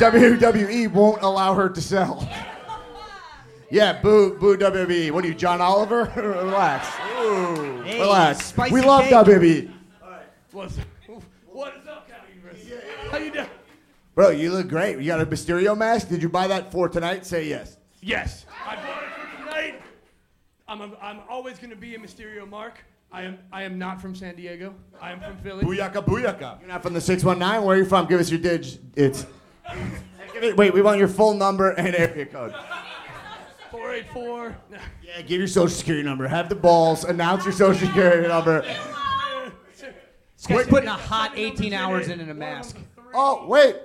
WWE 0.00 0.90
won't 0.92 1.22
allow 1.22 1.54
her 1.54 1.68
to 1.68 1.80
sell. 1.80 2.28
Yeah, 3.68 4.00
boo, 4.00 4.38
boo 4.38 4.56
WWE. 4.56 5.10
What 5.10 5.24
are 5.24 5.26
you, 5.26 5.34
John 5.34 5.60
Oliver? 5.60 6.04
relax. 6.16 6.86
Ooh, 7.18 7.82
Hey, 7.82 7.98
relax. 7.98 8.56
We 8.70 8.80
love 8.80 9.02
cake. 9.02 9.12
WWE. 9.12 9.72
What's, 10.52 10.78
what 11.48 11.74
is 11.82 11.88
up, 11.88 12.08
Calvin? 12.08 12.70
How 13.10 13.18
you 13.18 13.32
doing? 13.32 13.48
Bro, 14.16 14.30
you 14.30 14.50
look 14.50 14.68
great. 14.68 14.98
You 14.98 15.04
got 15.04 15.20
a 15.20 15.26
Mysterio 15.26 15.76
mask? 15.76 16.08
Did 16.08 16.22
you 16.22 16.30
buy 16.30 16.46
that 16.46 16.72
for 16.72 16.88
tonight? 16.88 17.26
Say 17.26 17.46
yes. 17.48 17.76
Yes, 18.00 18.46
I 18.66 18.74
bought 18.76 19.02
it 19.02 19.10
for 19.10 19.44
tonight. 19.44 19.82
I'm, 20.66 20.80
a, 20.80 20.90
I'm 21.02 21.20
always 21.28 21.58
going 21.58 21.68
to 21.68 21.76
be 21.76 21.94
a 21.96 21.98
Mysterio 21.98 22.48
Mark. 22.48 22.78
I 23.12 23.22
am, 23.22 23.38
I 23.52 23.62
am 23.64 23.78
not 23.78 24.00
from 24.00 24.14
San 24.14 24.34
Diego. 24.34 24.74
I 25.02 25.12
am 25.12 25.20
from 25.20 25.36
Philly. 25.36 25.66
Booyaka, 25.66 26.02
booyaka. 26.02 26.58
You're 26.60 26.68
not 26.68 26.82
from 26.82 26.94
the 26.94 27.00
619. 27.00 27.62
Where 27.62 27.76
are 27.76 27.78
you 27.78 27.84
from? 27.84 28.06
Give 28.06 28.18
us 28.18 28.30
your 28.30 28.40
dig. 28.40 28.66
It's. 28.96 29.26
Wait, 30.56 30.72
we 30.72 30.80
want 30.80 30.98
your 30.98 31.08
full 31.08 31.34
number 31.34 31.72
and 31.72 31.94
area 31.94 32.24
code. 32.24 32.54
484. 33.70 34.56
Yeah, 34.72 35.22
give 35.22 35.40
your 35.40 35.46
social 35.46 35.68
security 35.68 36.02
number. 36.02 36.26
Have 36.26 36.48
the 36.48 36.54
balls. 36.54 37.04
Announce 37.04 37.44
your 37.44 37.52
social 37.52 37.86
security 37.86 38.26
number. 38.28 38.62
This 38.62 40.46
guy's 40.46 40.66
putting 40.66 40.88
a 40.88 40.92
hot 40.92 41.32
18 41.36 41.74
hours 41.74 42.08
in 42.08 42.18
in 42.20 42.30
a 42.30 42.34
mask. 42.34 42.78
Oh, 43.12 43.46
wait. 43.46 43.76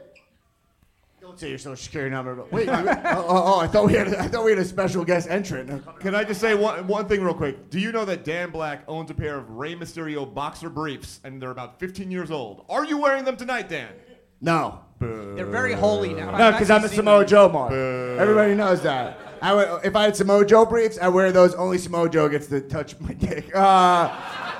Don't 1.32 1.39
say 1.39 1.49
your 1.49 1.59
social 1.59 1.77
security 1.77 2.13
number. 2.13 2.36
But 2.36 2.51
wait. 2.51 2.67
oh, 2.69 2.75
oh, 2.75 3.43
oh, 3.55 3.59
I 3.61 3.67
thought 3.67 3.88
we 3.88 3.93
had. 3.93 4.13
I 4.15 4.27
thought 4.27 4.43
we 4.43 4.51
had 4.51 4.59
a 4.59 4.65
special 4.65 5.05
guest 5.05 5.29
entrant. 5.29 5.82
Can 6.01 6.13
I 6.13 6.25
just 6.25 6.41
say 6.41 6.55
one, 6.55 6.86
one 6.88 7.07
thing 7.07 7.23
real 7.23 7.34
quick? 7.34 7.69
Do 7.69 7.79
you 7.79 7.93
know 7.93 8.03
that 8.03 8.25
Dan 8.25 8.51
Black 8.51 8.84
owns 8.86 9.11
a 9.11 9.13
pair 9.13 9.38
of 9.38 9.49
Rey 9.51 9.73
Mysterio 9.73 10.32
boxer 10.32 10.69
briefs 10.69 11.21
and 11.23 11.41
they're 11.41 11.51
about 11.51 11.79
15 11.79 12.11
years 12.11 12.32
old? 12.32 12.65
Are 12.67 12.84
you 12.84 12.97
wearing 12.97 13.23
them 13.23 13.38
tonight, 13.38 13.69
Dan? 13.69 13.93
No. 14.41 14.82
They're 14.99 15.45
very 15.45 15.71
holy 15.71 16.13
now. 16.13 16.38
No, 16.38 16.51
because 16.51 16.69
I'm 16.69 16.84
a 16.84 16.89
Samoa 16.89 17.25
Joe 17.25 17.47
mark. 17.47 17.69
Boo. 17.69 18.17
Everybody 18.19 18.53
knows 18.53 18.82
that. 18.82 19.17
I 19.41 19.53
would, 19.53 19.86
if 19.86 19.95
I 19.95 20.03
had 20.03 20.17
Samoa 20.17 20.45
Joe 20.45 20.65
briefs, 20.65 20.99
I 21.01 21.07
wear 21.07 21.32
those. 21.32 21.55
Only 21.55 21.77
Samoa 21.77 22.09
Joe 22.09 22.27
gets 22.27 22.47
to 22.47 22.59
touch 22.59 22.99
my 22.99 23.13
dick. 23.13 23.55
Uh, 23.55 24.51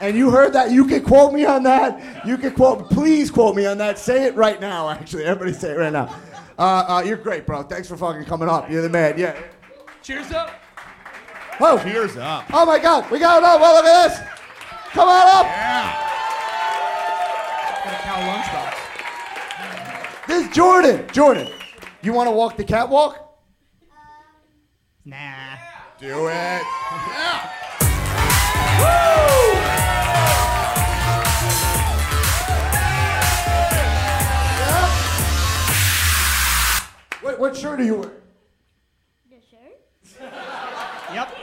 and 0.00 0.16
you 0.16 0.30
heard 0.30 0.52
that? 0.52 0.70
You 0.70 0.86
can 0.86 1.02
quote 1.02 1.32
me 1.32 1.44
on 1.44 1.62
that. 1.64 2.26
You 2.26 2.38
can 2.38 2.54
quote. 2.54 2.88
Please 2.90 3.30
quote 3.30 3.56
me 3.56 3.66
on 3.66 3.78
that. 3.78 3.98
Say 3.98 4.24
it 4.24 4.34
right 4.34 4.60
now. 4.60 4.88
Actually, 4.88 5.24
everybody 5.24 5.52
say 5.52 5.72
it 5.72 5.78
right 5.78 5.92
now. 5.92 6.14
Uh, 6.58 6.84
uh, 6.88 7.02
you're 7.04 7.16
great, 7.16 7.46
bro. 7.46 7.62
Thanks 7.62 7.88
for 7.88 7.96
fucking 7.96 8.24
coming 8.24 8.48
up. 8.48 8.70
You're 8.70 8.82
the 8.82 8.88
man. 8.88 9.18
Yeah. 9.18 9.36
Cheers 10.02 10.32
up. 10.32 10.50
Whoa. 11.58 11.78
Cheers 11.78 12.16
up. 12.16 12.44
Oh 12.52 12.64
my 12.66 12.78
God. 12.78 13.10
We 13.10 13.18
got 13.18 13.38
it 13.38 13.44
up. 13.44 13.60
Well, 13.60 13.74
look 13.74 13.84
at 13.84 14.08
this. 14.08 14.18
Come 14.92 15.08
on 15.08 15.26
up. 15.26 15.46
Yeah. 15.46 16.04
Got 17.84 17.94
a 17.94 17.98
cow 18.02 18.20
lunchbox. 18.32 20.26
This 20.26 20.46
is 20.46 20.54
Jordan. 20.54 21.06
Jordan. 21.12 21.48
You 22.02 22.12
want 22.12 22.28
to 22.28 22.32
walk 22.32 22.56
the 22.56 22.64
catwalk? 22.64 23.40
Nah. 25.04 25.56
Do 25.98 26.28
it. 26.28 26.62
Yeah. 27.12 27.54
What, 37.38 37.52
what 37.52 37.56
shirt 37.56 37.80
are 37.80 37.84
you 37.84 37.94
wearing? 37.94 38.16
The 39.30 39.36
shirt? 39.48 39.78
Yep. 41.14 41.34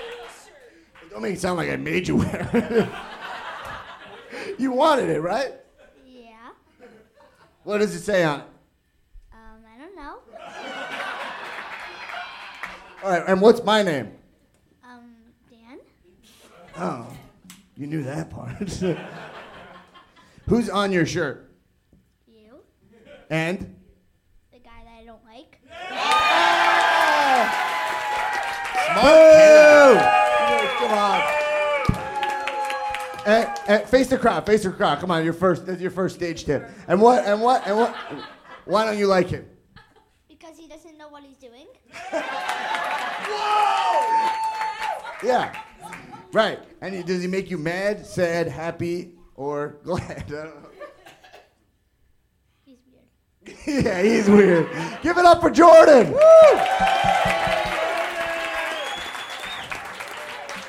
Don't 1.10 1.22
make 1.22 1.36
it 1.36 1.40
sound 1.40 1.56
like 1.58 1.70
I 1.70 1.78
made 1.78 2.06
you 2.08 2.18
wear 2.18 2.50
it. 2.54 2.90
you 4.60 4.74
wanted 4.74 5.10
it, 5.10 5.22
right? 5.22 5.54
Yeah. 6.06 6.50
What 7.64 7.78
does 7.78 7.96
it 7.96 8.02
say 8.02 8.26
on 8.26 8.42
it? 8.42 8.46
Um, 9.32 9.64
I 9.74 9.78
don't 9.80 9.96
know. 9.96 10.18
All 13.04 13.10
right, 13.10 13.24
and 13.28 13.42
what's 13.42 13.64
my 13.64 13.82
name? 13.82 14.12
Um, 14.84 15.16
Dan? 15.50 15.80
Oh, 16.78 17.08
you 17.78 17.88
knew 17.88 18.04
that 18.04 18.30
part. 18.30 18.58
Who's 20.50 20.70
on 20.70 20.92
your 20.92 21.06
shirt? 21.06 21.50
You? 22.28 22.60
And? 23.30 23.74
The 24.52 24.60
guy 24.60 24.84
that 24.84 25.00
I 25.00 25.06
don't 25.06 25.24
like? 25.26 25.62
Boo! 28.96 30.00
Come 30.80 30.94
on. 30.94 31.22
Eh, 33.26 33.56
eh, 33.68 33.80
face 33.80 34.08
the 34.08 34.18
crowd. 34.18 34.46
Face 34.46 34.64
the 34.64 34.72
crowd. 34.72 35.00
Come 35.00 35.12
on, 35.12 35.24
your 35.24 35.34
first. 35.34 35.66
That's 35.66 35.82
your 35.82 35.92
first 35.92 36.16
stage 36.16 36.46
tip. 36.46 36.70
And 36.88 37.02
what? 37.02 37.26
And 37.26 37.42
what? 37.42 37.68
And 37.68 37.76
what? 37.78 37.96
Why 38.66 38.86
don't 38.86 38.98
you 38.98 39.08
like 39.08 39.28
him? 39.28 39.46
Because 40.30 40.58
he 40.58 40.68
doesn't 40.68 40.98
know 40.98 41.10
what 41.10 41.24
he's 41.24 41.38
doing? 41.38 41.68
Whoa! 43.28 44.32
Yeah. 45.28 45.54
Right. 46.32 46.60
And 46.82 46.96
he, 46.96 47.04
does 47.04 47.22
he 47.22 47.28
make 47.28 47.50
you 47.50 47.58
mad, 47.58 48.06
sad, 48.06 48.48
happy, 48.48 49.12
or 49.36 49.78
glad? 49.84 50.04
I 50.10 50.20
don't 50.30 50.64
know. 50.64 50.70
He's 52.64 52.80
weird. 52.90 53.58
yeah, 53.86 54.02
he's 54.02 54.30
weird. 54.30 54.70
Give 55.02 55.18
it 55.18 55.26
up 55.26 55.42
for 55.42 55.50
Jordan. 55.50 56.12
Woo! 56.12 56.20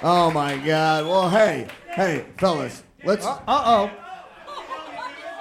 Oh 0.09 0.31
my 0.31 0.57
God. 0.59 1.05
Well, 1.05 1.29
hey, 1.29 1.67
hey, 1.89 2.27
fellas, 2.39 2.85
let's. 3.03 3.27
Uh 3.27 3.41
oh. 3.49 3.91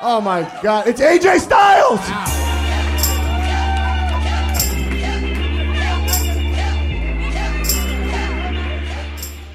Oh 0.02 0.20
my 0.20 0.42
God, 0.64 0.88
it's 0.88 1.00
AJ 1.00 1.42
Styles. 1.42 2.00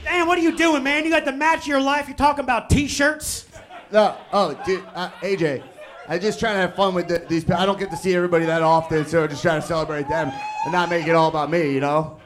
Dan, 0.04 0.28
what 0.28 0.38
are 0.38 0.42
you 0.42 0.56
doing, 0.56 0.84
man? 0.84 1.04
You 1.04 1.11
got 1.11 1.24
the 1.24 1.32
match 1.32 1.62
of 1.62 1.66
your 1.66 1.80
life. 1.80 2.06
You're 2.06 2.16
talking 2.16 2.44
about 2.44 2.70
t-shirts. 2.70 3.48
No, 3.90 4.16
oh, 4.32 4.56
dude, 4.64 4.84
uh, 4.94 5.11
AJ. 5.22 5.64
I'm 6.06 6.20
just 6.20 6.38
trying 6.38 6.54
to 6.54 6.61
have 6.61 6.76
fun 6.76 6.94
with 6.94 7.08
the, 7.08 7.18
these. 7.28 7.50
I 7.50 7.66
don't 7.66 7.80
get 7.80 7.90
to 7.90 7.96
see 7.96 8.14
everybody 8.14 8.44
that 8.44 8.62
often, 8.62 9.04
so 9.06 9.24
I'm 9.24 9.28
just 9.28 9.42
trying 9.42 9.61
to 9.61 9.66
celebrate 9.66 10.08
them 10.08 10.30
and 10.62 10.72
not 10.72 10.88
make 10.88 11.08
it 11.08 11.16
all 11.16 11.28
about 11.28 11.50
me, 11.50 11.72
you 11.72 11.80
know. 11.80 12.20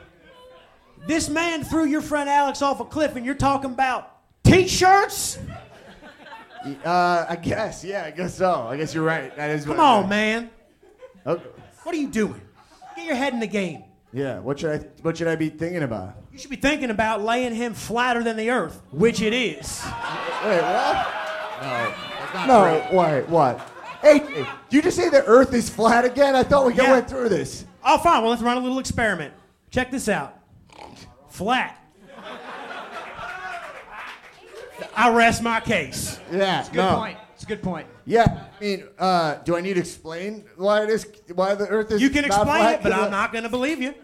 This 1.06 1.28
man 1.28 1.64
threw 1.64 1.84
your 1.84 2.00
friend 2.00 2.28
Alex 2.28 2.62
off 2.62 2.80
a 2.80 2.84
cliff, 2.84 3.16
and 3.16 3.24
you're 3.26 3.34
talking 3.34 3.70
about 3.72 4.10
t-shirts. 4.42 5.38
Uh, 6.84 7.26
I 7.28 7.36
guess, 7.36 7.84
yeah, 7.84 8.04
I 8.06 8.10
guess 8.10 8.36
so. 8.36 8.62
I 8.68 8.76
guess 8.78 8.94
you're 8.94 9.04
right. 9.04 9.34
That 9.36 9.50
is. 9.50 9.64
Come 9.66 9.76
what 9.76 9.84
on, 9.84 10.02
did. 10.04 10.08
man. 10.10 10.50
Okay. 11.26 11.44
What 11.82 11.94
are 11.94 11.98
you 11.98 12.08
doing? 12.08 12.40
Get 12.96 13.04
your 13.04 13.16
head 13.16 13.34
in 13.34 13.40
the 13.40 13.46
game. 13.46 13.84
Yeah. 14.14 14.38
What 14.38 14.58
should 14.60 14.80
I? 14.80 14.84
What 15.02 15.16
should 15.18 15.28
I 15.28 15.36
be 15.36 15.50
thinking 15.50 15.82
about? 15.82 16.14
You 16.32 16.38
should 16.38 16.48
be 16.50 16.56
thinking 16.56 16.88
about 16.88 17.20
laying 17.22 17.54
him 17.54 17.74
flatter 17.74 18.22
than 18.22 18.38
the 18.38 18.50
earth, 18.50 18.80
which 18.92 19.20
it 19.20 19.34
is. 19.34 19.82
Wait, 20.42 20.62
what? 20.62 21.06
No. 22.46 22.88
Wait, 22.92 23.28
what? 23.28 23.70
Hey, 24.00 24.18
did 24.20 24.46
you 24.70 24.82
just 24.82 24.96
say 24.96 25.08
the 25.08 25.24
Earth 25.24 25.54
is 25.54 25.70
flat 25.70 26.04
again? 26.04 26.34
I 26.34 26.42
thought 26.42 26.66
we 26.66 26.74
Yeah. 26.74 26.90
went 26.90 27.08
through 27.08 27.28
this. 27.30 27.64
Oh, 27.84 27.96
fine. 27.98 28.20
Well, 28.22 28.30
let's 28.30 28.42
run 28.42 28.56
a 28.56 28.60
little 28.60 28.78
experiment. 28.78 29.32
Check 29.70 29.90
this 29.90 30.08
out. 30.10 30.36
Flat. 31.34 31.84
I 34.94 35.12
rest 35.12 35.42
my 35.42 35.58
case. 35.58 36.20
Yeah, 36.30 36.64
Good 36.66 36.76
no. 36.76 36.94
point. 36.94 37.18
It's 37.34 37.42
a 37.42 37.46
good 37.46 37.60
point. 37.60 37.88
Yeah, 38.06 38.46
I 38.56 38.62
mean, 38.62 38.84
uh, 39.00 39.34
do 39.44 39.56
I 39.56 39.60
need 39.60 39.74
to 39.74 39.80
explain 39.80 40.44
why 40.54 40.84
it 40.84 40.90
is? 40.90 41.04
Why 41.34 41.56
the 41.56 41.66
Earth 41.66 41.90
is? 41.90 42.00
You 42.00 42.10
can 42.10 42.24
explain 42.24 42.74
it, 42.74 42.84
but 42.84 42.92
I'm 42.92 43.10
not 43.10 43.32
going 43.32 43.42
to 43.42 43.50
believe 43.50 43.82
you. 43.82 43.94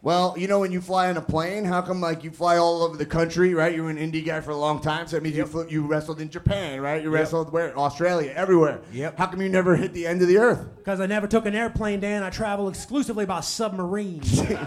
Well, 0.00 0.34
you 0.38 0.46
know 0.46 0.60
when 0.60 0.70
you 0.70 0.80
fly 0.80 1.08
on 1.08 1.16
a 1.16 1.20
plane, 1.20 1.64
how 1.64 1.82
come 1.82 2.00
like 2.00 2.22
you 2.22 2.30
fly 2.30 2.56
all 2.56 2.82
over 2.82 2.96
the 2.96 3.04
country, 3.06 3.52
right? 3.52 3.74
You 3.74 3.82
were 3.82 3.90
an 3.90 3.96
indie 3.96 4.24
guy 4.24 4.40
for 4.40 4.52
a 4.52 4.56
long 4.56 4.80
time, 4.80 5.08
so 5.08 5.16
that 5.16 5.22
means 5.24 5.36
you 5.36 5.44
flew, 5.44 5.66
you 5.68 5.82
wrestled 5.86 6.20
in 6.20 6.30
Japan, 6.30 6.80
right? 6.80 7.02
You 7.02 7.10
wrestled 7.10 7.52
where? 7.52 7.76
Australia, 7.76 8.32
everywhere. 8.36 8.80
Yep. 8.92 9.18
How 9.18 9.26
come 9.26 9.42
you 9.42 9.48
never 9.48 9.74
hit 9.74 9.92
the 9.94 10.06
end 10.06 10.22
of 10.22 10.28
the 10.28 10.38
Earth? 10.38 10.64
Because 10.76 11.00
I 11.00 11.06
never 11.06 11.26
took 11.26 11.46
an 11.46 11.54
airplane, 11.56 11.98
Dan. 11.98 12.22
I 12.22 12.30
travel 12.30 12.68
exclusively 12.68 13.26
by 13.26 13.40
submarine. 13.40 14.22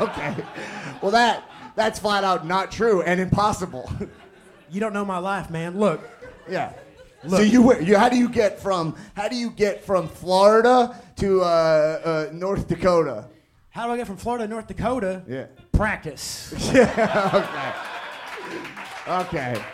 Okay. 0.00 0.36
Well, 1.02 1.10
that 1.10 1.42
that's 1.74 1.98
flat 1.98 2.22
out 2.22 2.46
not 2.46 2.70
true 2.70 3.02
and 3.02 3.20
impossible. 3.20 3.90
you 4.70 4.78
don't 4.78 4.92
know 4.92 5.04
my 5.04 5.18
life, 5.18 5.50
man. 5.50 5.76
Look, 5.76 6.08
yeah. 6.48 6.72
So 7.28 7.40
you, 7.40 7.78
you 7.80 7.96
how 7.96 8.08
do 8.08 8.16
you 8.16 8.28
get 8.28 8.60
from 8.60 8.96
how 9.14 9.26
do 9.26 9.34
you 9.34 9.50
get 9.50 9.84
from 9.84 10.06
Florida 10.08 10.96
to 11.16 11.42
uh, 11.42 11.44
uh, 11.44 12.32
North 12.32 12.68
Dakota? 12.68 13.26
How 13.72 13.86
do 13.86 13.92
I 13.92 13.96
get 13.96 14.06
from 14.06 14.18
Florida 14.18 14.44
to 14.44 14.50
North 14.50 14.66
Dakota? 14.66 15.22
Yeah. 15.26 15.46
Practice. 15.72 16.52
yeah. 16.72 17.82
okay. 19.08 19.52
Okay. 19.54 19.64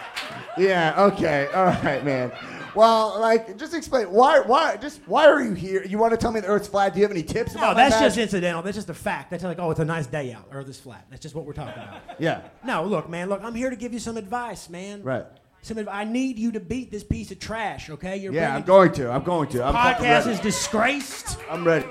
Yeah. 0.56 1.04
Okay. 1.06 1.48
All 1.54 1.66
right, 1.66 2.04
man. 2.04 2.32
Well, 2.74 3.18
like, 3.20 3.58
just 3.58 3.74
explain 3.74 4.06
why. 4.06 4.38
Why? 4.40 4.76
Just 4.76 5.00
why 5.06 5.26
are 5.26 5.42
you 5.42 5.52
here? 5.52 5.84
You 5.84 5.98
want 5.98 6.12
to 6.12 6.16
tell 6.16 6.30
me 6.30 6.38
the 6.38 6.46
Earth's 6.46 6.68
flat? 6.68 6.94
Do 6.94 7.00
you 7.00 7.04
have 7.04 7.10
any 7.10 7.24
tips? 7.24 7.56
No, 7.56 7.74
that's 7.74 7.98
just 7.98 8.16
incidental. 8.16 8.62
That's 8.62 8.76
just 8.76 8.88
a 8.88 8.94
fact. 8.94 9.30
That's 9.30 9.42
like, 9.42 9.58
oh, 9.58 9.72
it's 9.72 9.80
a 9.80 9.84
nice 9.84 10.06
day 10.06 10.32
out. 10.32 10.48
Earth 10.52 10.68
is 10.68 10.78
flat. 10.78 11.04
That's 11.10 11.20
just 11.20 11.34
what 11.34 11.44
we're 11.44 11.54
talking 11.54 11.82
about. 11.82 12.00
Yeah. 12.20 12.42
No, 12.64 12.84
look, 12.84 13.08
man. 13.08 13.28
Look, 13.28 13.42
I'm 13.42 13.54
here 13.54 13.70
to 13.70 13.76
give 13.76 13.92
you 13.92 13.98
some 13.98 14.16
advice, 14.16 14.68
man. 14.68 15.02
Right. 15.02 15.24
Some 15.62 15.78
adv- 15.78 15.88
I 15.88 16.04
need 16.04 16.38
you 16.38 16.52
to 16.52 16.60
beat 16.60 16.90
this 16.90 17.02
piece 17.04 17.30
of 17.30 17.38
trash, 17.38 17.90
okay? 17.90 18.16
You're 18.16 18.32
Yeah, 18.32 18.54
I'm 18.54 18.62
going 18.62 18.92
to. 18.92 19.10
I'm 19.10 19.22
going 19.24 19.48
to. 19.50 19.64
I'm 19.64 19.74
podcast 19.74 20.26
is 20.28 20.40
disgraced. 20.40 21.38
I'm 21.50 21.64
ready. 21.64 21.86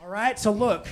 All 0.00 0.08
right. 0.08 0.38
So 0.38 0.52
look, 0.52 0.86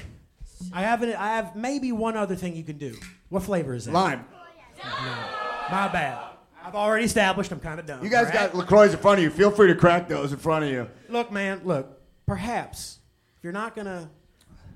I 0.72 0.82
have 0.82 1.02
an, 1.02 1.14
I 1.14 1.36
have 1.36 1.56
maybe 1.56 1.92
one 1.92 2.16
other 2.16 2.34
thing 2.34 2.56
you 2.56 2.64
can 2.64 2.78
do. 2.78 2.96
What 3.28 3.42
flavor 3.42 3.74
is 3.74 3.84
that? 3.86 3.92
Lime. 3.92 4.24
My 4.82 5.88
bad. 5.88 6.18
I've 6.64 6.74
already 6.74 7.04
established 7.04 7.52
I'm 7.52 7.60
kind 7.60 7.78
of 7.78 7.86
dumb. 7.86 8.02
You 8.02 8.10
guys 8.10 8.26
all 8.26 8.32
got? 8.32 8.54
LaCroix 8.54 8.90
in 8.90 8.98
front 8.98 9.18
of 9.18 9.24
you. 9.24 9.30
Feel 9.30 9.50
free 9.50 9.68
to 9.68 9.74
crack 9.74 10.08
those 10.08 10.32
in 10.32 10.38
front 10.38 10.64
of 10.64 10.70
you. 10.70 10.88
Look, 11.08 11.30
man. 11.30 11.60
Look. 11.64 12.00
Perhaps 12.26 12.98
if 13.36 13.44
you're 13.44 13.52
not 13.52 13.76
gonna 13.76 14.10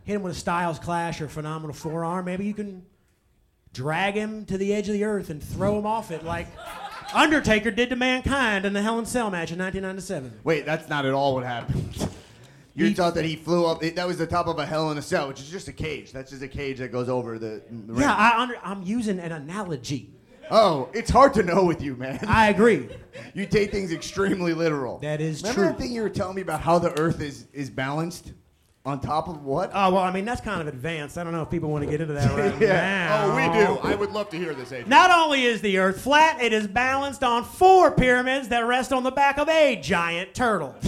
hit 0.05 0.14
him 0.14 0.22
with 0.22 0.37
a 0.37 0.39
Styles 0.39 0.78
Clash 0.78 1.20
or 1.20 1.28
phenomenal 1.28 1.74
forearm, 1.74 2.24
maybe 2.24 2.45
you 2.45 2.55
can 2.55 2.85
drag 3.72 4.14
him 4.14 4.45
to 4.47 4.57
the 4.57 4.72
edge 4.72 4.89
of 4.89 4.95
the 4.95 5.05
earth 5.05 5.31
and 5.31 5.43
throw 5.43 5.78
him 5.78 5.87
off 5.87 6.11
it 6.12 6.24
like 6.24 6.47
Undertaker 7.12 7.70
did 7.70 7.91
to 7.91 7.97
Mankind 7.97 8.64
in 8.64 8.72
the 8.72 8.83
Hell 8.83 8.99
in 8.99 9.07
Cell 9.07 9.31
match 9.31 9.51
in 9.51 9.59
1997. 9.59 10.41
Wait, 10.45 10.64
that's 10.64 10.89
not 10.89 11.05
at 11.07 11.12
all 11.12 11.35
what 11.35 11.45
happened. 11.45 12.09
You 12.75 12.87
He- 12.87 12.95
thought 12.95 13.14
that 13.16 13.25
he 13.25 13.37
flew 13.37 13.66
up. 13.66 13.81
That 13.81 14.07
was 14.07 14.18
the 14.18 14.27
top 14.27 14.47
of 14.47 14.59
a 14.59 14.64
Hell 14.66 14.91
in 14.91 14.99
a 14.99 15.03
Cell, 15.03 15.29
which 15.29 15.41
is 15.41 15.49
just 15.51 15.68
a 15.68 15.73
cage. 15.73 16.12
That's 16.12 16.31
just 16.31 16.43
a 16.43 16.49
cage 16.49 16.79
that 16.79 16.93
goes 16.93 17.09
over 17.09 17.39
the. 17.39 17.62
the. 17.71 18.01
Yeah, 18.01 18.14
I 18.14 18.41
under, 18.41 18.57
I'm 18.62 18.83
using 18.83 19.18
an 19.18 19.33
analogy. 19.33 20.14
Oh, 20.53 20.89
it's 20.93 21.11
hard 21.11 21.35
to 21.35 21.43
know 21.45 21.64
with 21.64 21.81
you, 21.81 21.95
man. 21.97 22.18
I 22.27 22.49
agree. 22.49 22.89
You 23.35 23.45
take 23.47 23.71
things 23.73 23.93
extremely 23.93 24.55
literal. 24.55 24.99
That 24.99 25.21
is 25.21 25.43
Remember 25.43 25.61
true. 25.62 25.71
that 25.71 25.79
thing 25.79 25.93
you 25.93 26.03
were 26.03 26.09
telling 26.09 26.35
me 26.37 26.43
about 26.43 26.61
how 26.61 26.79
the 26.79 26.97
Earth 26.99 27.21
is 27.21 27.47
is 27.53 27.68
balanced 27.71 28.33
on 28.85 29.01
top 29.01 29.29
of 29.29 29.45
what? 29.45 29.71
Oh 29.75 29.93
well, 29.93 30.03
I 30.03 30.11
mean 30.12 30.25
that's 30.25 30.41
kind 30.41 30.61
of 30.61 30.66
advanced. 30.68 31.18
I 31.18 31.25
don't 31.25 31.33
know 31.33 31.43
if 31.43 31.51
people 31.51 31.71
want 31.71 31.85
to 31.85 31.91
get 31.91 32.01
into 32.01 32.14
that 32.14 32.31
right 32.37 32.55
Yeah. 32.61 33.09
now. 33.09 33.25
Oh, 33.25 33.37
we 33.37 33.43
do. 33.83 33.89
I 33.89 33.95
would 33.97 34.11
love 34.12 34.29
to 34.31 34.37
hear 34.39 34.55
this, 34.55 34.68
Adrian. 34.73 34.89
Not 34.89 35.11
only 35.11 35.45
is 35.45 35.61
the 35.61 35.79
Earth 35.79 36.01
flat, 36.01 36.41
it 36.41 36.53
is 36.53 36.66
balanced 36.66 37.23
on 37.25 37.45
four 37.45 37.91
pyramids 37.91 38.49
that 38.49 38.61
rest 38.61 38.93
on 38.93 39.03
the 39.03 39.11
back 39.12 39.39
of 39.39 39.49
a 39.49 39.77
giant 39.77 40.35
turtle. 40.35 40.75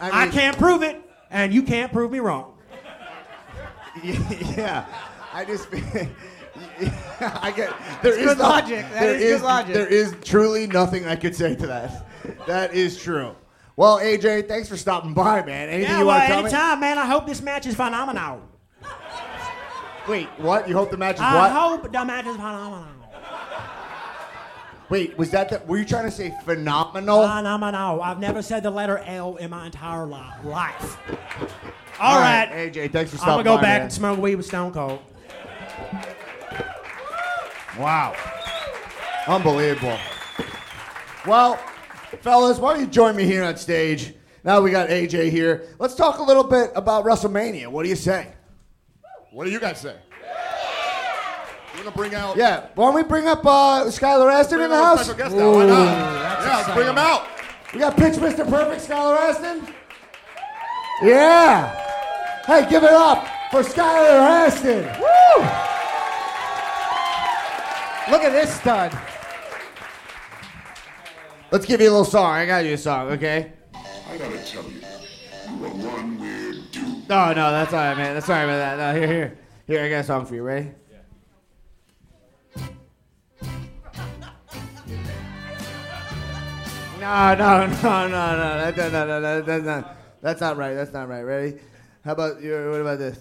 I 0.00 0.24
mean, 0.24 0.32
can't 0.32 0.56
prove 0.58 0.82
it, 0.82 1.00
and 1.30 1.52
you 1.52 1.62
can't 1.62 1.92
prove 1.92 2.10
me 2.10 2.18
wrong. 2.20 2.54
Yeah, 4.04 4.86
I 5.32 5.44
just. 5.44 5.68
I 7.20 7.52
get 7.54 7.72
there 8.02 8.16
is 8.16 8.26
good 8.26 8.38
no- 8.38 8.44
logic. 8.44 8.82
That 8.92 9.00
there 9.00 9.14
is 9.16 9.40
good 9.40 9.42
logic. 9.46 9.74
There 9.74 9.86
is 9.88 10.14
truly 10.22 10.66
nothing 10.68 11.06
I 11.06 11.16
could 11.16 11.34
say 11.34 11.54
to 11.56 11.66
that. 11.66 12.06
That 12.46 12.74
is 12.74 12.96
true. 13.00 13.34
Well, 13.76 13.98
AJ, 13.98 14.48
thanks 14.48 14.68
for 14.68 14.76
stopping 14.76 15.14
by, 15.14 15.44
man. 15.44 15.68
Anything 15.68 15.90
Yeah, 15.92 16.00
you 16.00 16.06
well, 16.06 16.16
want 16.16 16.22
to 16.22 16.26
tell 16.28 16.42
me? 16.42 16.48
anytime, 16.48 16.80
man. 16.80 16.98
I 16.98 17.06
hope 17.06 17.26
this 17.26 17.40
match 17.40 17.66
is 17.66 17.74
phenomenal. 17.76 18.42
Wait, 20.08 20.28
what? 20.38 20.68
You 20.68 20.74
hope 20.74 20.90
the 20.90 20.96
match 20.96 21.16
is 21.16 21.20
I 21.20 21.34
what? 21.34 21.50
I 21.50 21.54
hope 21.54 21.92
the 21.92 22.04
match 22.04 22.26
is 22.26 22.36
phenomenal. 22.36 22.86
Wait, 24.90 25.16
was 25.18 25.30
that 25.30 25.48
the? 25.50 25.60
Were 25.66 25.76
you 25.76 25.84
trying 25.84 26.04
to 26.06 26.10
say 26.10 26.34
phenomenal? 26.44 27.22
Phenomenal. 27.22 28.00
I've 28.02 28.18
never 28.18 28.40
said 28.40 28.62
the 28.62 28.70
letter 28.70 28.98
L 28.98 29.36
in 29.36 29.50
my 29.50 29.66
entire 29.66 30.06
li- 30.06 30.16
life. 30.44 30.96
All 32.00 32.14
All 32.14 32.20
right. 32.20 32.48
AJ, 32.50 32.92
thanks 32.92 33.10
for 33.10 33.18
stopping 33.18 33.40
I'm 33.40 33.44
gonna 33.44 33.44
go 33.44 33.56
by, 33.56 33.62
back 33.62 33.76
man. 33.78 33.82
and 33.82 33.92
smoke 33.92 34.18
weed 34.18 34.36
with 34.36 34.46
Stone 34.46 34.72
Cold. 34.72 35.00
Wow. 37.78 38.14
Unbelievable. 39.26 39.98
Well, 41.26 41.56
fellas, 42.22 42.58
why 42.58 42.72
don't 42.74 42.80
you 42.80 42.86
join 42.86 43.14
me 43.14 43.24
here 43.24 43.44
on 43.44 43.56
stage? 43.56 44.14
Now 44.42 44.60
we 44.60 44.70
got 44.70 44.88
AJ 44.88 45.30
here. 45.30 45.68
Let's 45.78 45.94
talk 45.94 46.18
a 46.18 46.22
little 46.22 46.44
bit 46.44 46.70
about 46.74 47.04
WrestleMania. 47.04 47.68
What 47.68 47.82
do 47.82 47.88
you 47.90 47.96
say? 47.96 48.32
What 49.32 49.44
do 49.44 49.50
you 49.50 49.60
guys 49.60 49.80
say? 49.80 49.96
You 51.78 51.84
want 51.84 51.94
to 51.94 52.02
bring 52.02 52.14
out? 52.16 52.36
Yeah, 52.36 52.66
why 52.74 52.86
don't 52.86 52.94
we 52.96 53.04
bring 53.04 53.28
up 53.28 53.46
uh, 53.46 53.84
Skylar 53.84 54.32
Astin 54.32 54.60
in 54.60 54.68
the 54.68 54.76
house? 54.76 55.04
special 55.04 55.16
guest 55.16 55.36
now. 55.36 55.52
Why 55.52 55.66
not? 55.66 55.84
Yeah, 55.86 56.56
let's 56.56 56.74
bring 56.74 56.88
him 56.88 56.98
out. 56.98 57.28
We 57.72 57.78
got 57.78 57.96
Pitch 57.96 58.14
Mr. 58.14 58.48
Perfect, 58.48 58.88
Skylar 58.88 59.16
Astin. 59.16 59.74
Yeah. 61.04 61.72
Hey, 62.46 62.68
give 62.68 62.82
it 62.82 62.90
up 62.90 63.28
for 63.52 63.62
Skylar 63.62 64.18
Astin. 64.48 64.86
Woo! 64.98 65.44
Look 68.10 68.24
at 68.24 68.32
this 68.32 68.58
stud. 68.58 68.98
Let's 71.52 71.64
give 71.64 71.80
you 71.80 71.90
a 71.90 71.92
little 71.92 72.04
song. 72.04 72.32
I 72.32 72.44
got 72.44 72.64
you 72.64 72.72
a 72.72 72.78
song, 72.78 73.10
okay? 73.10 73.52
I 74.10 74.18
gotta 74.18 74.44
tell 74.44 74.64
you, 74.64 74.80
you 74.80 75.64
are 75.64 75.68
one 75.68 76.18
weird 76.18 76.72
dude. 76.72 77.08
No, 77.08 77.28
no, 77.28 77.52
that's 77.52 77.72
all 77.72 77.78
right, 77.78 77.96
man. 77.96 78.14
That's 78.14 78.26
sorry 78.26 78.44
about 78.44 78.56
that. 78.56 78.94
No, 78.94 79.00
here, 79.00 79.06
here, 79.06 79.38
here. 79.68 79.84
I 79.84 79.88
got 79.88 80.00
a 80.00 80.04
song 80.04 80.26
for 80.26 80.34
you. 80.34 80.42
Ready? 80.42 80.72
No, 87.00 87.34
no, 87.38 87.66
no, 87.66 88.08
no, 88.08 88.08
no. 88.08 88.72
That, 88.72 88.74
that, 88.74 88.92
no, 88.92 89.06
no, 89.06 89.20
no, 89.20 89.42
that's 89.42 89.64
not. 89.64 89.96
That's 90.20 90.40
not 90.40 90.56
right. 90.56 90.74
That's 90.74 90.92
not 90.92 91.08
right. 91.08 91.22
Ready? 91.22 91.60
How 92.04 92.12
about 92.12 92.42
you? 92.42 92.52
What 92.70 92.80
about 92.80 92.98
this? 92.98 93.18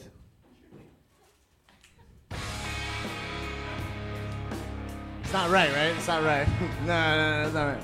It's 5.21 5.33
not 5.33 5.51
right, 5.51 5.69
right? 5.71 5.93
It's 5.95 6.07
not 6.07 6.23
right. 6.23 6.47
no, 6.85 6.87
no, 6.87 7.31
no, 7.31 7.43
that's 7.43 7.53
not 7.53 7.67
right. 7.67 7.83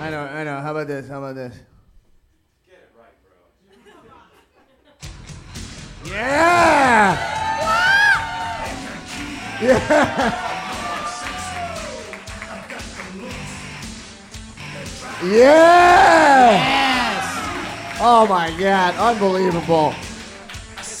I 0.00 0.10
know, 0.10 0.20
I 0.20 0.44
know. 0.44 0.60
How 0.60 0.72
about 0.72 0.88
this? 0.88 1.08
How 1.08 1.18
about 1.18 1.36
this? 1.36 1.54
Get 2.68 2.80
it 2.80 2.90
right, 2.98 3.14
bro. 6.04 6.12
yeah! 6.12 7.16
Yeah! 9.62 10.49
Yeah! 15.22 16.50
Yes! 16.52 17.98
Oh 18.00 18.26
my 18.26 18.50
God, 18.58 18.94
unbelievable. 18.94 19.92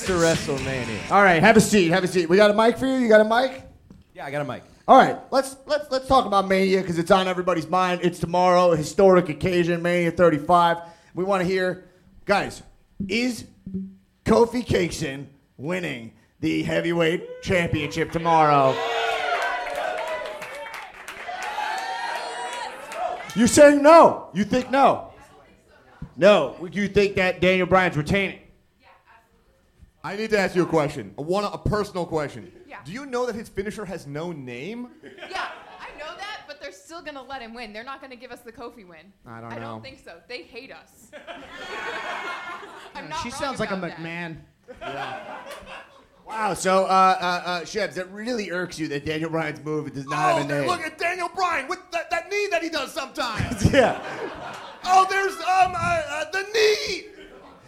To 0.04 0.12
WrestleMania. 0.12 1.10
All 1.10 1.22
right, 1.22 1.42
have 1.42 1.56
a 1.56 1.60
seat, 1.60 1.88
have 1.88 2.04
a 2.04 2.08
seat. 2.08 2.28
We 2.28 2.36
got 2.36 2.50
a 2.50 2.54
mic 2.54 2.76
for 2.76 2.86
you? 2.86 2.96
You 2.96 3.08
got 3.08 3.20
a 3.20 3.24
mic? 3.24 3.62
Yeah, 4.14 4.26
I 4.26 4.30
got 4.30 4.42
a 4.42 4.44
mic. 4.44 4.62
All 4.86 4.98
right, 4.98 5.16
let's 5.30 5.56
let's 5.66 5.90
let's 5.90 6.06
talk 6.06 6.26
about 6.26 6.48
Mania 6.48 6.80
because 6.80 6.98
it's 6.98 7.10
on 7.10 7.28
everybody's 7.28 7.68
mind. 7.68 8.00
It's 8.02 8.18
tomorrow, 8.18 8.72
a 8.72 8.76
historic 8.76 9.28
occasion, 9.30 9.80
Mania 9.80 10.10
35. 10.10 10.78
We 11.14 11.24
want 11.24 11.42
to 11.42 11.48
hear, 11.48 11.88
guys, 12.24 12.62
is 13.08 13.46
Kofi 14.24 14.66
Kingston 14.66 15.30
winning 15.56 16.12
the 16.40 16.62
heavyweight 16.62 17.42
championship 17.42 18.10
tomorrow? 18.12 18.76
You're 23.36 23.46
saying 23.48 23.82
no. 23.82 24.28
You 24.34 24.44
think 24.44 24.70
no. 24.70 25.12
No. 26.16 26.68
You 26.72 26.88
think 26.88 27.16
that 27.16 27.40
Daniel 27.40 27.66
Bryan's 27.66 27.96
retaining? 27.96 28.40
Yeah. 28.80 28.88
I 30.04 30.16
need 30.16 30.30
to 30.30 30.38
ask 30.38 30.54
you 30.56 30.62
a 30.62 30.66
question. 30.66 31.14
A 31.18 31.22
one, 31.22 31.44
a 31.44 31.58
personal 31.58 32.06
question. 32.06 32.50
Yeah. 32.68 32.78
Do 32.84 32.92
you 32.92 33.06
know 33.06 33.26
that 33.26 33.34
his 33.34 33.48
finisher 33.48 33.84
has 33.84 34.06
no 34.06 34.32
name? 34.32 34.88
Yeah, 35.02 35.48
I 35.80 35.88
know 35.98 36.16
that, 36.16 36.42
but 36.46 36.60
they're 36.60 36.72
still 36.72 37.02
gonna 37.02 37.22
let 37.22 37.42
him 37.42 37.52
win. 37.54 37.72
They're 37.72 37.84
not 37.84 38.00
gonna 38.00 38.16
give 38.16 38.30
us 38.32 38.40
the 38.40 38.52
Kofi 38.52 38.86
win. 38.88 39.12
I 39.26 39.40
don't 39.40 39.52
I 39.52 39.56
know. 39.56 39.60
don't 39.62 39.82
think 39.82 40.00
so. 40.04 40.14
They 40.28 40.42
hate 40.42 40.72
us. 40.72 41.10
I'm 42.94 43.08
not 43.08 43.22
She 43.22 43.30
wrong 43.30 43.38
sounds 43.40 43.60
like 43.60 43.70
a 43.70 43.74
about 43.74 43.90
that. 43.90 43.98
McMahon. 43.98 44.36
Wow. 46.30 46.54
So, 46.54 46.84
uh, 46.84 46.88
uh, 46.88 47.42
uh, 47.44 47.60
Shebs, 47.62 47.94
that 47.94 48.10
really 48.12 48.50
irks 48.50 48.78
you 48.78 48.88
that 48.88 49.04
Daniel 49.04 49.30
Bryan's 49.30 49.62
move 49.64 49.92
does 49.92 50.06
not 50.06 50.34
Oh, 50.34 50.36
have 50.38 50.50
a 50.50 50.60
name. 50.60 50.66
look 50.68 50.80
at 50.80 50.96
Daniel 50.98 51.28
Bryan 51.34 51.68
with 51.68 51.80
that, 51.92 52.10
that 52.10 52.30
knee 52.30 52.46
that 52.50 52.62
he 52.62 52.68
does 52.68 52.92
sometimes. 52.92 53.64
yeah. 53.72 54.00
oh, 54.84 55.06
there's 55.10 55.34
um 55.34 55.74
uh, 55.76 56.02
uh, 56.08 56.30
the 56.30 56.42
knee. 56.54 57.04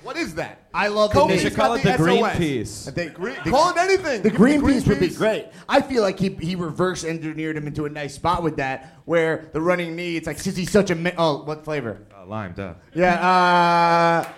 What 0.05 0.17
is 0.17 0.35
that? 0.35 0.67
I 0.75 0.89
love 0.89 1.13
Kobe's 1.13 1.29
the 1.29 1.37
They 1.37 1.43
should 1.51 1.55
call 1.57 1.75
it 1.75 1.83
the 1.85 1.97
green 1.97 2.25
SOS. 2.25 2.37
piece. 2.37 2.85
The, 2.87 3.11
green, 3.11 3.37
Call 3.37 3.71
it 3.71 3.77
anything. 3.77 4.23
The 4.23 4.31
Give 4.31 4.37
green, 4.37 4.57
the 4.59 4.65
green 4.65 4.75
piece 4.81 4.89
would 4.89 4.99
be 4.99 5.09
great. 5.11 5.47
I 5.69 5.81
feel 5.81 6.03
like 6.03 6.19
he, 6.19 6.31
he 6.31 6.57
reverse 6.57 7.05
engineered 7.05 7.57
him 7.57 7.69
into 7.69 7.85
a 7.85 7.89
nice 7.89 8.15
spot 8.15 8.43
with 8.43 8.57
that, 8.57 8.97
where 9.05 9.49
the 9.53 9.61
running 9.61 9.95
knee, 9.95 10.17
it's 10.17 10.27
like, 10.27 10.41
since 10.41 10.57
he's 10.57 10.73
such 10.73 10.91
a. 10.91 10.97
Mi- 10.97 11.13
oh, 11.17 11.45
what 11.45 11.65
flavor? 11.65 12.05
Uh, 12.13 12.27
lime, 12.27 12.53
duh. 12.53 12.75
Yeah, 12.95 14.25
uh, 14.27 14.29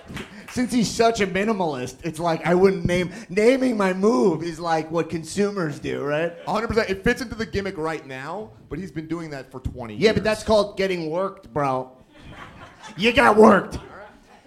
since 0.55 0.73
he's 0.73 0.89
such 0.89 1.21
a 1.21 1.27
minimalist, 1.27 1.97
it's 2.05 2.21
like 2.21 2.47
I 2.47 2.55
wouldn't 2.55 2.85
name. 2.85 3.11
Naming 3.29 3.77
my 3.77 3.93
move 3.93 4.45
is 4.45 4.61
like 4.61 4.89
what 4.89 5.11
consumers 5.11 5.81
do, 5.81 6.01
right? 6.01 6.33
100%. 6.47 6.89
It 6.89 7.03
fits 7.03 7.21
into 7.21 7.35
the 7.35 7.45
gimmick 7.45 7.77
right 7.77 8.07
now, 8.07 8.53
but 8.69 8.79
he's 8.79 8.93
been 8.93 9.09
doing 9.09 9.31
that 9.31 9.51
for 9.51 9.59
20 9.59 9.95
years. 9.95 10.03
Yeah, 10.03 10.13
but 10.13 10.23
that's 10.23 10.45
called 10.45 10.77
getting 10.77 11.11
worked, 11.11 11.53
bro. 11.53 11.91
You 12.97 13.13
got 13.13 13.37
worked. 13.37 13.81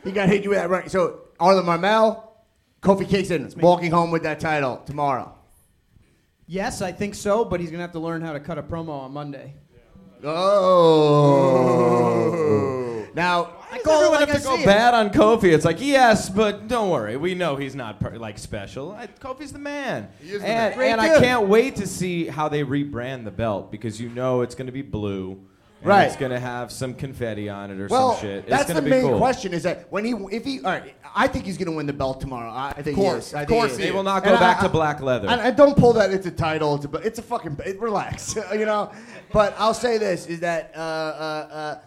He 0.05 0.13
got 0.13 0.29
hit 0.29 0.45
you 0.45 0.51
with 0.51 0.59
that 0.59 0.69
right. 0.69 0.89
So, 0.89 1.23
Arlen 1.41 1.65
Marmel, 1.65 2.37
Kofi 2.81 3.05
Kingston, 3.09 3.51
walking 3.57 3.91
home 3.91 4.09
with 4.09 4.23
that 4.23 4.39
title 4.39 4.77
tomorrow. 4.85 5.35
Yes, 6.45 6.81
I 6.81 6.93
think 6.93 7.15
so, 7.15 7.43
but 7.43 7.59
he's 7.59 7.69
gonna 7.69 7.83
have 7.83 7.91
to 7.91 7.99
learn 7.99 8.21
how 8.21 8.31
to 8.31 8.39
cut 8.39 8.57
a 8.57 8.63
promo 8.63 8.91
on 8.91 9.11
Monday. 9.11 9.55
Oh. 10.23 10.29
oh. 12.31 13.07
Now, 13.13 13.56
I 13.79 13.83
call 13.83 13.93
Everyone 13.95 14.19
like 14.19 14.29
have 14.29 14.37
I 14.37 14.39
to 14.39 14.45
go 14.45 14.65
bad 14.65 14.93
on 14.93 15.09
Kofi. 15.09 15.53
It's 15.53 15.65
like, 15.65 15.81
yes, 15.81 16.29
but 16.29 16.67
don't 16.67 16.89
worry. 16.89 17.17
We 17.17 17.35
know 17.35 17.55
he's 17.55 17.75
not 17.75 17.99
per- 17.99 18.17
like 18.17 18.37
special. 18.37 18.91
I, 18.93 19.07
Kofi's 19.07 19.51
the 19.51 19.59
man. 19.59 20.09
He 20.21 20.31
is 20.31 20.41
the 20.41 20.47
and 20.47 20.69
man. 20.71 20.77
Great 20.77 20.91
and 20.91 21.01
I 21.01 21.13
dude. 21.13 21.23
can't 21.23 21.47
wait 21.47 21.75
to 21.77 21.87
see 21.87 22.27
how 22.27 22.49
they 22.49 22.63
rebrand 22.63 23.23
the 23.25 23.31
belt 23.31 23.71
because 23.71 23.99
you 24.01 24.09
know 24.09 24.41
it's 24.41 24.55
going 24.55 24.67
to 24.67 24.71
be 24.73 24.81
blue. 24.81 25.31
and 25.79 25.87
Right. 25.87 26.05
It's 26.05 26.15
going 26.15 26.31
to 26.31 26.39
have 26.39 26.71
some 26.71 26.93
confetti 26.95 27.49
on 27.49 27.69
it 27.71 27.79
or 27.79 27.87
well, 27.87 28.13
some 28.13 28.21
shit. 28.21 28.37
It's 28.39 28.49
that's 28.49 28.63
going 28.65 28.75
the 28.75 28.81
to 28.81 28.85
be 28.95 29.01
main 29.01 29.09
cool. 29.11 29.17
question. 29.19 29.53
Is 29.53 29.63
that 29.63 29.91
when 29.91 30.03
he, 30.05 30.13
if 30.35 30.43
he, 30.43 30.57
all 30.61 30.71
right, 30.71 30.95
I 31.15 31.27
think 31.27 31.45
he's 31.45 31.57
going 31.57 31.69
to 31.71 31.75
win 31.77 31.85
the 31.85 31.93
belt 31.93 32.19
tomorrow. 32.19 32.49
I 32.49 32.69
I 32.75 32.81
think 32.81 32.95
course, 32.97 33.29
he 33.29 33.29
is. 33.29 33.33
I 33.35 33.41
of 33.43 33.47
think 33.47 33.59
course 33.59 33.71
he 33.71 33.77
he 33.77 33.83
They 33.83 33.89
is. 33.89 33.93
will 33.95 34.03
not 34.03 34.23
go 34.23 34.31
And 34.31 34.39
back 34.39 34.59
I- 34.59 34.63
to 34.63 34.69
black 34.69 35.01
leather. 35.01 35.27
And 35.29 35.39
I 35.39 35.51
don't 35.51 35.77
pull 35.77 35.93
that 35.93 36.11
it's 36.11 36.25
a 36.25 36.31
title. 36.31 36.75
It's 36.75 36.85
a, 36.85 36.91
it's 36.97 37.19
a 37.19 37.21
fucking. 37.21 37.57
It, 37.65 37.79
relax, 37.79 38.35
you 38.53 38.65
know. 38.65 38.91
But 39.31 39.55
I'll 39.59 39.73
say 39.75 39.97
this: 39.99 40.25
is 40.25 40.39
that 40.41 40.71
uh, 40.75 40.79
uh, 40.79 40.83
uh, 41.51 41.79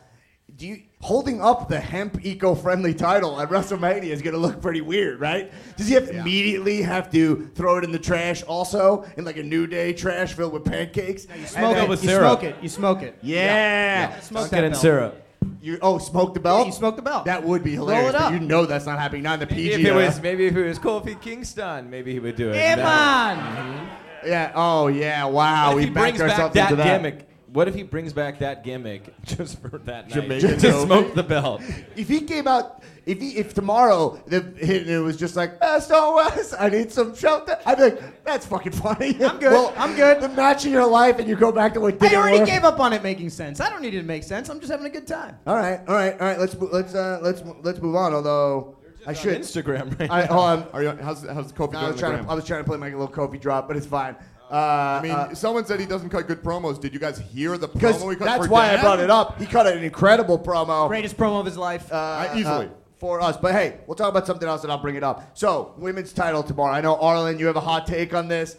do 0.61 0.67
you 0.67 0.83
holding 1.01 1.41
up 1.41 1.71
the 1.71 1.81
hemp 1.81 2.23
eco-friendly 2.23 2.93
title 2.93 3.41
at 3.41 3.49
WrestleMania 3.49 4.03
is 4.05 4.21
going 4.21 4.35
to 4.35 4.39
look 4.39 4.61
pretty 4.61 4.83
weird, 4.83 5.19
right? 5.19 5.51
Does 5.79 5.89
he 5.89 5.95
have 5.95 6.07
to 6.09 6.19
immediately 6.19 6.83
have 6.83 7.11
to 7.13 7.51
throw 7.55 7.79
it 7.79 7.85
in 7.85 7.93
the 7.93 7.99
trash 7.99 8.43
also 8.43 9.05
in 9.17 9.25
like 9.25 9.39
a 9.39 9.43
New 9.43 9.67
Day 9.67 9.95
trash 9.95 10.35
filled 10.35 10.53
with 10.53 10.67
pancakes? 10.67 11.27
You 11.35 11.47
smoke 11.47 11.75
then- 11.77 11.85
it. 11.85 11.89
with 11.89 12.03
You 12.05 12.11
syrup. 12.11 12.41
smoke 12.41 12.43
it. 12.45 12.57
You 12.63 12.69
smoke 12.69 13.03
it. 13.03 13.17
Yeah. 13.23 14.21
Smoke 14.21 14.41
Dunk 14.43 14.51
that 14.51 14.59
it 14.63 14.67
in 14.67 14.73
belt. 14.73 14.83
syrup. 14.83 15.27
You 15.63 15.79
oh 15.81 15.97
smoke 15.97 16.35
the 16.35 16.41
belt? 16.41 16.61
Yeah, 16.61 16.67
you 16.67 16.73
smoke 16.73 16.97
the 16.97 17.03
belt. 17.03 17.25
That 17.25 17.43
would 17.43 17.65
be 17.65 17.79
Roll 17.79 17.89
hilarious. 17.89 18.15
it 18.15 18.19
but. 18.19 18.33
You 18.35 18.41
know 18.41 18.67
that's 18.67 18.85
not 18.85 18.99
happening. 18.99 19.23
Not 19.23 19.41
in 19.41 19.49
the 19.49 19.55
Maybe 19.55 19.71
PG. 19.71 19.81
if 19.83 19.87
it 19.89 19.95
was 19.95 20.21
maybe 20.21 20.47
if 20.47 20.55
it 20.57 20.67
was 20.69 20.79
Kofi 20.79 21.19
Kingston, 21.19 21.89
maybe 21.89 22.13
he 22.13 22.19
would 22.19 22.37
do 22.37 22.51
it. 22.51 22.53
Come 22.53 22.81
That- 22.85 23.39
on. 23.39 23.89
Yeah. 24.27 24.53
Oh 24.55 24.89
yeah. 24.89 25.25
Wow. 25.25 25.69
What 25.69 25.77
we 25.77 25.83
if 25.85 25.89
he 25.89 25.95
brings 25.95 26.19
backed 26.19 26.19
back 26.19 26.31
ourselves 26.31 26.55
that, 26.55 26.71
into 26.73 26.77
that. 26.77 26.97
gimmick? 27.03 27.30
What 27.53 27.67
if 27.67 27.75
he 27.75 27.83
brings 27.83 28.13
back 28.13 28.39
that 28.39 28.63
gimmick 28.63 29.13
just 29.25 29.61
for 29.61 29.79
that 29.79 30.09
night 30.09 30.15
Jamaican 30.15 30.59
to 30.59 30.67
Kofi? 30.69 30.85
smoke 30.87 31.15
the 31.15 31.23
belt? 31.25 31.63
If 31.97 32.09
he 32.09 32.21
came 32.21 32.47
out, 32.47 32.83
if 33.07 33.19
he, 33.21 33.31
if 33.39 33.55
tomorrow 33.55 34.23
the 34.27 34.41
hit 34.57 34.89
it 34.89 35.01
was 35.01 35.17
just 35.17 35.35
like 35.35 35.55
SOS, 35.63 36.55
I 36.59 36.69
need 36.69 36.93
some 36.93 37.15
shelter. 37.17 37.59
I'd 37.67 37.77
be 37.79 37.83
like, 37.85 38.25
that's 38.25 38.47
fucking 38.47 38.73
funny. 38.73 39.17
I'm 39.25 39.39
good. 39.41 39.51
Well, 39.51 39.75
I'm 39.77 39.97
good. 39.97 40.21
The 40.21 40.29
match 40.29 40.65
of 40.65 40.71
your 40.71 40.87
life, 40.87 41.19
and 41.19 41.29
you 41.29 41.35
go 41.35 41.51
back 41.51 41.75
to 41.75 41.81
what 41.81 41.95
I 41.95 41.97
didn't 41.97 42.19
already 42.19 42.39
work. 42.39 42.49
gave 42.49 42.63
up 42.65 42.79
on 42.79 42.93
it 42.93 43.03
making 43.03 43.31
sense. 43.31 43.61
I 43.61 43.69
don't 43.69 43.83
need 43.83 43.95
it 43.95 44.01
to 44.01 44.07
make 44.07 44.23
sense. 44.23 44.49
I'm 44.49 44.61
just 44.61 44.71
having 44.71 44.87
a 44.87 44.91
good 44.91 45.07
time. 45.09 45.37
All 45.47 45.57
right, 45.57 45.81
all 45.89 45.95
right, 45.95 46.13
all 46.21 46.27
right. 46.29 46.39
Let's 46.39 46.57
mo- 46.57 46.69
let's 46.71 46.95
uh, 46.95 47.19
let's 47.21 47.43
let's 47.63 47.81
move 47.81 47.97
on. 47.97 48.15
Although 48.15 48.77
I 49.07 49.11
On 49.11 49.15
should. 49.17 49.41
Instagram 49.41 49.99
right 49.99 50.09
I, 50.11 50.21
now. 50.23 50.27
hold 50.29 50.45
on. 50.45 50.69
Are 50.73 50.83
you, 50.85 50.91
how's, 51.03 51.27
how's 51.27 51.53
Kofi 51.53 51.71
I 51.71 51.73
doing 51.73 51.77
on 51.85 51.87
was 51.87 51.95
the 51.97 52.01
trying 52.01 52.13
gram? 52.13 52.25
to 52.27 52.31
I 52.31 52.35
was 52.35 52.45
trying 52.47 52.61
to 52.61 52.65
play 52.69 52.77
my 52.79 52.91
little 52.91 53.09
Kofi 53.09 53.41
drop, 53.41 53.67
but 53.67 53.77
it's 53.77 53.87
fine. 53.87 54.15
Uh, 54.51 54.55
I 54.55 55.01
mean, 55.03 55.13
uh, 55.13 55.35
someone 55.35 55.65
said 55.65 55.79
he 55.79 55.87
doesn't 55.87 56.11
cut 56.11 56.27
good 56.27 56.43
promos. 56.43 56.81
Did 56.81 56.93
you 56.93 56.99
guys 56.99 57.19
hear 57.19 57.57
the 57.57 57.69
promo 57.69 58.11
he 58.11 58.17
cut 58.17 58.25
that's 58.25 58.47
for 58.47 58.51
why 58.51 58.75
I 58.77 58.81
brought 58.81 58.99
it 59.01 59.09
up. 59.11 59.39
He 59.39 59.47
cut 59.47 59.67
an 59.67 59.85
incredible 59.85 60.39
promo. 60.39 60.89
Greatest 60.89 61.17
promo 61.17 61.39
of 61.41 61.47
his 61.47 61.57
life. 61.57 61.91
uh, 61.93 61.97
Uh, 61.97 62.35
easily. 62.37 62.67
uh, 62.67 62.71
for 62.99 63.21
us. 63.21 63.37
But 63.37 63.53
hey, 63.53 63.79
we'll 63.87 63.95
talk 63.95 64.09
about 64.11 64.27
something 64.27 64.49
else 64.49 64.63
and 64.65 64.71
I'll 64.73 64.83
bring 64.83 64.97
it 64.97 65.05
up. 65.05 65.31
So, 65.39 65.73
women's 65.79 66.13
title 66.13 66.43
tomorrow. 66.43 66.73
I 66.75 66.81
know, 66.81 66.97
Arlen, 66.97 67.39
you 67.39 67.47
have 67.47 67.57
a 67.57 67.61
hot 67.61 67.87
take 67.87 68.13
on 68.13 68.29
this. 68.29 68.57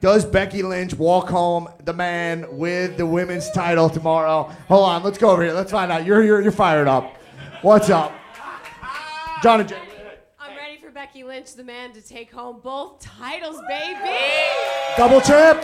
Does 0.00 0.24
Becky 0.24 0.62
Lynch 0.62 0.94
walk 0.94 1.28
home 1.28 1.68
the 1.84 1.92
man 1.92 2.46
with 2.56 2.96
the 2.96 3.04
women's 3.06 3.50
title 3.50 3.90
tomorrow? 3.90 4.44
Hold 4.68 4.88
on, 4.88 5.02
let's 5.02 5.18
go 5.18 5.30
over 5.30 5.42
here. 5.42 5.52
Let's 5.52 5.70
find 5.72 5.92
out. 5.92 6.04
You're, 6.06 6.22
you're, 6.24 6.40
you're 6.40 6.52
fired 6.52 6.88
up. 6.88 7.16
What's 7.62 7.90
up? 7.90 8.12
John 9.42 9.60
and 9.60 9.68
Jay. 9.68 9.76
I'm 10.98 11.04
ready 11.04 11.10
for 11.10 11.18
Becky 11.18 11.24
Lynch, 11.24 11.54
the 11.54 11.64
man, 11.64 11.92
to 11.92 12.02
take 12.02 12.32
home 12.32 12.60
both 12.62 13.00
titles, 13.00 13.60
baby. 13.68 14.16
Double 14.96 15.20
champ. 15.20 15.62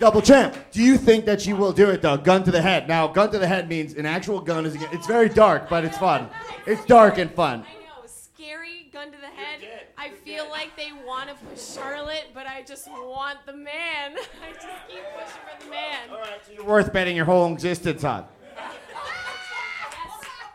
Double 0.00 0.22
champ. 0.22 0.56
Do 0.72 0.82
you 0.82 0.96
think 0.96 1.24
that 1.26 1.40
she 1.40 1.52
will 1.52 1.72
do 1.72 1.90
it 1.90 2.02
though? 2.02 2.16
Gun 2.16 2.42
to 2.44 2.50
the 2.50 2.62
head. 2.62 2.88
Now, 2.88 3.06
gun 3.06 3.30
to 3.32 3.38
the 3.38 3.46
head 3.46 3.68
means 3.68 3.94
an 3.94 4.06
actual 4.06 4.40
gun 4.40 4.66
is. 4.66 4.76
It's 4.92 5.06
very 5.06 5.28
dark, 5.28 5.68
but 5.68 5.84
it's 5.84 5.98
fun. 5.98 6.28
It's 6.66 6.84
dark 6.86 7.18
and 7.18 7.30
fun. 7.32 7.60
I 7.60 7.74
know, 7.74 8.06
scary 8.06 8.88
gun 8.92 9.12
to 9.12 9.18
the 9.18 9.26
head. 9.26 9.60
I 9.96 10.10
feel 10.10 10.48
like 10.50 10.76
they 10.76 10.90
want 11.06 11.28
to 11.28 11.36
push 11.46 11.60
Charlotte, 11.60 12.26
but 12.34 12.46
I 12.46 12.62
just 12.62 12.88
want 12.88 13.38
the 13.46 13.52
man. 13.52 14.16
I 14.42 14.52
just 14.54 14.66
keep 14.88 15.02
pushing 15.14 15.40
for 15.58 15.64
the 15.64 15.70
man. 15.70 16.10
All 16.10 16.18
right, 16.18 16.40
so 16.46 16.52
You're 16.52 16.64
worth 16.64 16.92
betting 16.92 17.14
your 17.14 17.26
whole 17.26 17.52
existence 17.52 18.04
on. 18.04 18.26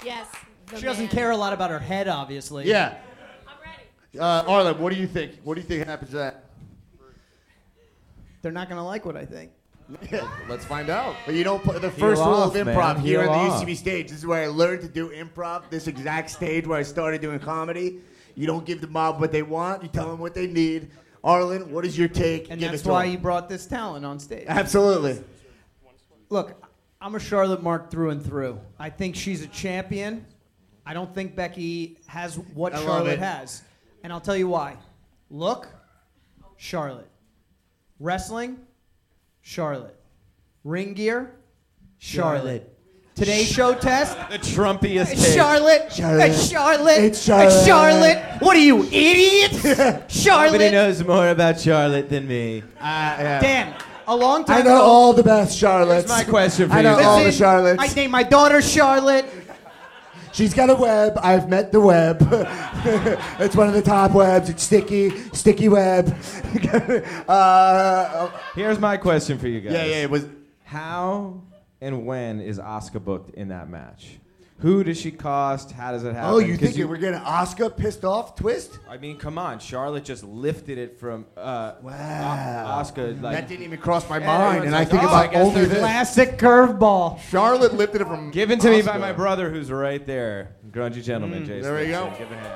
Yes. 0.03 0.27
the 0.67 0.77
she 0.77 0.85
doesn't 0.85 1.05
man. 1.05 1.13
care 1.13 1.31
a 1.31 1.37
lot 1.37 1.53
about 1.53 1.69
her 1.71 1.79
head, 1.79 2.07
obviously. 2.07 2.65
Yeah. 2.65 2.97
I'm. 4.13 4.21
Uh, 4.21 4.43
Arlen, 4.47 4.79
what 4.79 4.93
do 4.93 4.99
you 4.99 5.07
think? 5.07 5.39
What 5.43 5.55
do 5.55 5.61
you 5.61 5.67
think 5.67 5.85
happens 5.85 6.11
to 6.11 6.17
that? 6.17 6.45
They're 8.41 8.51
not 8.51 8.69
gonna 8.69 8.85
like 8.85 9.05
what 9.05 9.17
I 9.17 9.25
think. 9.25 9.51
Let's 10.47 10.65
find 10.65 10.89
out. 10.89 11.15
But 11.25 11.35
you 11.35 11.43
don't 11.43 11.63
put 11.63 11.81
the 11.81 11.89
first 11.89 12.21
Heel 12.21 12.29
rule 12.31 12.41
off, 12.41 12.55
of 12.55 12.65
man. 12.65 12.75
improv 12.75 12.99
here 13.01 13.21
Heel 13.23 13.31
on 13.31 13.47
the 13.47 13.53
off. 13.53 13.63
UCB 13.65 13.75
stage. 13.75 14.09
This 14.09 14.19
is 14.19 14.25
where 14.25 14.43
I 14.43 14.47
learned 14.47 14.81
to 14.81 14.87
do 14.87 15.09
improv. 15.09 15.63
This 15.69 15.87
exact 15.87 16.29
stage 16.29 16.67
where 16.67 16.77
I 16.77 16.83
started 16.83 17.21
doing 17.21 17.39
comedy. 17.39 17.99
You 18.35 18.45
don't 18.47 18.65
give 18.65 18.81
the 18.81 18.87
mob 18.87 19.19
what 19.19 19.31
they 19.31 19.41
want. 19.41 19.81
You 19.83 19.89
tell 19.89 20.09
them 20.09 20.19
what 20.19 20.33
they 20.35 20.47
need. 20.47 20.91
Arlen, 21.23 21.71
what 21.71 21.85
is 21.85 21.97
your 21.97 22.07
take? 22.07 22.49
And 22.49 22.59
Give 22.59 22.69
that's 22.71 22.83
to 22.83 22.89
why 22.89 23.05
him. 23.05 23.13
you 23.13 23.17
brought 23.17 23.49
this 23.49 23.65
talent 23.65 24.05
on 24.05 24.19
stage. 24.19 24.45
Absolutely. 24.47 25.21
Look, 26.29 26.63
I'm 27.01 27.15
a 27.15 27.19
Charlotte 27.19 27.61
Mark 27.63 27.89
through 27.91 28.11
and 28.11 28.23
through. 28.23 28.59
I 28.77 28.89
think 28.89 29.15
she's 29.15 29.41
a 29.43 29.47
champion. 29.47 30.25
I 30.85 30.93
don't 30.93 31.13
think 31.13 31.35
Becky 31.35 31.97
has 32.07 32.35
what 32.53 32.73
I 32.73 32.77
love 32.77 32.85
Charlotte 32.85 33.13
it. 33.13 33.19
has. 33.19 33.63
And 34.03 34.13
I'll 34.13 34.21
tell 34.21 34.37
you 34.37 34.47
why. 34.47 34.77
Look, 35.29 35.67
Charlotte. 36.57 37.09
Wrestling, 37.99 38.57
Charlotte. 39.41 39.95
Ring 40.63 40.93
gear, 40.93 41.31
Charlotte. 41.97 42.75
Today's 43.15 43.47
show 43.49 43.73
test, 43.73 44.15
The 44.29 44.37
Trumpiest 44.37 45.11
it's 45.11 45.25
take. 45.25 45.35
Charlotte. 45.35 45.91
Charlotte. 45.91 46.29
It's 46.29 46.49
Charlotte. 46.49 47.03
It's 47.03 47.21
Charlotte. 47.21 47.65
Charlotte. 47.65 48.41
What 48.41 48.55
are 48.55 48.61
you, 48.61 48.83
idiots? 48.85 49.61
Charlotte. 50.21 50.53
Nobody 50.53 50.71
knows 50.71 51.03
more 51.03 51.27
about 51.27 51.59
Charlotte 51.59 52.09
than 52.09 52.25
me. 52.25 52.63
Uh, 52.79 53.41
Dan, 53.41 53.75
a 54.07 54.15
long 54.15 54.45
time 54.45 54.59
I 54.59 54.61
know 54.61 54.75
ago. 54.77 54.81
all 54.85 55.11
the 55.13 55.23
best 55.23 55.57
Charlottes. 55.61 56.07
Here's 56.07 56.07
my 56.07 56.23
question 56.23 56.69
for 56.69 56.75
I 56.75 56.81
know 56.81 56.97
you. 56.97 57.05
all 57.05 57.21
the 57.23 57.31
Charlottes. 57.31 57.75
I 57.79 57.87
named 57.93 58.11
my 58.13 58.23
daughter 58.23 58.61
Charlotte. 58.61 59.25
She's 60.39 60.53
got 60.53 60.69
a 60.69 60.75
web. 60.75 61.19
I've 61.21 61.49
met 61.49 61.73
the 61.73 61.81
web. 61.81 62.19
it's 63.41 63.57
one 63.57 63.67
of 63.67 63.73
the 63.73 63.81
top 63.81 64.11
webs. 64.11 64.49
It's 64.49 64.63
sticky, 64.63 65.09
sticky 65.33 65.67
web. 65.67 66.07
uh, 67.27 68.31
Here's 68.55 68.79
my 68.79 68.95
question 68.95 69.37
for 69.37 69.49
you 69.49 69.59
guys. 69.59 69.73
yeah, 69.73 69.83
yeah. 69.83 70.03
It 70.03 70.09
was 70.09 70.27
How 70.63 71.41
and 71.81 72.05
when 72.05 72.39
is 72.39 72.57
Asuka 72.57 73.03
booked 73.03 73.35
in 73.35 73.49
that 73.49 73.69
match? 73.69 74.17
Who 74.61 74.83
does 74.83 74.99
she 74.99 75.11
cost? 75.11 75.71
How 75.71 75.91
does 75.93 76.03
it 76.03 76.13
happen? 76.13 76.33
Oh, 76.33 76.39
you 76.39 76.57
'Cause 76.57 76.73
think 76.73 76.89
we're 76.89 76.97
getting 76.97 77.21
Asuka 77.21 77.75
pissed 77.77 78.03
off 78.03 78.35
twist? 78.35 78.77
I 78.89 78.97
mean, 78.97 79.17
come 79.17 79.37
on. 79.37 79.59
Charlotte 79.59 80.03
just 80.03 80.21
lifted 80.23 80.77
it 80.77 80.99
from 80.99 81.25
uh, 81.37 81.75
Wow. 81.81 82.81
Asuka. 82.83 83.21
Like, 83.21 83.35
that 83.35 83.47
didn't 83.47 83.63
even 83.63 83.79
cross 83.79 84.09
my 84.09 84.19
mind, 84.19 84.65
everyone's 84.65 84.65
and 84.67 84.75
I 84.75 84.83
think 84.83 85.01
oh, 85.03 85.07
I 85.07 85.21
about 85.25 85.31
guess 85.31 85.47
only 85.47 85.65
this. 85.65 85.79
Classic 85.79 86.37
curveball. 86.37 87.19
Charlotte 87.29 87.73
lifted 87.73 88.01
it 88.01 88.07
from. 88.07 88.31
given 88.31 88.59
to 88.59 88.69
me 88.69 88.81
by 88.81 88.97
my 88.97 89.13
brother, 89.13 89.49
who's 89.49 89.71
right 89.71 90.05
there. 90.05 90.55
Grungy 90.71 91.03
gentleman, 91.03 91.45
Jason. 91.45 91.59
Mm, 91.59 91.63
there 91.63 91.75
we 91.75 91.87
go. 91.91 92.13
Give 92.17 92.31
a 92.31 92.35
hand. 92.35 92.53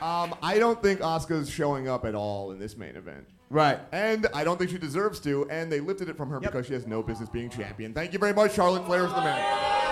Um, 0.00 0.38
I 0.42 0.58
don't 0.58 0.80
think 0.82 1.00
Asuka's 1.00 1.48
showing 1.50 1.88
up 1.88 2.04
at 2.04 2.14
all 2.14 2.52
in 2.52 2.58
this 2.58 2.76
main 2.76 2.94
event. 2.94 3.26
Right. 3.50 3.80
And 3.90 4.26
I 4.34 4.44
don't 4.44 4.58
think 4.58 4.70
she 4.70 4.76
deserves 4.78 5.18
to, 5.20 5.48
and 5.50 5.72
they 5.72 5.80
lifted 5.80 6.10
it 6.10 6.16
from 6.18 6.28
her 6.28 6.38
because 6.40 6.66
she 6.66 6.74
has 6.74 6.86
no 6.86 7.02
business 7.02 7.30
being 7.30 7.48
champion. 7.48 7.94
Thank 7.94 8.12
you 8.12 8.18
very 8.18 8.34
much, 8.34 8.54
Charlotte 8.54 8.84
Flair's 8.84 9.10
the 9.14 9.22
man. 9.22 9.87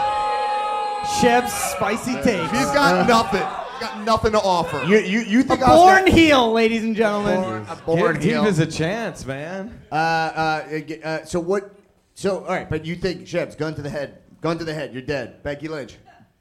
Chef's 1.21 1.73
spicy 1.73 2.15
takes. 2.23 2.51
She's 2.51 2.71
got 2.73 3.07
nothing. 3.09 3.41
got 3.81 4.05
nothing 4.05 4.33
to 4.33 4.41
offer. 4.41 4.83
You 4.87 4.99
you 4.99 5.21
you 5.21 5.43
think 5.43 5.61
A 5.61 5.65
think 5.65 5.67
born 5.67 6.05
Asuka? 6.05 6.09
heel, 6.09 6.53
ladies 6.53 6.83
and 6.85 6.97
gentlemen. 6.97 7.65
A 7.69 7.77
born 7.77 8.15
Give 8.15 8.23
heel. 8.23 8.45
Divas 8.45 8.59
a 8.61 8.67
chance, 8.67 9.25
man. 9.27 9.81
Uh, 9.91 9.95
uh, 9.95 10.81
uh, 11.05 11.25
so 11.25 11.41
what? 11.41 11.75
So 12.15 12.45
all 12.45 12.55
right, 12.55 12.69
but 12.69 12.85
you 12.85 12.97
think 12.97 13.27
Shebs 13.27 13.57
gun 13.57 13.75
to 13.75 13.83
the 13.83 13.91
head, 13.91 14.19
gun 14.41 14.59
to 14.59 14.65
the 14.65 14.75
head, 14.75 14.93
you're 14.93 15.03
dead. 15.03 15.43
Becky 15.43 15.69
Lynch. 15.69 15.97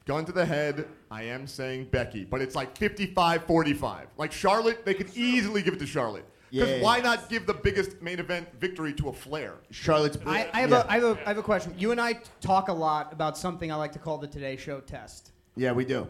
Gun 0.06 0.24
to 0.24 0.30
the 0.32 0.46
head, 0.46 0.86
I 1.10 1.24
am 1.24 1.48
saying 1.48 1.88
Becky, 1.90 2.24
but 2.24 2.40
it's 2.40 2.54
like 2.54 2.76
55 2.78 3.44
45. 3.44 4.06
Like 4.16 4.30
Charlotte, 4.30 4.84
they 4.86 4.94
could 4.94 5.10
easily 5.16 5.62
give 5.62 5.74
it 5.74 5.80
to 5.80 5.86
Charlotte. 5.86 6.24
Because 6.56 6.70
Yeah. 6.78 6.82
why 6.82 7.00
not 7.00 7.28
give 7.28 7.46
the 7.46 7.52
biggest 7.54 8.00
main 8.00 8.18
event 8.18 8.48
victory 8.58 8.92
to 8.94 9.10
a 9.10 9.12
Flair? 9.12 9.54
Charlotte's. 9.70 10.16
I, 10.24 10.48
I, 10.54 10.60
have 10.60 10.70
yeah. 10.70 10.82
a, 10.82 10.88
I, 10.88 10.94
have 10.94 11.04
a, 11.04 11.18
I 11.26 11.28
have 11.28 11.38
a 11.38 11.42
question. 11.42 11.74
You 11.76 11.92
and 11.92 12.00
I 12.00 12.14
talk 12.40 12.68
a 12.68 12.72
lot 12.72 13.12
about 13.12 13.36
something 13.36 13.70
I 13.70 13.74
like 13.74 13.92
to 13.92 13.98
call 13.98 14.16
the 14.16 14.26
Today 14.26 14.56
Show 14.56 14.80
test. 14.80 15.32
yeah, 15.56 15.72
we 15.72 15.84
do. 15.84 16.06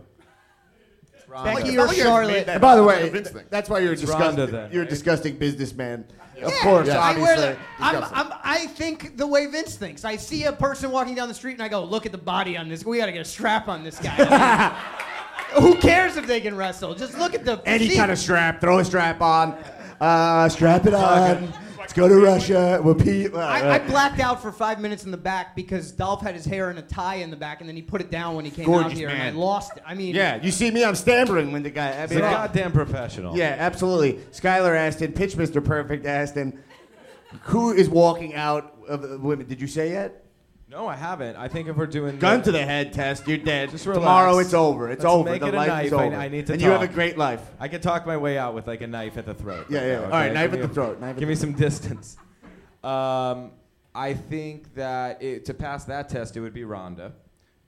Becky 1.29 1.71
It's 1.71 1.79
or 1.93 1.95
you 1.95 2.03
Charlotte? 2.03 2.49
And 2.49 2.61
by 2.61 2.77
the 2.77 2.85
way, 2.85 3.03
It's 3.03 3.31
Vince 3.31 3.45
that's 3.51 3.69
why 3.69 3.81
you're 3.81 3.95
a 3.95 3.97
disgusting. 3.97 4.47
Then, 4.47 4.71
you're 4.71 4.83
a 4.83 4.85
right? 4.85 4.89
disgusting 4.89 5.37
businessman. 5.37 6.07
Of 6.41 6.53
Yeah, 6.53 6.63
course, 6.63 6.89
I, 6.89 7.19
wear 7.19 7.33
obviously. 7.33 7.53
the- 7.55 7.59
I'm. 7.81 8.05
I'm, 8.13 8.39
I 8.45 8.67
think 8.69 9.17
the 9.17 9.27
way 9.27 9.47
Vince 9.47 9.75
thinks. 9.75 10.05
I 10.05 10.15
see 10.17 10.45
a 10.45 10.53
person 10.53 10.93
walking 10.93 11.17
down 11.17 11.27
the 11.27 11.35
street 11.35 11.55
and 11.55 11.63
I 11.63 11.69
go, 11.69 11.83
look 11.83 12.07
at 12.07 12.13
the 12.13 12.19
body 12.19 12.57
on 12.57 12.69
this. 12.69 12.85
We 12.85 12.99
got 12.99 13.07
to 13.07 13.13
get 13.13 13.23
a 13.23 13.25
strap 13.25 13.67
on 13.69 13.83
this 13.83 13.99
guy. 13.99 14.69
Who 15.61 15.75
cares 15.77 16.17
if 16.17 16.27
they 16.29 16.41
can 16.41 16.55
wrestle? 16.57 16.95
Just 16.95 17.19
look 17.19 17.35
at 17.35 17.45
the 17.45 17.61
Any 17.67 17.85
physique. 17.87 17.99
kind 17.99 18.13
of 18.13 18.19
strap, 18.19 18.61
throw 18.61 18.79
a 18.79 18.85
strap 18.85 19.21
on. 19.21 19.57
Uh, 20.01 20.49
strap 20.49 20.87
it 20.87 20.95
on. 20.95 21.53
Let's 21.79 21.93
go 21.93 22.09
to 22.09 22.17
Russia. 22.17 22.81
We'll 22.83 22.97
pee. 22.97 23.29
uh, 23.29 23.39
I, 23.39 23.77
I 23.77 23.79
blacked 23.79 24.19
out 24.19 24.43
for 24.43 24.51
five 24.51 24.81
minutes 24.81 25.05
in 25.05 25.13
the 25.13 25.17
back 25.17 25.55
because 25.55 25.93
Dolph 25.93 26.21
had 26.21 26.35
his 26.35 26.45
hair 26.45 26.69
in 26.71 26.79
a 26.79 26.83
tie 26.83 27.17
in 27.17 27.31
the 27.31 27.37
back, 27.37 27.61
and 27.61 27.69
then 27.69 27.77
he 27.77 27.83
put 27.83 28.01
it 28.01 28.11
down 28.11 28.35
when 28.35 28.45
he 28.45 28.51
came 28.51 28.69
out 28.75 28.91
here, 28.93 29.07
man. 29.09 29.29
and 29.29 29.37
I 29.37 29.41
lost 29.41 29.77
it. 29.77 29.85
I 29.87 29.95
mean, 29.95 30.15
yeah, 30.15 30.43
you 30.43 30.51
see 30.51 30.71
me, 30.73 30.85
I'm 30.85 30.97
stammering 30.97 31.53
when 31.53 31.63
the 31.63 31.71
guy. 31.71 31.97
I 31.97 32.01
He's 32.03 32.11
mean, 32.11 32.23
a 32.25 32.27
I- 32.27 32.33
goddamn 32.33 32.73
professional. 32.73 33.37
Yeah, 33.39 33.55
absolutely. 33.59 34.15
Skylar 34.33 34.77
asked 34.77 35.01
him, 35.01 35.13
Pitch 35.13 35.35
Mr. 35.37 35.65
Perfect 35.65 36.07
asked 36.07 36.35
him, 36.35 36.59
who 37.43 37.73
is 37.73 37.89
walking 37.89 38.35
out 38.35 38.75
of 38.89 39.09
the 39.09 39.19
women? 39.19 39.47
Did 39.47 39.61
you 39.61 39.69
say 39.69 39.91
yet? 39.93 40.25
No, 40.77 40.87
I 40.89 40.95
haven't. 40.95 41.37
I 41.37 41.49
think 41.49 41.69
if 41.69 41.77
we're 41.77 41.87
doing 41.87 42.19
Gun 42.19 42.43
to 42.43 42.53
the 42.53 42.63
head 42.63 42.93
test, 42.93 43.27
you're 43.27 43.39
dead. 43.39 43.71
Just 43.71 43.87
relax. 43.87 44.03
Tomorrow 44.03 44.39
it's 44.41 44.53
over. 44.53 44.91
It's 44.91 45.03
Let's 45.03 45.15
over. 45.15 45.31
Make 45.31 45.41
the 45.41 45.49
it 45.49 45.55
a 45.55 45.57
life 45.57 45.69
knife. 45.69 45.87
is 45.87 45.93
I- 45.95 46.05
over. 46.07 46.17
I, 46.17 46.29
need 46.29 46.47
to 46.49 46.53
and 46.53 46.61
talk. 46.61 46.67
you 46.67 46.71
have 46.71 46.83
a 46.83 46.87
great 46.93 47.17
life. 47.17 47.41
I 47.59 47.69
can 47.69 47.81
talk 47.81 48.05
my 48.05 48.19
way 48.19 48.37
out 48.37 48.55
with 48.55 48.67
like 48.67 48.83
a 48.83 48.87
knife 48.87 49.17
at 49.17 49.25
the 49.25 49.33
throat. 49.33 49.69
Yeah, 49.71 49.79
right 49.79 49.87
yeah. 49.89 49.99
now, 50.01 50.05
All 50.05 50.11
right, 50.11 50.33
knife 50.35 50.51
Give 50.51 50.61
at 50.61 50.67
the 50.67 50.71
a- 50.71 50.75
throat, 50.75 51.01
knife 51.01 51.15
at 51.15 51.19
Give 51.19 51.29
me 51.31 51.35
some 51.35 51.53
distance. 51.55 52.19
Um, 52.85 53.53
I 53.95 54.13
think 54.13 54.75
that 54.75 55.23
it, 55.23 55.47
to 55.47 55.55
pass 55.55 55.85
that 55.85 56.11
test, 56.11 56.37
it 56.37 56.41
would 56.41 56.53
be 56.53 56.65
Ronda, 56.65 57.13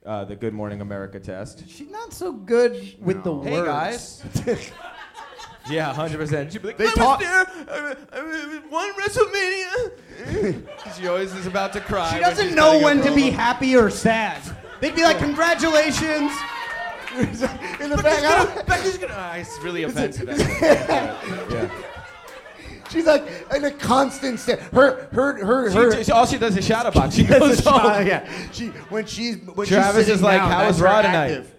uh, 0.05 0.25
the 0.25 0.35
Good 0.35 0.53
Morning 0.53 0.79
America 0.81 1.19
test. 1.19 1.67
she's 1.67 1.89
not 1.89 2.13
so 2.13 2.31
good 2.31 2.95
with 3.01 3.23
the 3.23 3.33
words. 3.33 3.47
Hey 3.49 3.53
words. 3.59 4.21
guys. 4.45 4.71
yeah, 5.69 5.93
hundred 5.93 6.17
percent. 6.17 6.51
She'd 6.51 6.61
be 6.61 6.69
like, 6.69 6.77
They 6.77 6.87
I 6.87 6.91
talk- 6.91 7.19
was 7.19 7.27
there. 7.27 7.65
I, 7.69 7.95
I, 8.13 8.19
I, 8.19 8.59
one 8.69 8.93
WrestleMania. 8.93 10.63
she 10.97 11.07
always 11.07 11.33
is 11.35 11.45
about 11.47 11.73
to 11.73 11.81
cry. 11.81 12.13
She 12.13 12.19
doesn't 12.19 12.55
know 12.55 12.79
when 12.79 13.01
to 13.01 13.13
be 13.13 13.29
happy 13.29 13.75
or 13.75 13.89
sad. 13.89 14.41
They'd 14.81 14.95
be 14.95 15.03
like, 15.03 15.17
congratulations. 15.19 16.31
In 17.19 17.31
the 17.89 17.99
back, 18.03 18.23
I 18.23 18.43
don't- 18.45 18.67
Becky's 18.67 18.97
gonna. 18.97 19.13
Ah, 19.15 19.35
it's 19.35 19.59
really 19.61 19.83
offensive. 19.83 20.29
actually. 20.29 20.45
yeah. 21.57 21.69
she's 22.89 23.05
like 23.05 23.23
in 23.55 23.65
a 23.65 23.71
constant 23.71 24.39
state. 24.39 24.59
Her, 24.59 25.07
her, 25.11 25.43
her, 25.43 25.71
She 25.71 25.77
her. 26.11 26.15
all 26.15 26.25
she 26.27 26.37
does 26.37 26.55
is 26.55 26.65
shadow 26.65 26.91
box. 26.91 27.15
She 27.15 27.23
That's 27.23 27.39
goes 27.39 27.65
a 27.65 27.71
home. 27.71 28.05
yeah. 28.07 28.29
She 28.51 28.67
when 28.89 29.05
she's 29.07 29.37
when 29.37 29.67
Travis 29.67 29.95
she's 29.95 30.05
sitting 30.05 30.13
is 30.15 30.21
like, 30.21 30.37
down, 30.39 30.51
"How 30.51 30.57
that's 30.59 30.67
was 30.73 30.79
her 30.79 30.85
Raw 30.85 31.01
tonight?" 31.01 31.31
active. 31.31 31.55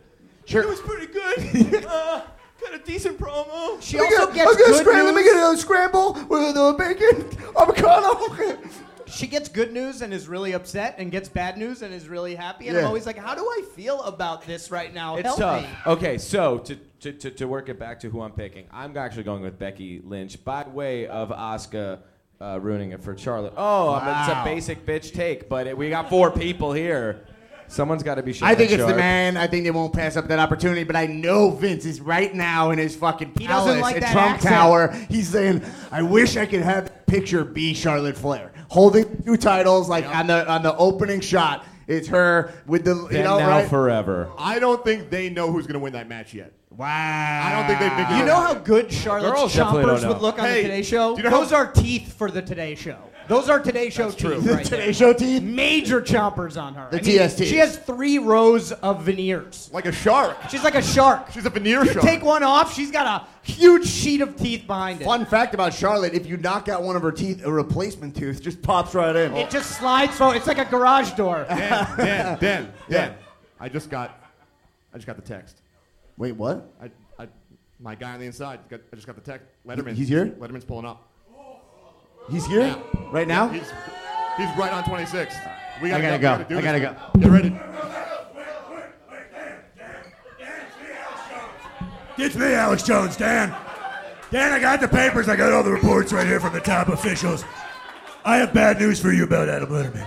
Sure. 0.46 0.62
It 0.62 0.68
was 0.68 0.80
pretty 0.80 1.06
good. 1.12 1.84
uh, 1.84 2.22
got 2.61 2.74
a 2.74 2.78
decent 2.84 3.18
promo. 3.18 3.80
She 3.82 3.98
Let 3.98 4.12
also 4.12 4.26
get- 4.32 4.34
gets 4.46 4.50
I'm 4.50 4.56
good 4.56 4.76
scram- 4.76 5.04
Let 5.06 5.14
me 5.14 5.22
news. 5.22 5.32
get 5.32 5.54
a 5.54 5.56
scramble 5.56 6.12
with 6.28 6.56
a 6.56 6.74
bacon 6.78 7.26
avocado. 7.58 8.58
She 9.06 9.26
gets 9.26 9.48
good 9.48 9.72
news 9.72 10.02
and 10.02 10.14
is 10.14 10.28
really 10.28 10.52
upset, 10.52 10.94
and 10.98 11.11
gets 11.11 11.28
bad 11.28 11.58
news 11.58 11.82
and 11.82 11.92
is 11.92 12.08
really 12.08 12.36
happy. 12.36 12.68
And 12.68 12.76
Yeah. 12.76 12.82
I'm 12.82 12.86
always 12.86 13.06
like, 13.06 13.18
how 13.18 13.34
do 13.34 13.42
I 13.42 13.62
feel 13.74 14.00
about 14.02 14.46
this 14.46 14.70
right 14.70 14.94
now? 14.94 15.16
It's 15.16 15.26
Help 15.26 15.38
tough. 15.40 15.62
me. 15.64 15.68
Okay, 15.84 16.16
so 16.16 16.58
to, 16.58 16.76
to, 17.00 17.12
to, 17.14 17.30
to 17.32 17.48
work 17.48 17.68
it 17.68 17.76
back 17.76 17.98
to 18.00 18.08
who 18.08 18.22
I'm 18.22 18.30
picking, 18.30 18.66
I'm 18.70 18.96
actually 18.96 19.24
going 19.24 19.42
with 19.42 19.58
Becky 19.58 20.00
Lynch 20.04 20.42
by 20.44 20.62
way 20.68 21.08
of 21.08 21.30
Asuka 21.30 21.98
uh, 22.40 22.61
ruining 22.62 22.92
it 22.92 23.02
for 23.02 23.18
Charlotte. 23.18 23.52
Oh, 23.56 23.94
um, 23.94 23.96
it's 24.06 24.28
a 24.28 24.32
Wow. 24.32 24.44
basic 24.44 24.86
bitch 24.86 25.12
take, 25.12 25.48
but 25.48 25.66
it, 25.66 25.76
we 25.76 25.90
got 25.90 26.08
four 26.08 26.30
people 26.30 26.72
here. 26.72 27.26
Someone's 27.70 28.02
got 28.02 28.16
to 28.16 28.22
be. 28.22 28.36
I 28.42 28.54
think 28.54 28.72
it's 28.72 28.84
the 28.84 28.94
man. 28.96 29.36
I 29.36 29.46
think 29.46 29.64
they 29.64 29.70
won't 29.70 29.92
pass 29.92 30.16
up 30.16 30.26
that 30.28 30.38
opportunity. 30.38 30.84
But 30.84 30.96
I 30.96 31.06
know 31.06 31.50
Vince 31.50 31.84
is 31.84 32.00
right 32.00 32.34
now 32.34 32.70
in 32.72 32.78
his 32.78 32.96
fucking 32.96 33.32
He 33.38 33.46
doesn't 33.46 33.80
palace 33.80 33.80
like 33.82 33.96
at 33.96 34.02
that 34.02 34.12
Trump 34.12 34.34
accent. 34.34 34.52
Tower. 34.54 34.88
He's 35.08 35.28
saying, 35.28 35.62
"I 35.92 36.02
wish 36.02 36.36
I 36.36 36.46
could 36.46 36.62
have 36.62 36.86
that 36.86 37.06
picture 37.06 37.44
be 37.44 37.72
Charlotte 37.74 38.16
Flair 38.16 38.52
holding 38.68 39.22
two 39.22 39.36
titles, 39.36 39.88
like 39.88 40.04
on 40.06 40.26
the 40.26 40.48
on 40.50 40.62
the 40.62 40.76
opening 40.76 41.20
shot. 41.20 41.64
It's 41.86 42.06
her 42.08 42.52
with 42.66 42.84
the 42.84 42.94
you 43.10 43.22
know 43.22 43.38
now 43.38 43.48
right. 43.48 43.68
forever. 43.68 44.30
I 44.38 44.58
don't 44.58 44.84
think 44.84 45.10
they 45.10 45.28
know 45.30 45.50
who's 45.50 45.66
going 45.66 45.74
to 45.74 45.80
win 45.80 45.92
that 45.94 46.08
match 46.08 46.32
yet. 46.34 46.52
wow. 46.70 46.86
I 46.86 47.50
don't 47.52 47.66
think 47.66 47.80
they 47.80 47.88
figured 48.02 48.18
You 48.20 48.24
know 48.26 48.36
how 48.36 48.54
good 48.54 48.92
Charlotte's 48.92 49.34
Girls 49.40 49.54
definitely 49.54 49.82
don't 49.86 49.96
chompers 49.98 50.02
know. 50.02 50.08
would 50.12 50.22
look 50.22 50.38
on 50.38 50.44
Hey, 50.44 50.62
the 50.62 50.68
Today 50.68 50.82
Show? 50.82 51.16
do 51.16 51.22
you 51.22 51.28
know 51.28 51.30
how- 51.34 51.40
Those 51.40 51.52
are 51.52 51.66
teeth 51.72 52.12
for 52.12 52.30
the 52.30 52.42
Today 52.42 52.76
Show. 52.76 52.96
Those 53.31 53.49
are 53.49 53.61
Today 53.61 53.91
Show 53.91 54.11
teeth 54.11 54.18
true. 54.18 54.39
right 54.41 54.64
Today 54.64 54.87
there. 54.87 54.93
Show 54.93 55.12
teeth. 55.12 55.41
Major 55.41 56.03
chompers 56.03 56.61
on 56.61 56.74
her. 56.74 56.89
The 56.91 56.99
I 56.99 57.03
mean, 57.03 57.18
TSTs. 57.20 57.47
She 57.47 57.59
has 57.59 57.78
three 57.78 58.18
rows 58.18 58.72
of 58.72 59.05
veneers. 59.05 59.70
Like 59.72 59.87
a 59.87 59.93
shark. 59.93 60.37
She's 60.51 60.64
like 60.64 60.74
a 60.74 60.83
shark. 60.83 61.31
She's 61.31 61.47
a 61.47 61.51
veneer 61.51 61.85
You 61.85 61.93
shark. 61.93 62.05
take 62.05 62.24
one 62.24 62.43
off, 62.43 62.74
she's 62.74 62.91
got 62.91 63.07
a 63.07 63.49
huge 63.49 63.87
sheet 63.87 64.20
of 64.20 64.35
teeth 64.35 64.66
behind 64.66 65.01
it. 65.01 65.05
Fun 65.05 65.24
fact 65.24 65.55
about 65.55 65.72
Charlotte: 65.72 66.12
if 66.12 66.26
you 66.26 66.39
knock 66.39 66.68
out 66.68 66.83
one 66.83 66.97
of 66.97 67.03
her 67.03 67.12
teeth, 67.12 67.45
a 67.45 67.53
replacement 67.53 68.16
tooth 68.16 68.43
just 68.43 68.61
pops 68.62 68.97
right 68.97 69.14
in. 69.14 69.33
It 69.37 69.49
just 69.49 69.78
slides 69.78 70.16
forward. 70.16 70.37
It's 70.37 70.49
like 70.49 70.59
a 70.59 70.64
garage 70.64 71.12
door. 71.12 71.47
Dan, 71.49 71.97
Dan, 71.99 72.39
Dan, 72.41 72.72
Yeah. 72.89 72.99
Dan. 73.07 73.14
I 73.61 73.68
just 73.68 73.91
got, 73.91 74.18
I 74.93 74.97
just 74.97 75.07
got 75.07 75.14
the 75.14 75.22
text. 75.22 75.62
Wait, 76.16 76.33
what? 76.33 76.68
I, 76.83 76.91
I, 77.22 77.28
my 77.78 77.95
guy 77.95 78.12
on 78.14 78.18
the 78.18 78.26
inside. 78.26 78.59
Got, 78.68 78.81
I 78.93 78.97
just 78.97 79.07
got 79.07 79.14
the 79.14 79.22
text. 79.22 79.47
Letterman. 79.64 79.95
He's 79.95 80.09
here? 80.09 80.26
Letterman's 80.26 80.64
pulling 80.64 80.85
up. 80.85 81.07
He's 82.28 82.46
here 82.46 82.60
Yeah. 82.60 82.78
right 83.12 83.26
now. 83.26 83.48
He's, 83.48 83.70
he's 84.36 84.48
right 84.58 84.72
on 84.72 84.84
26. 84.84 85.34
We 85.82 85.88
gotta 85.88 86.02
gotta 86.02 86.18
go. 86.18 86.38
go. 86.38 86.54
We 86.56 86.56
I 86.56 86.62
gotta 86.62 86.78
this. 86.80 87.22
Get 87.22 87.30
ready. 87.30 87.58
It's 92.18 92.36
me, 92.36 92.52
Alex 92.52 92.82
Jones, 92.82 93.16
Dan. 93.16 93.54
Dan, 94.30 94.52
I 94.52 94.60
got 94.60 94.80
the 94.80 94.88
papers. 94.88 95.28
I 95.28 95.36
got 95.36 95.52
all 95.52 95.62
the 95.62 95.70
reports 95.70 96.12
right 96.12 96.26
here 96.26 96.38
from 96.38 96.52
the 96.52 96.60
top 96.60 96.88
officials. 96.88 97.44
I 98.24 98.36
have 98.36 98.52
bad 98.52 98.78
news 98.78 99.00
for 99.00 99.10
you 99.12 99.24
about 99.24 99.48
Adam 99.48 99.70
Letterman. 99.70 100.06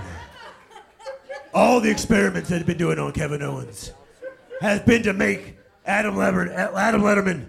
All 1.53 1.80
the 1.80 1.89
experiments 1.89 2.49
that 2.49 2.59
have 2.59 2.68
been 2.68 2.78
doing 2.78 2.99
on 2.99 3.11
Kevin 3.14 3.41
Owens 3.41 3.91
has 4.61 4.80
been 4.82 5.03
to 5.03 5.14
make 5.14 5.57
Adam, 5.86 6.16
Lever- 6.16 6.51
Adam 6.53 7.01
Letterman 7.01 7.47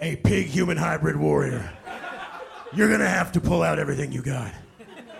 a 0.00 0.16
pig 0.16 0.46
human 0.46 0.76
hybrid 0.76 1.16
warrior. 1.16 1.72
You're 2.72 2.88
to 2.88 3.08
have 3.08 3.32
to 3.32 3.40
pull 3.40 3.62
out 3.62 3.78
everything 3.78 4.12
you 4.12 4.22
got. 4.22 4.52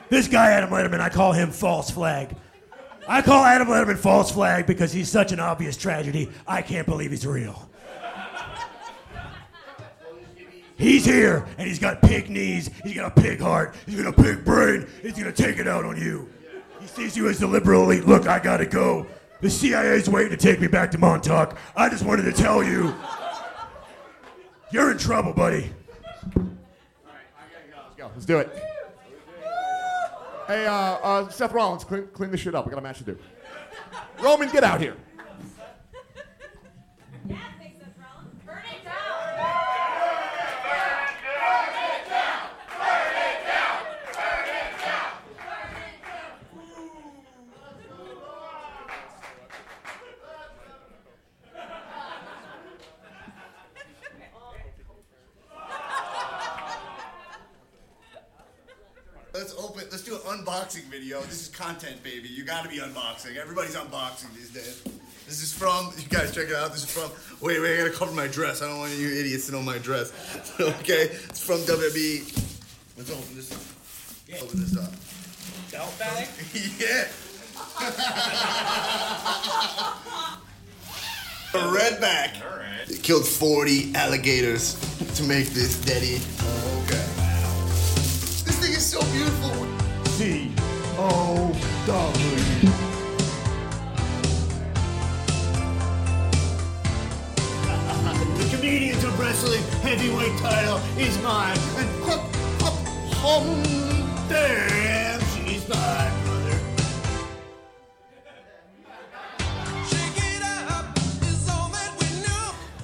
This 0.08 0.28
guy, 0.28 0.52
Adam 0.52 0.70
Letterman, 0.70 1.00
I 1.00 1.08
call 1.08 1.32
him 1.32 1.50
false 1.50 1.90
flag. 1.90 2.36
I 3.08 3.22
call 3.22 3.44
Adam 3.44 3.68
Letterman 3.68 3.96
false 3.96 4.30
flag 4.30 4.66
because 4.66 4.92
he's 4.92 5.10
such 5.10 5.32
an 5.32 5.40
obvious 5.40 5.76
tragedy. 5.76 6.30
I 6.46 6.62
can't 6.62 6.86
believe 6.86 7.10
he's 7.10 7.26
real. 7.26 7.68
He's 10.76 11.04
here, 11.04 11.46
and 11.58 11.68
he's 11.68 11.78
got 11.78 12.00
pig 12.00 12.30
knees, 12.30 12.70
he's 12.82 12.94
got 12.94 13.16
a 13.16 13.20
pig 13.20 13.38
heart, 13.38 13.74
he's 13.84 14.00
got 14.00 14.18
a 14.18 14.22
pig 14.22 14.46
brain, 14.46 14.86
he's 15.02 15.12
gonna 15.12 15.30
take 15.30 15.58
it 15.58 15.68
out 15.68 15.84
on 15.84 16.00
you. 16.00 16.26
He 16.80 16.86
sees 16.86 17.14
you 17.14 17.28
as 17.28 17.38
the 17.38 17.46
liberal 17.46 17.84
elite. 17.84 18.06
Look, 18.06 18.26
I 18.26 18.38
gotta 18.38 18.64
go. 18.64 19.06
The 19.42 19.50
CIA's 19.50 20.08
waiting 20.08 20.30
to 20.30 20.38
take 20.38 20.58
me 20.58 20.68
back 20.68 20.90
to 20.92 20.98
Montauk. 20.98 21.58
I 21.76 21.90
just 21.90 22.02
wanted 22.02 22.22
to 22.22 22.32
tell 22.32 22.62
you. 22.62 22.94
You're 24.72 24.92
in 24.92 24.98
trouble, 24.98 25.34
buddy. 25.34 25.70
Let's 28.14 28.26
do 28.26 28.38
it. 28.38 28.50
Hey, 30.46 30.66
uh, 30.66 30.72
uh, 30.72 31.28
Seth 31.28 31.52
Rollins, 31.52 31.84
clean, 31.84 32.08
clean 32.12 32.30
this 32.30 32.40
shit 32.40 32.54
up. 32.54 32.66
We 32.66 32.70
got 32.70 32.78
a 32.78 32.82
match 32.82 32.98
to 32.98 33.04
do. 33.04 33.18
Roman, 34.20 34.50
get 34.50 34.64
out 34.64 34.80
here. 34.80 34.96
Let's 59.32 59.54
open. 59.54 59.84
Let's 59.90 60.02
do 60.02 60.16
an 60.16 60.20
unboxing 60.70 60.84
video. 60.84 61.20
This 61.22 61.42
is 61.42 61.48
content, 61.48 62.00
baby. 62.02 62.28
You 62.28 62.44
got 62.44 62.62
to 62.62 62.68
be 62.68 62.78
unboxing. 62.78 63.36
Everybody's 63.36 63.74
unboxing 63.74 64.32
these 64.34 64.50
days. 64.50 64.82
This 65.26 65.42
is 65.42 65.52
from, 65.52 65.92
you 65.96 66.08
guys 66.08 66.32
check 66.34 66.48
it 66.48 66.54
out. 66.54 66.72
This 66.72 66.84
is 66.84 66.90
from, 66.90 67.10
wait, 67.40 67.60
wait, 67.60 67.74
I 67.74 67.78
gotta 67.84 67.96
cover 67.96 68.12
my 68.12 68.26
dress. 68.26 68.62
I 68.62 68.68
don't 68.68 68.78
want 68.78 68.92
you 68.92 69.08
idiots 69.08 69.46
to 69.46 69.52
know 69.52 69.62
my 69.62 69.78
dress. 69.78 70.12
okay? 70.60 71.02
It's 71.02 71.44
from 71.44 71.60
WWE. 71.60 72.22
Let's 72.96 73.10
open 73.10 73.36
this 73.36 73.52
up. 73.52 73.60
Open 74.42 74.60
this 74.60 74.76
up. 74.76 74.92
Belt 75.70 75.96
bag? 75.98 76.28
yeah. 76.78 77.08
A 81.52 81.58
redback. 81.58 82.40
They 82.86 82.96
killed 82.96 83.26
40 83.26 83.92
alligators 83.94 84.76
to 85.16 85.24
make 85.24 85.48
this 85.48 85.80
daddy. 85.80 86.20
Okay. 86.84 87.04
This 88.44 88.58
thing 88.58 88.72
is 88.72 88.86
so 88.86 89.00
beautiful. 89.12 89.69
C 91.00 91.06
O 91.06 91.52
W. 91.86 92.36
The 98.36 98.56
comedians 98.56 99.04
of 99.04 99.18
wrestling 99.18 99.62
heavyweight 99.80 100.38
title 100.40 100.78
is 100.98 101.16
mine. 101.22 101.56
And 101.78 101.88
hum, 103.14 103.62
damn, 104.28 105.20
she's 105.34 105.66
mine. 105.68 106.12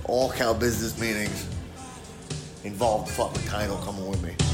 All 0.05 0.31
cow 0.31 0.55
business 0.55 0.99
meetings 0.99 1.47
involve 2.65 3.07
the 3.07 3.13
fucking 3.13 3.43
title 3.43 3.77
coming 3.79 4.09
with 4.09 4.23
me. 4.23 4.46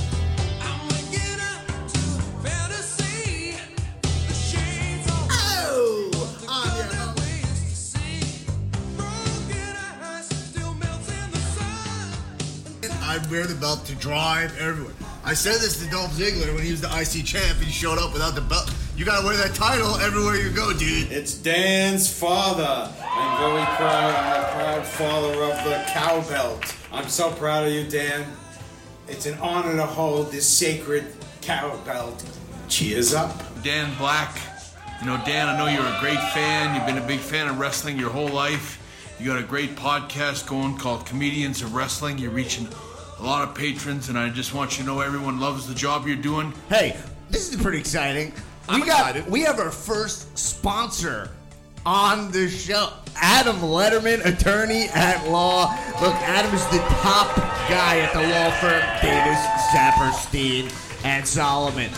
I 13.12 13.18
wear 13.30 13.44
the 13.44 13.54
belt 13.54 13.84
to 13.84 13.94
drive 13.96 14.58
everywhere. 14.58 14.94
I 15.22 15.34
said 15.34 15.56
this 15.56 15.78
to 15.84 15.90
Dolph 15.90 16.12
Ziggler 16.12 16.54
when 16.54 16.64
he 16.64 16.70
was 16.70 16.80
the 16.80 16.88
IC 16.88 17.26
champ 17.26 17.58
and 17.58 17.66
he 17.66 17.70
showed 17.70 17.98
up 17.98 18.14
without 18.14 18.34
the 18.34 18.40
belt. 18.40 18.74
You 18.96 19.04
gotta 19.04 19.22
wear 19.22 19.36
that 19.36 19.54
title 19.54 19.96
everywhere 19.96 20.36
you 20.36 20.48
go, 20.48 20.72
dude. 20.72 21.12
It's 21.12 21.34
Dan's 21.34 22.10
father. 22.10 22.90
I'm 23.02 23.38
very 23.38 23.66
proud. 23.76 24.14
I'm 24.14 24.40
a 24.40 24.48
proud 24.54 24.86
father 24.86 25.42
of 25.42 25.62
the 25.62 25.84
cow 25.88 26.22
belt. 26.26 26.74
I'm 26.90 27.06
so 27.06 27.30
proud 27.32 27.66
of 27.66 27.74
you, 27.74 27.86
Dan. 27.86 28.24
It's 29.08 29.26
an 29.26 29.38
honor 29.40 29.76
to 29.76 29.84
hold 29.84 30.32
this 30.32 30.48
sacred 30.48 31.04
cow 31.42 31.76
belt. 31.84 32.24
Cheers 32.68 33.12
up. 33.12 33.42
Dan 33.62 33.94
Black. 33.98 34.40
You 35.02 35.06
know, 35.06 35.20
Dan, 35.26 35.50
I 35.50 35.58
know 35.58 35.66
you're 35.66 35.84
a 35.84 36.00
great 36.00 36.22
fan. 36.32 36.74
You've 36.74 36.86
been 36.86 36.96
a 36.96 37.06
big 37.06 37.20
fan 37.20 37.46
of 37.48 37.58
wrestling 37.58 37.98
your 37.98 38.08
whole 38.08 38.30
life. 38.30 38.78
You 39.20 39.26
got 39.26 39.38
a 39.38 39.46
great 39.46 39.76
podcast 39.76 40.46
going 40.46 40.78
called 40.78 41.04
Comedians 41.04 41.60
of 41.60 41.74
Wrestling. 41.74 42.16
You're 42.16 42.30
reaching 42.30 42.66
a 43.22 43.24
lot 43.24 43.48
of 43.48 43.54
patrons, 43.54 44.08
and 44.08 44.18
I 44.18 44.28
just 44.30 44.52
want 44.52 44.76
you 44.76 44.84
to 44.84 44.90
know 44.90 45.00
everyone 45.00 45.38
loves 45.38 45.68
the 45.68 45.74
job 45.74 46.08
you're 46.08 46.16
doing. 46.16 46.52
Hey, 46.68 46.96
this 47.30 47.52
is 47.54 47.62
pretty 47.62 47.78
exciting. 47.78 48.32
I'm 48.68 48.80
we 48.80 48.86
got 48.86 49.10
excited. 49.10 49.30
we 49.30 49.42
have 49.42 49.60
our 49.60 49.70
first 49.70 50.36
sponsor 50.36 51.30
on 51.86 52.32
the 52.32 52.48
show. 52.48 52.90
Adam 53.16 53.56
Letterman, 53.58 54.24
attorney 54.24 54.88
at 54.94 55.28
law. 55.28 55.70
Look, 56.00 56.14
Adam 56.14 56.52
is 56.52 56.66
the 56.66 56.78
top 56.78 57.36
guy 57.68 58.00
at 58.00 58.12
the 58.12 58.22
law 58.22 58.50
firm 58.58 58.82
Davis, 59.00 59.38
Saperstein, 59.70 61.04
and 61.04 61.26
Solomon. 61.26 61.90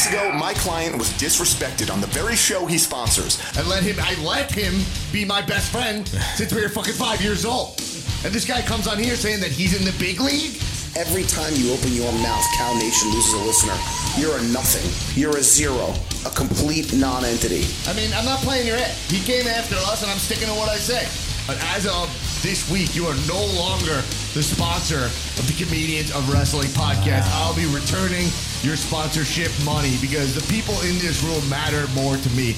Weeks 0.00 0.14
ago, 0.14 0.32
my 0.32 0.54
client 0.54 0.96
was 0.96 1.10
disrespected 1.20 1.92
on 1.92 2.00
the 2.00 2.06
very 2.08 2.36
show 2.36 2.64
he 2.64 2.78
sponsors. 2.78 3.38
I 3.56 3.62
let 3.68 3.82
him 3.82 3.96
I 4.00 4.14
let 4.24 4.50
him 4.50 4.72
be 5.12 5.24
my 5.26 5.42
best 5.42 5.70
friend 5.70 6.08
since 6.36 6.54
we 6.54 6.62
were 6.62 6.68
fucking 6.68 6.94
five 6.94 7.20
years 7.20 7.44
old. 7.44 7.76
And 8.24 8.32
this 8.32 8.46
guy 8.46 8.62
comes 8.62 8.86
on 8.86 8.98
here 8.98 9.14
saying 9.14 9.40
that 9.40 9.50
he's 9.50 9.78
in 9.78 9.84
the 9.84 9.92
big 9.98 10.20
league? 10.20 10.56
Every 10.96 11.24
time 11.24 11.52
you 11.54 11.72
open 11.72 11.92
your 11.92 12.12
mouth, 12.24 12.44
Cow 12.56 12.72
Nation 12.74 13.10
loses 13.12 13.34
a 13.34 13.44
listener. 13.44 13.76
You're 14.16 14.38
a 14.38 14.42
nothing. 14.48 14.88
You're 15.20 15.36
a 15.36 15.42
zero. 15.42 15.92
A 16.24 16.30
complete 16.30 16.92
non-entity. 16.94 17.68
I 17.86 17.92
mean, 17.92 18.10
I'm 18.14 18.24
not 18.24 18.40
playing 18.40 18.66
your 18.66 18.76
head. 18.76 18.96
He 19.12 19.20
came 19.20 19.46
after 19.46 19.76
us, 19.86 20.02
and 20.02 20.10
I'm 20.10 20.18
sticking 20.18 20.48
to 20.48 20.54
what 20.54 20.68
I 20.68 20.76
say. 20.76 21.06
But 21.46 21.62
as 21.76 21.86
of 21.86 22.08
this 22.42 22.68
week, 22.70 22.96
you 22.96 23.06
are 23.06 23.16
no 23.28 23.38
longer 23.54 24.02
the 24.34 24.42
sponsor 24.42 25.06
of 25.06 25.46
the 25.48 25.64
Comedians 25.64 26.12
of 26.12 26.32
Wrestling 26.32 26.68
podcast. 26.68 27.28
I'll 27.34 27.56
be 27.56 27.66
returning 27.66 28.28
your 28.62 28.76
sponsorship 28.76 29.50
money 29.64 29.96
because 30.00 30.34
the 30.34 30.52
people 30.52 30.74
in 30.82 30.98
this 30.98 31.22
room 31.24 31.48
matter 31.50 31.86
more 31.94 32.16
to 32.16 32.30
me. 32.30 32.54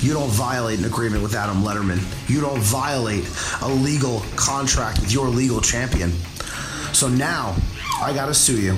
You 0.00 0.14
don't 0.14 0.30
violate 0.30 0.78
an 0.78 0.86
agreement 0.86 1.22
with 1.22 1.34
Adam 1.34 1.62
Letterman. 1.62 2.00
You 2.30 2.40
don't 2.40 2.60
violate 2.60 3.28
a 3.60 3.68
legal 3.68 4.20
contract 4.36 5.00
with 5.00 5.12
your 5.12 5.28
legal 5.28 5.60
champion. 5.60 6.12
So 6.94 7.08
now, 7.08 7.56
I 8.00 8.14
gotta 8.14 8.34
sue 8.34 8.60
you. 8.60 8.72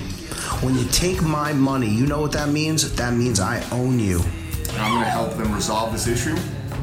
When 0.61 0.75
you 0.75 0.85
take 0.87 1.23
my 1.23 1.53
money, 1.53 1.89
you 1.89 2.07
know 2.07 2.21
what 2.21 2.33
that 2.33 2.49
means? 2.49 2.93
That 2.97 3.15
means 3.15 3.39
I 3.39 3.65
own 3.71 4.01
you. 4.01 4.21
And 4.21 4.83
I'm 4.83 4.93
going 4.93 5.05
to 5.05 5.11
help 5.11 5.35
them 5.35 5.55
resolve 5.55 5.93
this 5.93 6.09
issue. 6.09 6.37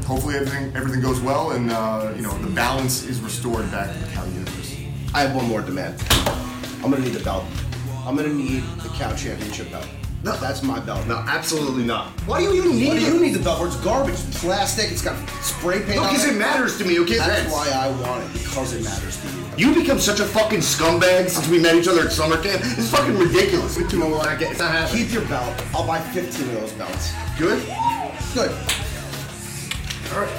Hopefully, 0.06 0.34
everything 0.36 0.74
everything 0.74 1.00
goes 1.00 1.20
well, 1.20 1.52
and 1.52 1.70
uh, 1.70 2.12
you 2.16 2.22
know 2.22 2.36
the 2.38 2.50
balance 2.50 3.04
is 3.04 3.20
restored 3.20 3.70
back 3.70 3.92
to 3.92 3.98
the 3.98 4.10
cow 4.12 4.24
universe. 4.24 4.41
I 5.14 5.20
have 5.22 5.34
one 5.34 5.46
more 5.46 5.60
demand. 5.60 6.02
I'm 6.82 6.90
gonna 6.90 7.00
need 7.00 7.12
the 7.12 7.22
belt. 7.24 7.44
I'm 8.06 8.16
gonna 8.16 8.32
need 8.32 8.62
the 8.82 8.88
cow 8.90 9.14
championship 9.14 9.70
belt. 9.70 9.86
No, 10.24 10.36
that's 10.36 10.62
my 10.62 10.78
belt. 10.80 11.06
No, 11.08 11.16
absolutely 11.26 11.82
not. 11.84 12.08
Why 12.26 12.38
do 12.38 12.44
you 12.44 12.54
even 12.54 12.76
need 12.76 12.88
Why 12.88 12.94
it? 12.94 13.00
do 13.00 13.06
you 13.06 13.14
you 13.14 13.20
need 13.20 13.34
the 13.34 13.40
belt? 13.40 13.58
Where 13.58 13.68
it's 13.68 13.76
garbage, 13.78 14.14
it's 14.14 14.40
plastic. 14.40 14.90
It's 14.92 15.02
got 15.02 15.16
spray 15.42 15.80
paint. 15.82 15.96
No, 15.96 16.04
on 16.04 16.10
'cause 16.14 16.24
it 16.24 16.36
matters 16.36 16.78
to 16.78 16.84
me, 16.84 17.00
okay? 17.00 17.18
That's 17.18 17.52
why 17.52 17.68
I 17.70 17.88
want 17.90 18.22
it 18.24 18.32
because 18.32 18.72
it 18.72 18.84
matters 18.84 19.16
to 19.18 19.26
you. 19.28 19.68
You 19.68 19.74
become 19.80 19.98
such 19.98 20.20
a 20.20 20.24
fucking 20.24 20.60
scumbag 20.60 21.28
since 21.28 21.48
we 21.48 21.58
met 21.58 21.74
each 21.74 21.88
other 21.88 22.02
at 22.02 22.12
summer 22.12 22.36
camp. 22.40 22.62
It's 22.64 22.88
fucking 22.88 23.18
ridiculous. 23.18 23.76
You 23.76 23.98
know 23.98 24.08
what? 24.08 24.26
I 24.28 24.36
get- 24.36 24.52
It's 24.52 24.60
not 24.60 24.70
happening. 24.72 25.04
Keep 25.04 25.12
your 25.12 25.22
belt. 25.26 25.52
I'll 25.74 25.86
buy 25.86 26.00
15 26.00 26.48
of 26.50 26.60
those 26.60 26.72
belts. 26.72 27.10
Good? 27.38 27.60
Good. 28.34 28.52
All 30.14 30.20
right. 30.20 30.30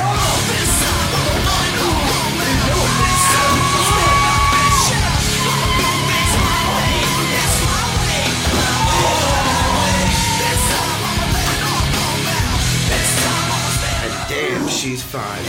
And 0.00 0.37
she's 14.78 15.02
fine. 15.02 15.44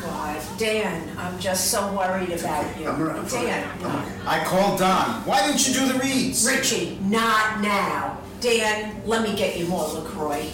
God, 0.00 0.42
Dan, 0.56 1.18
I'm 1.18 1.38
just 1.38 1.70
so 1.70 1.92
worried 1.92 2.30
about 2.30 2.78
you. 2.78 2.84
Dan, 3.28 3.68
I 4.26 4.42
called 4.46 4.78
Don. 4.78 5.26
Why 5.26 5.46
didn't 5.46 5.68
you 5.68 5.74
do 5.74 5.92
the 5.92 5.98
reads? 5.98 6.46
Richie, 6.46 6.98
not 7.02 7.60
now. 7.60 8.11
Dan, 8.42 9.00
let 9.06 9.22
me 9.22 9.36
get 9.36 9.56
you 9.56 9.68
more 9.68 9.86
LaCroix. 9.86 10.50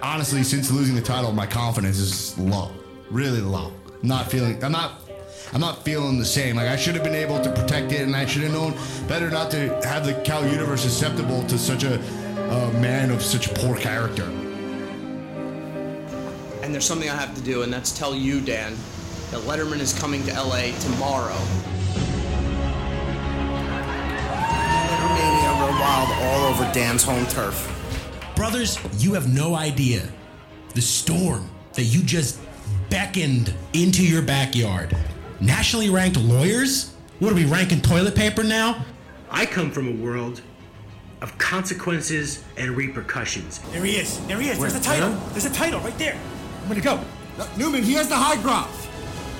Honestly, 0.00 0.44
since 0.44 0.70
losing 0.70 0.94
the 0.94 1.02
title, 1.02 1.32
my 1.32 1.46
confidence 1.46 1.98
is 1.98 2.38
low, 2.38 2.70
really 3.10 3.40
low. 3.40 3.72
Not 4.02 4.30
feeling. 4.30 4.62
I'm 4.62 4.70
not. 4.70 5.00
I'm 5.52 5.60
not 5.60 5.84
feeling 5.84 6.16
the 6.18 6.24
same. 6.24 6.54
Like 6.54 6.68
I 6.68 6.76
should 6.76 6.94
have 6.94 7.02
been 7.02 7.14
able 7.14 7.40
to 7.42 7.50
protect 7.50 7.90
it, 7.90 8.02
and 8.02 8.14
I 8.14 8.24
should 8.24 8.42
have 8.42 8.52
known 8.52 8.74
better 9.08 9.30
not 9.30 9.50
to 9.50 9.68
have 9.84 10.06
the 10.06 10.14
Cal 10.22 10.46
universe 10.46 10.82
susceptible 10.82 11.44
to 11.48 11.58
such 11.58 11.82
a, 11.82 11.98
a 11.98 12.72
man 12.80 13.10
of 13.10 13.20
such 13.20 13.52
poor 13.54 13.76
character. 13.76 14.26
And 16.62 16.72
there's 16.72 16.86
something 16.86 17.10
I 17.10 17.16
have 17.16 17.34
to 17.34 17.42
do, 17.42 17.62
and 17.62 17.72
that's 17.72 17.90
tell 17.98 18.14
you, 18.14 18.40
Dan, 18.40 18.76
that 19.32 19.40
Letterman 19.40 19.80
is 19.80 19.92
coming 19.92 20.22
to 20.26 20.32
LA 20.32 20.70
tomorrow. 20.78 21.38
Mania 25.74 25.80
wild 25.80 26.10
all 26.22 26.44
over 26.46 26.64
Dan's 26.72 27.02
home 27.02 27.26
turf. 27.26 27.70
Brothers, 28.36 28.78
you 28.98 29.14
have 29.14 29.32
no 29.32 29.54
idea 29.54 30.08
the 30.74 30.80
storm 30.80 31.48
that 31.74 31.84
you 31.84 32.02
just 32.02 32.40
beckoned 32.90 33.54
into 33.72 34.04
your 34.04 34.22
backyard. 34.22 34.96
Nationally 35.40 35.90
ranked 35.90 36.18
lawyers? 36.18 36.94
What 37.18 37.32
are 37.32 37.34
we 37.34 37.44
ranking 37.44 37.80
toilet 37.80 38.14
paper 38.14 38.42
now? 38.42 38.84
I 39.30 39.46
come 39.46 39.70
from 39.70 39.88
a 39.88 40.02
world 40.02 40.42
of 41.20 41.36
consequences 41.38 42.44
and 42.56 42.76
repercussions. 42.76 43.58
There 43.72 43.84
he 43.84 43.96
is. 43.96 44.24
There 44.26 44.40
he 44.40 44.50
is. 44.50 44.58
Where? 44.58 44.70
There's 44.70 44.80
a 44.80 44.84
title. 44.84 45.12
Huh? 45.12 45.28
There's 45.30 45.46
a 45.46 45.52
title 45.52 45.80
right 45.80 45.96
there. 45.98 46.18
I'm 46.62 46.68
gonna 46.68 46.80
go. 46.80 47.00
Newman, 47.56 47.82
he 47.82 47.94
has 47.94 48.08
the 48.08 48.16
high 48.16 48.40
ground. 48.42 48.70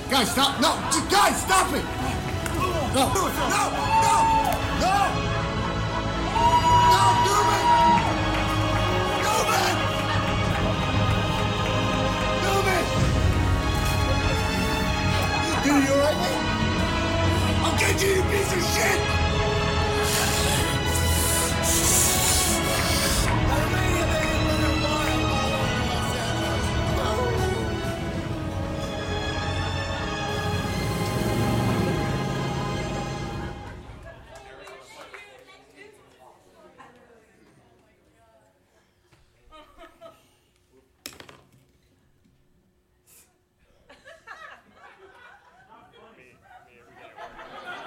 Guys, 0.09 0.31
stop. 0.31 0.59
No, 0.61 0.73
guys, 1.09 1.41
stop 1.41 1.73
it. 1.73 1.83
No, 2.93 3.11
no, 3.13 3.27
no, 3.27 3.49
no, 3.49 5.21
no. 5.21 5.34
Dude, 15.65 15.83
you 15.83 15.93
alright? 15.93 16.17
I'll 17.63 17.79
get 17.79 17.99
you, 18.03 18.15
you 18.15 18.23
piece 18.29 18.53
of 18.53 18.63
shit. 18.75 19.24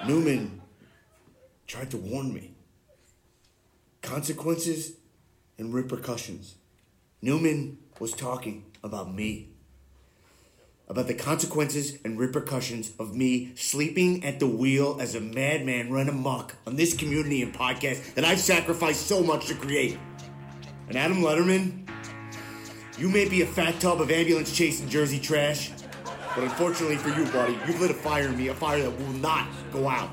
Newman 0.09 0.59
tried 1.67 1.91
to 1.91 1.97
warn 1.97 2.33
me. 2.33 2.55
Consequences 4.01 4.93
and 5.59 5.71
repercussions. 5.71 6.55
Newman 7.21 7.77
was 7.99 8.13
talking 8.13 8.65
about 8.83 9.13
me. 9.13 9.49
About 10.87 11.05
the 11.05 11.13
consequences 11.13 11.99
and 12.03 12.17
repercussions 12.17 12.91
of 12.97 13.15
me 13.15 13.51
sleeping 13.55 14.25
at 14.25 14.39
the 14.39 14.47
wheel 14.47 14.97
as 14.99 15.13
a 15.13 15.21
madman 15.21 15.91
run 15.91 16.09
amok 16.09 16.55
on 16.65 16.75
this 16.75 16.95
community 16.97 17.43
and 17.43 17.53
podcast 17.53 18.15
that 18.15 18.25
I've 18.25 18.39
sacrificed 18.39 19.05
so 19.05 19.21
much 19.21 19.45
to 19.45 19.53
create. 19.53 19.99
And 20.87 20.97
Adam 20.97 21.21
Letterman, 21.21 21.87
you 22.97 23.09
may 23.09 23.29
be 23.29 23.43
a 23.43 23.45
fat 23.45 23.79
tub 23.79 24.01
of 24.01 24.09
ambulance 24.09 24.57
chasing 24.57 24.89
Jersey 24.89 25.19
trash, 25.19 25.71
but 26.35 26.43
unfortunately 26.43 26.97
for 26.97 27.09
you, 27.09 27.25
buddy, 27.31 27.53
you've 27.67 27.79
lit 27.79 27.91
a 27.91 27.93
fire 27.93 28.27
in 28.27 28.37
me, 28.37 28.47
a 28.47 28.53
fire 28.53 28.81
that 28.81 28.99
will 28.99 29.13
not 29.13 29.47
go 29.71 29.87
out. 29.87 30.09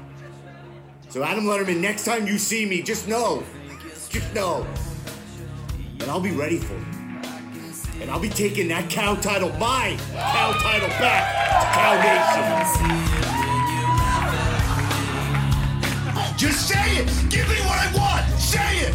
So, 1.08 1.22
Adam 1.22 1.44
Letterman, 1.44 1.80
next 1.80 2.04
time 2.04 2.26
you 2.26 2.38
see 2.38 2.66
me, 2.66 2.82
just 2.82 3.06
know, 3.08 3.42
just 4.08 4.34
know 4.34 4.66
that 5.98 6.08
I'll 6.08 6.20
be 6.20 6.32
ready 6.32 6.58
for 6.58 6.74
you. 6.74 6.84
And 8.00 8.10
I'll 8.10 8.20
be 8.20 8.28
taking 8.28 8.68
that 8.68 8.90
cow 8.90 9.14
title, 9.14 9.50
my 9.58 9.96
cow 10.12 10.52
title 10.60 10.88
back 10.88 11.24
to 11.60 11.66
Cow 11.74 11.94
Nation. 12.02 13.26
Just 16.36 16.68
say 16.68 16.98
it. 16.98 17.06
Give 17.30 17.48
me 17.48 17.56
what 17.60 17.78
I 17.78 17.90
want. 17.96 18.26
Say 18.38 18.80
it. 18.80 18.94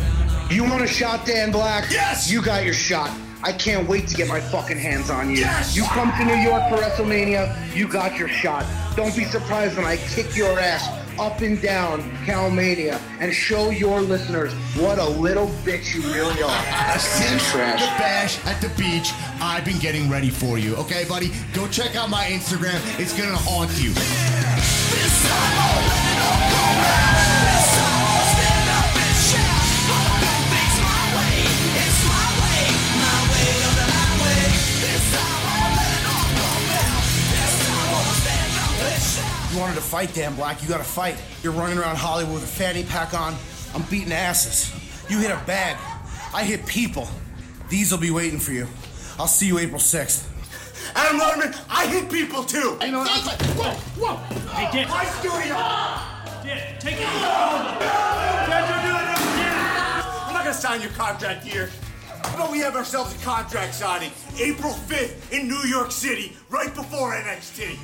You 0.52 0.64
want 0.64 0.84
a 0.84 0.88
shot, 0.88 1.26
Dan 1.26 1.52
Black? 1.52 1.90
Yes! 1.90 2.30
You 2.30 2.42
got 2.42 2.64
your 2.64 2.74
shot. 2.74 3.10
I 3.44 3.52
can't 3.52 3.88
wait 3.88 4.08
to 4.10 4.16
get 4.16 4.28
my 4.28 4.40
fucking 4.40 4.78
hands 4.78 5.10
on 5.10 5.30
you. 5.30 5.38
Yes! 5.38 5.76
You 5.76 5.84
come 5.84 6.12
to 6.18 6.26
New 6.26 6.36
York 6.36 6.70
for 6.70 6.78
WrestleMania, 6.78 7.76
you 7.76 7.88
got 7.88 8.18
your 8.18 8.28
shot. 8.28 8.66
Don't 8.96 9.16
be 9.16 9.26
surprised 9.26 9.78
when 9.78 9.86
I 9.86 9.98
kick 9.98 10.36
your 10.36 10.60
ass 10.60 10.88
up 11.20 11.42
and 11.42 11.62
down 11.62 12.02
Cowmania 12.26 13.00
and 13.20 13.34
show 13.34 13.70
your 13.70 14.02
listeners 14.02 14.54
what 14.76 14.98
a 14.98 15.06
little 15.06 15.48
bitch 15.64 15.94
you 15.94 16.02
really 16.14 16.42
are. 16.42 17.00
Since 17.00 17.52
Trash. 17.52 17.82
the 17.82 17.88
bash 17.98 18.46
at 18.46 18.62
the 18.62 18.70
beach, 18.82 19.12
I've 19.42 19.66
been 19.66 19.80
getting 19.80 20.10
ready 20.10 20.30
for 20.30 20.58
you. 20.58 20.76
Okay, 20.76 21.06
buddy? 21.06 21.32
Go 21.54 21.68
check 21.68 21.96
out 21.96 22.10
my 22.10 22.26
Instagram. 22.26 22.80
It's 23.00 23.18
gonna 23.18 23.38
haunt 23.38 23.72
you. 23.82 23.92
You 39.52 39.60
wanted 39.60 39.76
to 39.76 39.82
fight, 39.82 40.14
Dan 40.14 40.34
Black. 40.36 40.64
You 40.64 40.70
gotta 40.70 40.84
fight. 40.84 41.22
You're 41.44 41.52
running 41.52 41.78
around 41.78 41.98
Hollywood 41.98 42.36
with 42.36 42.44
a 42.44 42.48
fanny 42.48 42.84
pack 42.84 43.14
on. 43.14 43.36
I'm 43.76 43.82
beating 43.90 44.14
asses. 44.14 44.72
You 45.10 45.20
hit 45.20 45.30
a 45.30 45.42
bag. 45.46 45.78
I 46.34 46.46
hit 46.46 46.66
people. 46.66 47.10
These 47.68 47.92
will 47.92 48.00
be 48.00 48.12
waiting 48.12 48.40
for 48.40 48.54
you. 48.54 48.66
I'll 49.20 49.28
see 49.28 49.48
you 49.48 49.60
April 49.60 49.82
6th. 49.82 50.26
Adam 50.96 51.20
Letterman, 51.20 51.66
I 51.70 51.86
hit 51.88 52.10
people 52.10 52.44
too. 52.44 52.78
You 52.82 52.92
know, 52.92 53.00
what? 53.00 53.42
whoa, 53.58 53.72
whoa. 54.00 54.16
Hey, 54.54 54.72
Dick. 54.72 54.88
My 54.88 55.04
studio. 55.04 55.58
Dick, 56.44 56.80
take 56.80 56.96
it 56.96 57.08
Can't 58.48 58.68
do 58.68 58.96
it 58.96 59.04
again? 59.04 60.04
I'm 60.28 60.34
not 60.34 60.46
gonna 60.46 60.54
sign 60.54 60.82
your 60.82 60.92
contract 60.92 61.44
here. 61.44 61.70
But 62.38 62.52
we 62.52 62.60
have 62.60 62.78
ourselves 62.78 63.14
a 63.14 63.18
contract 63.26 63.74
signing 63.74 64.12
April 64.40 64.72
5th 64.72 65.34
in 65.34 65.50
New 65.50 65.64
York 65.68 65.92
City, 65.92 66.38
right 66.50 66.74
before 66.74 67.14
NXT. 67.14 67.78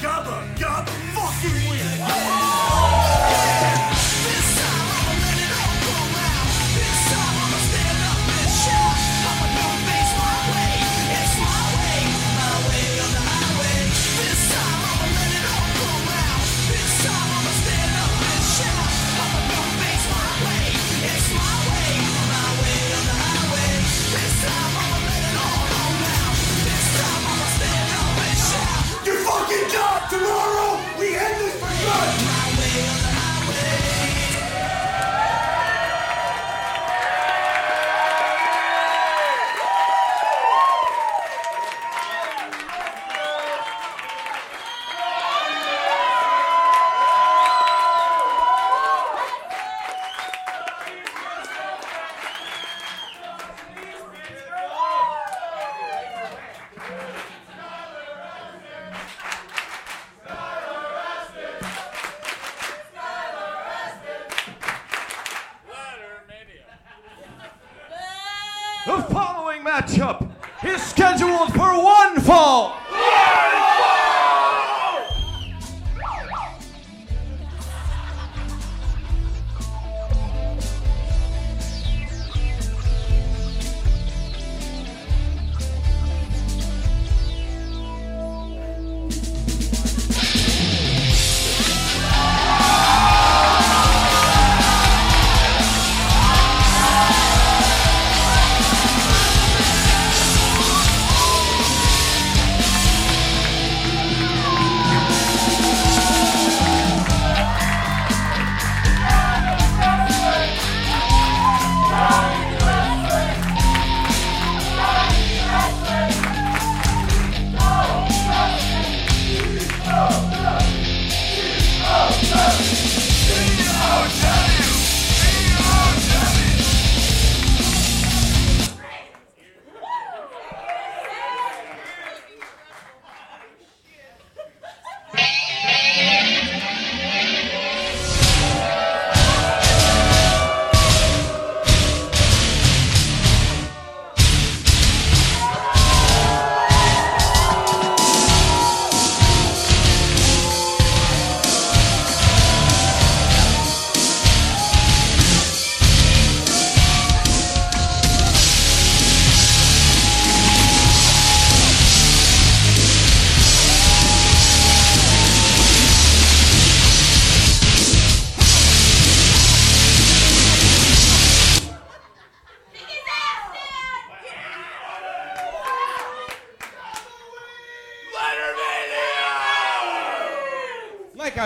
Gabba, 0.00 0.42
gabba, 0.58 0.90
fucking 1.14 1.70
win. 1.70 1.88
Fucking 29.52 29.70
job 29.70 30.10
tomorrow. 30.10 30.71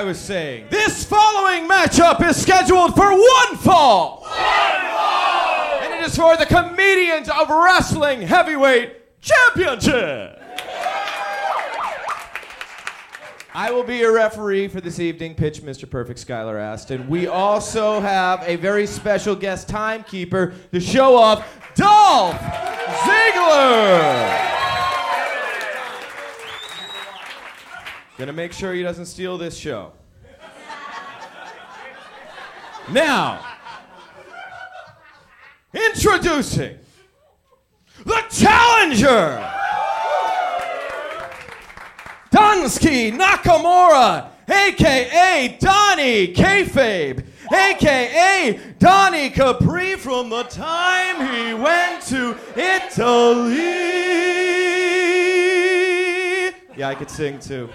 Was 0.07 0.21
saying, 0.21 0.67
this 0.71 1.05
following 1.05 1.69
matchup 1.69 2.25
is 2.25 2.41
scheduled 2.41 2.95
for 2.95 3.11
one 3.11 3.57
fall. 3.57 4.25
And 5.83 5.95
it 5.95 6.07
is 6.07 6.15
for 6.15 6.37
the 6.37 6.47
Comedians 6.47 7.29
of 7.29 7.51
Wrestling 7.51 8.23
Heavyweight 8.23 9.21
Championship. 9.21 10.41
I 13.53 13.73
will 13.73 13.83
be 13.83 13.97
your 13.97 14.15
referee 14.15 14.69
for 14.69 14.81
this 14.81 15.01
evening. 15.01 15.35
Pitch 15.35 15.63
Mr. 15.63 15.91
Perfect 15.91 16.25
Skylar. 16.25 16.89
And 16.91 17.09
we 17.09 17.27
also 17.27 17.99
have 17.99 18.45
a 18.47 18.55
very 18.57 18.87
special 18.87 19.35
guest 19.35 19.69
timekeeper 19.69 20.55
to 20.73 20.79
show 20.79 21.17
off 21.17 21.75
Dolph 21.75 22.39
Ziggler. 23.03 24.53
Gonna 28.19 28.33
make 28.33 28.53
sure 28.53 28.73
he 28.73 28.83
doesn't 28.83 29.07
steal 29.07 29.37
this 29.37 29.57
show. 29.57 29.93
Now, 32.93 33.45
introducing 35.75 36.79
the 38.05 38.23
challenger, 38.31 39.45
Dunsky 42.31 43.11
Nakamura, 43.11 44.29
aka 44.49 45.59
Donnie 45.59 46.33
Kayfabe, 46.33 47.25
aka 47.53 48.61
Donnie 48.79 49.31
Capri 49.31 49.97
from 49.97 50.31
the 50.31 50.45
time 50.45 51.17
he 51.35 51.55
went 51.55 52.03
to 52.05 52.37
Italy. 52.55 53.57
Yeah, 56.77 56.89
I 56.89 56.95
could 56.95 57.11
sing 57.11 57.41
too. 57.41 57.69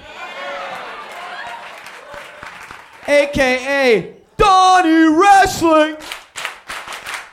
AKA 3.10 4.21
Donnie 4.42 5.16
Wrestling. 5.20 5.98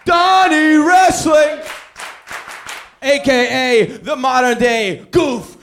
Donnie 0.04 0.76
Wrestling. 0.76 1.60
AKA 3.00 3.96
the 4.02 4.14
modern 4.14 4.58
day 4.58 5.06
Goof. 5.10 5.56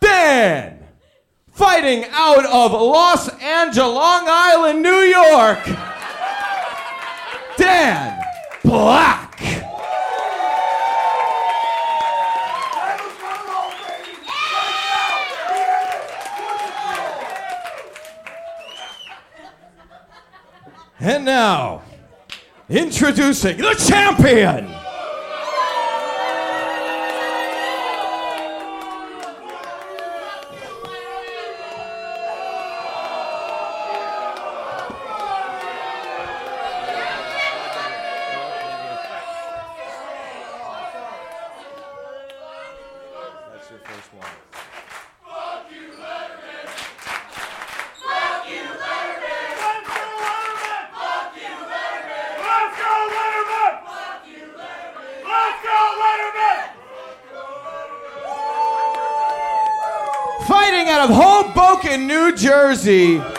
Dan, 0.00 0.78
fighting 1.50 2.04
out 2.12 2.46
of 2.46 2.70
Los 2.70 3.28
Angeles, 3.40 3.94
Long 3.94 4.26
Island, 4.28 4.82
New 4.82 5.00
York. 5.00 5.58
Dan 7.56 8.22
Black. 8.62 9.59
And 21.00 21.24
now, 21.24 21.82
introducing 22.68 23.56
the 23.56 23.74
champion. 23.74 24.68
Jersey. 62.70 63.29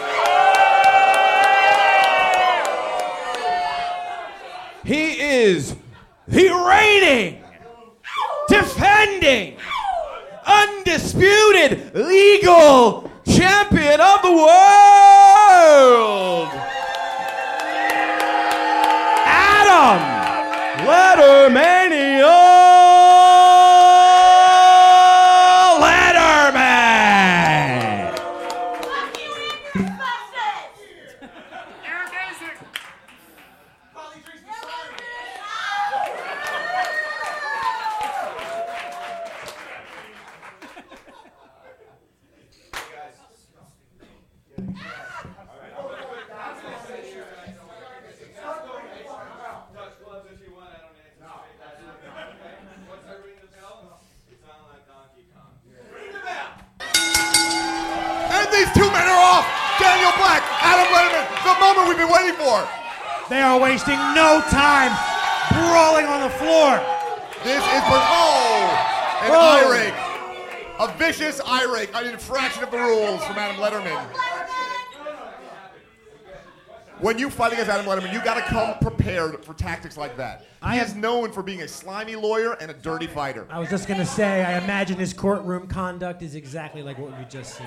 Fight 77.41 77.53
against 77.53 77.71
Adam 77.71 77.87
Letterman, 77.87 78.13
you 78.13 78.23
got 78.23 78.35
to 78.35 78.41
come 78.41 78.77
prepared 78.77 79.43
for 79.43 79.55
tactics 79.55 79.97
like 79.97 80.15
that. 80.15 80.45
He 80.63 80.77
is 80.77 80.93
known 80.93 81.31
for 81.31 81.41
being 81.41 81.63
a 81.63 81.67
slimy 81.67 82.15
lawyer 82.15 82.53
and 82.61 82.69
a 82.69 82.73
dirty 82.75 83.07
fighter. 83.07 83.47
I 83.49 83.57
was 83.57 83.67
just 83.67 83.87
gonna 83.87 84.05
say, 84.05 84.45
I 84.45 84.63
imagine 84.63 84.99
his 84.99 85.11
courtroom 85.11 85.65
conduct 85.65 86.21
is 86.21 86.35
exactly 86.35 86.83
like 86.83 86.99
what 86.99 87.17
we 87.17 87.25
just 87.25 87.57
seen. 87.57 87.65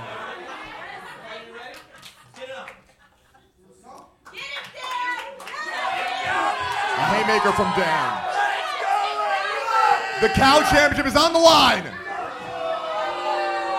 A 6.97 7.07
haymaker 7.11 7.51
from 7.51 7.67
Dan. 7.75 8.31
The 10.21 10.29
Cow 10.29 10.63
Championship 10.71 11.07
is 11.07 11.17
on 11.17 11.33
the 11.33 11.41
line. 11.41 11.85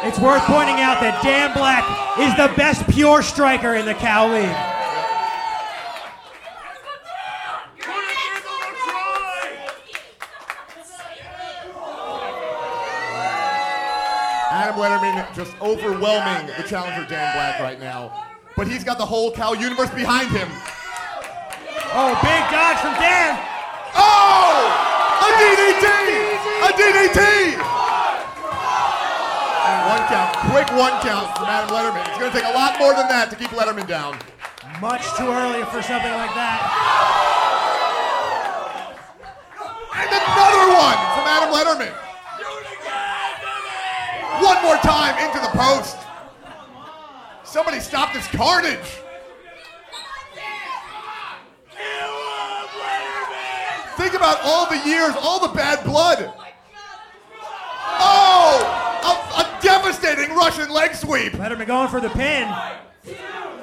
It's 0.04 0.20
worth 0.20 0.44
pointing 0.44 0.82
out 0.82 1.00
that 1.00 1.22
Dan 1.24 1.54
Black 1.54 1.86
is 2.20 2.36
the 2.36 2.54
best 2.58 2.86
pure 2.90 3.24
striker 3.24 3.76
in 3.76 3.86
the 3.86 3.94
Cow 3.94 4.34
League. 4.34 4.75
Adam 14.76 15.00
Letterman 15.00 15.36
just 15.36 15.56
overwhelming 15.62 16.48
the 16.58 16.64
challenger 16.64 17.08
Dan 17.08 17.34
Black 17.34 17.60
right 17.60 17.80
now. 17.80 18.26
But 18.56 18.68
he's 18.68 18.84
got 18.84 18.98
the 18.98 19.06
whole 19.06 19.32
Cow 19.32 19.54
universe 19.54 19.90
behind 19.92 20.30
him. 20.32 20.48
Oh, 21.96 22.12
big 22.20 22.44
dodge 22.52 22.80
from 22.84 22.94
Dan. 23.00 23.40
Oh! 23.96 24.68
A 25.24 25.30
DDT! 25.40 25.88
A 26.60 26.72
DDT! 26.76 27.20
And 29.64 29.80
one 29.88 30.04
count, 30.08 30.36
quick 30.52 30.70
one 30.78 31.00
count 31.02 31.38
from 31.38 31.48
Adam 31.48 31.70
Letterman. 31.70 32.08
It's 32.10 32.20
going 32.20 32.32
to 32.32 32.38
take 32.38 32.48
a 32.48 32.54
lot 32.54 32.80
more 32.80 32.94
than 32.94 33.08
that 33.08 33.30
to 33.30 33.36
keep 33.36 33.50
Letterman 33.52 33.88
down. 33.88 34.18
Much 34.82 35.04
too 35.16 35.28
early 35.28 35.64
for 35.72 35.82
something 35.82 36.12
like 36.12 36.36
that. 36.36 36.60
And 39.96 40.10
another 40.12 40.68
one 40.76 41.00
from 41.16 41.26
Adam 41.28 41.52
Letterman. 41.56 42.05
One 44.44 44.62
more 44.64 44.78
time 44.78 45.18
into 45.26 45.40
the 45.40 45.50
post. 45.58 45.98
Somebody 47.44 47.80
stop 47.80 48.14
this 48.14 48.28
carnage. 48.28 49.00
Think 53.96 54.14
about 54.14 54.40
all 54.44 54.70
the 54.70 54.78
years, 54.86 55.16
all 55.22 55.40
the 55.40 55.54
bad 55.54 55.84
blood. 55.86 56.34
Oh, 57.98 58.60
a, 59.04 59.42
a 59.42 59.62
devastating 59.62 60.36
Russian 60.36 60.70
leg 60.70 60.94
sweep. 60.96 61.34
Letterman 61.34 61.68
going 61.68 61.88
for 61.88 62.02
the 62.02 62.10
pin. 62.10 62.48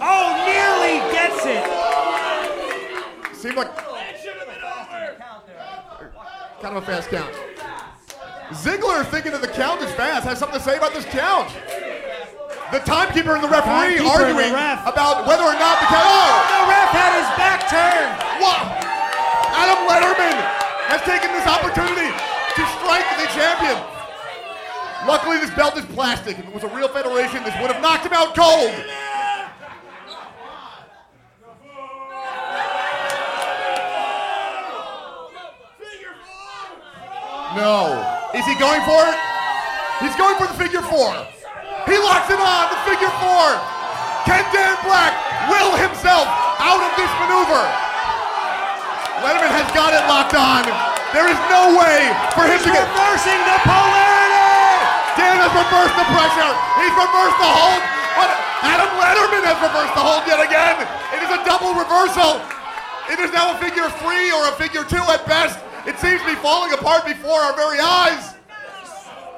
Oh, 0.01 0.35
nearly 0.47 1.01
gets 1.13 1.45
it. 1.47 1.65
Seemed 3.37 3.57
like 3.57 3.77
kind 6.63 6.77
of 6.77 6.83
a 6.83 6.87
fast 6.87 7.11
count. 7.11 7.52
Ziggler 8.53 9.05
thinking 9.07 9.33
that 9.33 9.41
the 9.41 9.49
count 9.49 9.81
is 9.81 9.91
fast 9.93 10.25
has 10.29 10.39
something 10.39 10.59
to 10.59 10.65
say 10.65 10.77
about 10.77 10.93
this 10.93 11.05
count. 11.07 11.49
The 12.73 12.81
timekeeper 12.85 13.37
and 13.37 13.45
the 13.45 13.53
referee 13.53 14.01
Timekeeper 14.01 14.05
the 14.05 14.33
arguing 14.33 14.53
ref. 14.53 14.81
about 14.89 15.29
whether 15.29 15.45
or 15.45 15.57
not 15.57 15.77
the 15.81 15.89
count. 15.93 16.09
Oh! 16.09 16.33
The 16.49 16.63
ref 16.69 16.89
had 16.93 17.13
his 17.21 17.29
back 17.37 17.61
turned. 17.69 18.13
What? 18.41 18.61
Adam 19.53 19.81
Letterman 19.89 20.37
has 20.89 21.01
taken 21.05 21.29
this 21.37 21.45
opportunity 21.45 22.09
to 22.09 22.63
strike 22.81 23.09
the 23.21 23.29
champion. 23.37 23.77
Luckily, 25.09 25.37
this 25.37 25.51
belt 25.53 25.77
is 25.77 25.85
plastic. 25.93 26.39
If 26.39 26.49
it 26.49 26.55
was 26.55 26.65
a 26.65 26.73
real 26.73 26.89
federation, 26.89 27.45
this 27.45 27.55
would 27.61 27.71
have 27.73 27.83
knocked 27.83 28.07
him 28.07 28.13
out 28.13 28.35
cold. 28.37 28.73
No. 37.57 38.22
Is 38.33 38.49
he 38.49 38.57
going 38.57 38.81
for 38.89 39.01
it? 39.13 39.19
He's 40.01 40.17
going 40.17 40.41
for 40.41 40.49
the 40.49 40.57
figure 40.57 40.81
four. 40.81 41.13
He 41.85 41.97
locks 42.01 42.33
it 42.33 42.41
on, 42.41 42.65
the 42.73 42.81
figure 42.89 43.13
four. 43.21 43.47
Can 44.25 44.41
Dan 44.57 44.73
Black 44.89 45.13
will 45.53 45.77
himself 45.77 46.25
out 46.57 46.81
of 46.81 46.93
this 46.97 47.13
maneuver? 47.21 47.63
Letterman 49.21 49.53
has 49.53 49.69
got 49.77 49.93
it 49.93 50.01
locked 50.09 50.33
on. 50.33 50.65
There 51.13 51.29
is 51.29 51.37
no 51.53 51.77
way 51.77 52.09
for 52.33 52.49
him 52.49 52.57
to 52.57 52.71
get. 52.73 52.81
Reversing 52.89 53.41
the 53.45 53.59
polarity. 53.69 54.73
Dan 55.21 55.37
has 55.37 55.53
reversed 55.53 55.97
the 56.01 56.09
pressure. 56.17 56.53
He's 56.81 56.97
reversed 56.97 57.37
the 57.37 57.53
hold. 57.53 57.83
But 58.17 58.33
Adam 58.65 58.91
Letterman 58.97 59.45
has 59.45 59.61
reversed 59.61 59.93
the 59.93 60.03
hold 60.03 60.25
yet 60.25 60.41
again. 60.41 60.81
It 61.13 61.21
is 61.21 61.31
a 61.31 61.41
double 61.45 61.77
reversal. 61.77 62.41
It 63.13 63.21
is 63.21 63.29
now 63.29 63.53
a 63.53 63.57
figure 63.61 63.93
three 64.01 64.33
or 64.33 64.49
a 64.49 64.55
figure 64.57 64.89
two 64.89 65.05
at 65.13 65.21
best. 65.29 65.61
It 65.87 65.99
seems 65.99 66.21
to 66.23 66.27
be 66.27 66.35
falling 66.37 66.73
apart 66.73 67.05
before 67.05 67.41
our 67.41 67.55
very 67.57 67.79
eyes. 67.81 68.35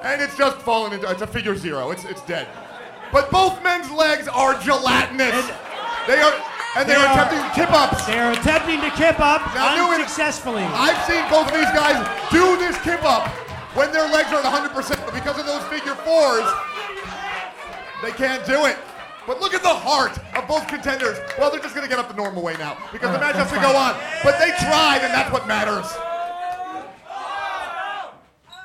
And 0.03 0.21
it's 0.21 0.37
just 0.37 0.57
fallen 0.61 0.93
into 0.93 1.09
it's 1.09 1.21
a 1.21 1.27
figure 1.27 1.55
zero. 1.55 1.91
It's 1.91 2.05
it's 2.05 2.21
dead. 2.21 2.47
But 3.11 3.31
both 3.31 3.61
men's 3.63 3.89
legs 3.91 4.27
are 4.27 4.53
gelatinous. 4.61 5.47
they 6.07 6.19
are 6.21 6.33
and 6.77 6.87
they, 6.89 6.93
They 6.93 6.99
are, 6.99 7.07
are- 7.07 7.13
attempting 7.25 7.41
kip 7.55 7.71
ups. 7.71 8.05
They're 8.05 8.31
attempting 8.33 8.81
to 8.81 8.89
kip 8.91 9.19
up 9.19 9.41
Now, 9.55 9.91
unsuccessfully. 9.93 10.63
I've 10.63 10.99
seen 11.07 11.23
both 11.29 11.47
of 11.47 11.53
these 11.55 11.71
guys 11.71 11.97
do 12.31 12.57
this 12.57 12.77
kip 12.83 13.03
up 13.03 13.27
when 13.73 13.91
their 13.93 14.07
legs 14.11 14.31
are 14.33 14.39
at 14.43 14.45
100%, 14.45 15.05
but 15.05 15.13
because 15.13 15.39
of 15.39 15.45
those 15.45 15.63
figure 15.67 15.95
fours, 15.95 16.43
they 18.03 18.11
can't 18.11 18.45
do 18.45 18.65
it. 18.65 18.77
But 19.25 19.39
look 19.41 19.53
at 19.53 19.63
the 19.63 19.73
heart 19.73 20.19
of 20.35 20.47
both 20.47 20.67
contenders. 20.67 21.17
Well, 21.39 21.49
they're 21.49 21.59
just 21.61 21.73
going 21.73 21.87
to 21.87 21.89
get 21.89 21.97
up 21.97 22.07
the 22.09 22.13
normal 22.13 22.43
way 22.43 22.55
now 22.59 22.77
because 22.91 23.09
the 23.09 23.17
Uh, 23.17 23.21
match 23.21 23.35
has 23.35 23.49
to 23.49 23.59
go 23.59 23.75
on. 23.75 23.95
But 24.23 24.37
they 24.37 24.51
tried, 24.61 24.99
and 25.01 25.11
that's 25.13 25.31
what 25.31 25.47
matters. 25.47 25.87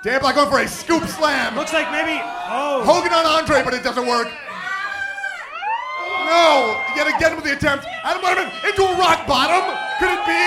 Dan 0.03 0.19
Black 0.21 0.35
going 0.35 0.49
for 0.49 0.61
a 0.61 0.69
scoop 0.69 1.05
slam. 1.05 1.55
Looks 1.57 1.75
like 1.75 1.93
maybe. 1.93 2.17
Oh. 2.49 2.81
Hogan 2.85 3.13
on 3.13 3.27
Andre, 3.27 3.63
but 3.63 3.75
it 3.75 3.85
doesn't 3.85 4.07
work. 4.07 4.29
No, 6.25 6.81
yet 6.97 7.05
again 7.05 7.37
with 7.37 7.45
the 7.45 7.53
attempt. 7.53 7.85
Adam 8.05 8.23
Letterman 8.23 8.49
into 8.65 8.83
a 8.83 8.97
rock 8.97 9.27
bottom. 9.27 9.61
Could 9.99 10.09
it 10.09 10.25
be? 10.25 10.47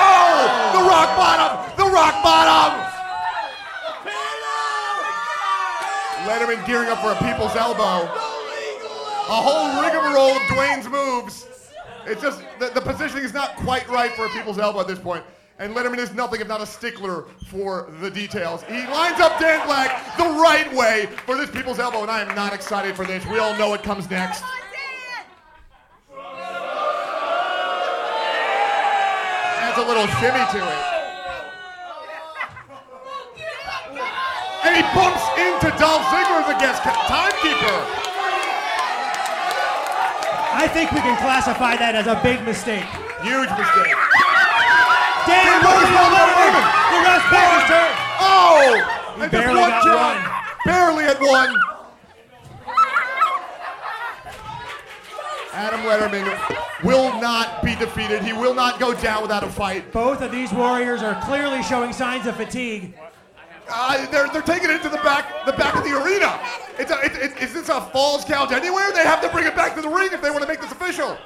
Oh, 0.00 0.72
the 0.72 0.80
rock 0.88 1.12
bottom, 1.18 1.60
the 1.76 1.90
rock 1.92 2.22
bottom. 2.24 2.80
Letterman 6.24 6.66
gearing 6.66 6.88
up 6.88 6.98
for 7.02 7.12
a 7.12 7.30
people's 7.30 7.54
elbow. 7.54 8.08
A 9.28 9.40
whole 9.42 9.82
rigmarole 9.82 10.36
of 10.36 10.42
Dwayne's 10.42 10.88
moves. 10.88 11.46
It's 12.06 12.22
just 12.22 12.40
the, 12.58 12.70
the 12.70 12.80
positioning 12.80 13.24
is 13.24 13.34
not 13.34 13.56
quite 13.56 13.86
right 13.88 14.12
for 14.12 14.24
a 14.24 14.28
people's 14.30 14.58
elbow 14.58 14.80
at 14.80 14.86
this 14.86 14.98
point. 14.98 15.24
And 15.58 15.74
Letterman 15.74 15.96
is 15.98 16.12
nothing 16.12 16.42
if 16.42 16.48
not 16.48 16.60
a 16.60 16.66
stickler 16.66 17.24
for 17.46 17.88
the 18.00 18.10
details. 18.10 18.62
He 18.64 18.86
lines 18.88 19.20
up 19.20 19.40
Dan 19.40 19.66
Black 19.66 20.16
the 20.18 20.24
right 20.24 20.70
way 20.74 21.06
for 21.24 21.34
this 21.34 21.50
people's 21.50 21.78
elbow, 21.78 22.02
and 22.02 22.10
I 22.10 22.20
am 22.20 22.34
not 22.34 22.52
excited 22.52 22.94
for 22.94 23.06
this. 23.06 23.24
We 23.26 23.38
all 23.38 23.56
know 23.56 23.70
what 23.70 23.82
comes 23.82 24.10
next. 24.10 24.44
Adds 29.64 29.78
a 29.78 29.86
little 29.88 30.06
shimmy 30.20 30.44
to 30.52 30.60
it. 30.60 30.82
And 34.66 34.76
he 34.76 34.82
bumps 34.92 35.24
into 35.40 35.72
Dolph 35.80 36.04
Ziggler 36.12 36.44
as 36.44 36.50
a 36.52 36.58
guest 36.60 36.82
timekeeper. 36.82 37.78
I 40.52 40.68
think 40.68 40.92
we 40.92 41.00
can 41.00 41.16
classify 41.16 41.76
that 41.76 41.94
as 41.94 42.06
a 42.06 42.20
big 42.22 42.44
mistake. 42.44 42.84
Huge 43.22 43.48
mistake. 43.56 44.25
Dan 45.26 45.44
Dan 45.44 45.60
Black 45.62 45.76
Black 45.76 45.82
is 45.82 45.90
Letterman. 46.14 46.64
The 46.90 46.98
ref's 47.04 47.26
back 47.30 47.50
is 47.58 47.64
turned. 47.70 47.96
Oh! 48.22 49.14
He 49.16 49.22
And 49.22 49.30
just 49.32 49.44
barely 49.44 49.60
one 49.60 49.70
got 49.70 49.82
count. 49.82 49.98
one. 49.98 50.20
Barely 50.64 51.04
at 51.04 51.20
one. 51.20 51.52
Adam 55.52 55.80
Letterman 55.80 56.84
will 56.84 57.18
not 57.20 57.62
be 57.62 57.74
defeated. 57.76 58.22
He 58.22 58.32
will 58.34 58.52
not 58.54 58.78
go 58.78 58.92
down 58.94 59.22
without 59.22 59.42
a 59.42 59.48
fight. 59.48 59.90
Both 59.90 60.20
of 60.20 60.30
these 60.30 60.52
warriors 60.52 61.02
are 61.02 61.20
clearly 61.22 61.62
showing 61.62 61.92
signs 61.94 62.26
of 62.26 62.36
fatigue. 62.36 62.94
Uh, 63.68 64.06
they're, 64.10 64.28
they're 64.28 64.42
taking 64.42 64.70
it 64.70 64.80
to 64.82 64.88
the 64.88 64.98
back 64.98 65.44
the 65.44 65.52
back 65.52 65.74
of 65.74 65.82
the 65.82 65.90
arena. 65.90 66.38
It's 66.78 66.90
a, 66.90 67.00
it, 67.04 67.12
it, 67.16 67.42
is 67.42 67.52
this 67.52 67.68
a 67.68 67.80
falls 67.80 68.24
count 68.24 68.52
anywhere? 68.52 68.92
They 68.92 69.02
have 69.02 69.20
to 69.22 69.28
bring 69.28 69.46
it 69.46 69.56
back 69.56 69.74
to 69.74 69.82
the 69.82 69.88
ring 69.88 70.10
if 70.12 70.22
they 70.22 70.30
want 70.30 70.42
to 70.42 70.48
make 70.48 70.60
this 70.60 70.70
official. 70.70 71.18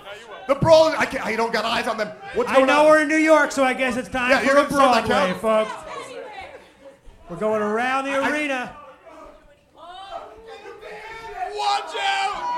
The 0.48 0.54
brawl. 0.54 0.94
I, 0.96 1.04
can't, 1.06 1.24
I 1.24 1.36
don't 1.36 1.52
got 1.52 1.64
eyes 1.64 1.86
on 1.86 1.96
them. 1.98 2.08
What's 2.34 2.50
going 2.50 2.64
I 2.64 2.66
know 2.66 2.80
on? 2.80 2.86
we're 2.86 3.02
in 3.02 3.08
New 3.08 3.16
York, 3.16 3.52
so 3.52 3.62
I 3.62 3.74
guess 3.74 3.96
it's 3.96 4.08
time 4.08 4.30
Yeah, 4.30 4.40
for 4.40 4.52
a 4.52 4.54
gonna 4.54 4.70
start 4.70 5.06
that 5.06 5.06
Broadway, 5.06 5.38
folks. 5.38 5.72
We're 7.28 7.36
going 7.36 7.62
around 7.62 8.06
the 8.06 8.16
arena. 8.16 8.76
Watch 11.54 11.94
out! 11.94 12.50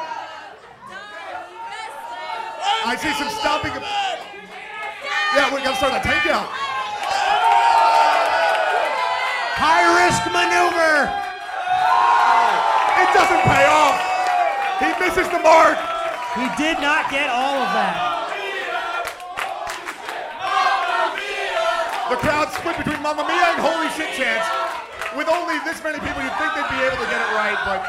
I 2.84 2.96
see 2.96 3.12
some 3.14 3.28
stomping. 3.30 3.72
Yeah, 5.34 5.54
we 5.54 5.62
gotta 5.62 5.76
start 5.76 5.92
that 5.92 6.04
takedown. 6.04 6.71
High 9.58 9.84
risk 10.04 10.22
maneuver. 10.32 11.08
It 13.02 13.10
doesn't 13.12 13.44
pay 13.44 13.66
off. 13.68 13.98
He 14.80 14.90
misses 14.98 15.28
the 15.28 15.40
mark. 15.40 15.76
He 16.34 16.48
did 16.56 16.80
not 16.80 17.10
get 17.10 17.28
all 17.28 17.60
of 17.60 17.70
that. 17.76 18.12
The 22.10 22.16
crowd 22.16 22.52
split 22.52 22.76
between 22.76 23.02
Mamma 23.02 23.24
Mia 23.24 23.56
and 23.56 23.60
Holy 23.60 23.88
Shit 23.96 24.12
Chance. 24.16 24.44
With 25.16 25.28
only 25.28 25.58
this 25.64 25.82
many 25.84 26.00
people, 26.00 26.22
you'd 26.22 26.36
think 26.40 26.52
they'd 26.56 26.72
be 26.72 26.80
able 26.84 26.96
to 26.96 27.08
get 27.08 27.20
it 27.20 27.32
right, 27.36 27.56
but 27.64 27.84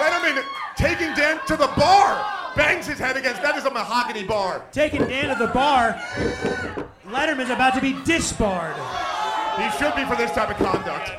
Letterman 0.00 0.42
taking 0.76 1.14
Dan 1.14 1.40
to 1.46 1.56
the 1.56 1.68
bar, 1.76 2.52
bangs 2.56 2.86
his 2.86 2.98
head 2.98 3.16
against 3.16 3.42
that 3.42 3.56
is 3.56 3.64
a 3.64 3.70
mahogany 3.70 4.24
bar. 4.24 4.64
Taking 4.72 5.06
Dan 5.06 5.36
to 5.36 5.46
the 5.46 5.52
bar. 5.52 5.92
Letterman's 7.08 7.50
about 7.50 7.74
to 7.74 7.80
be 7.80 7.96
disbarred. 8.04 8.76
He 9.56 9.70
should 9.78 9.96
be 9.96 10.04
for 10.04 10.16
this 10.16 10.32
type 10.32 10.50
of 10.50 10.56
conduct. 10.56 11.10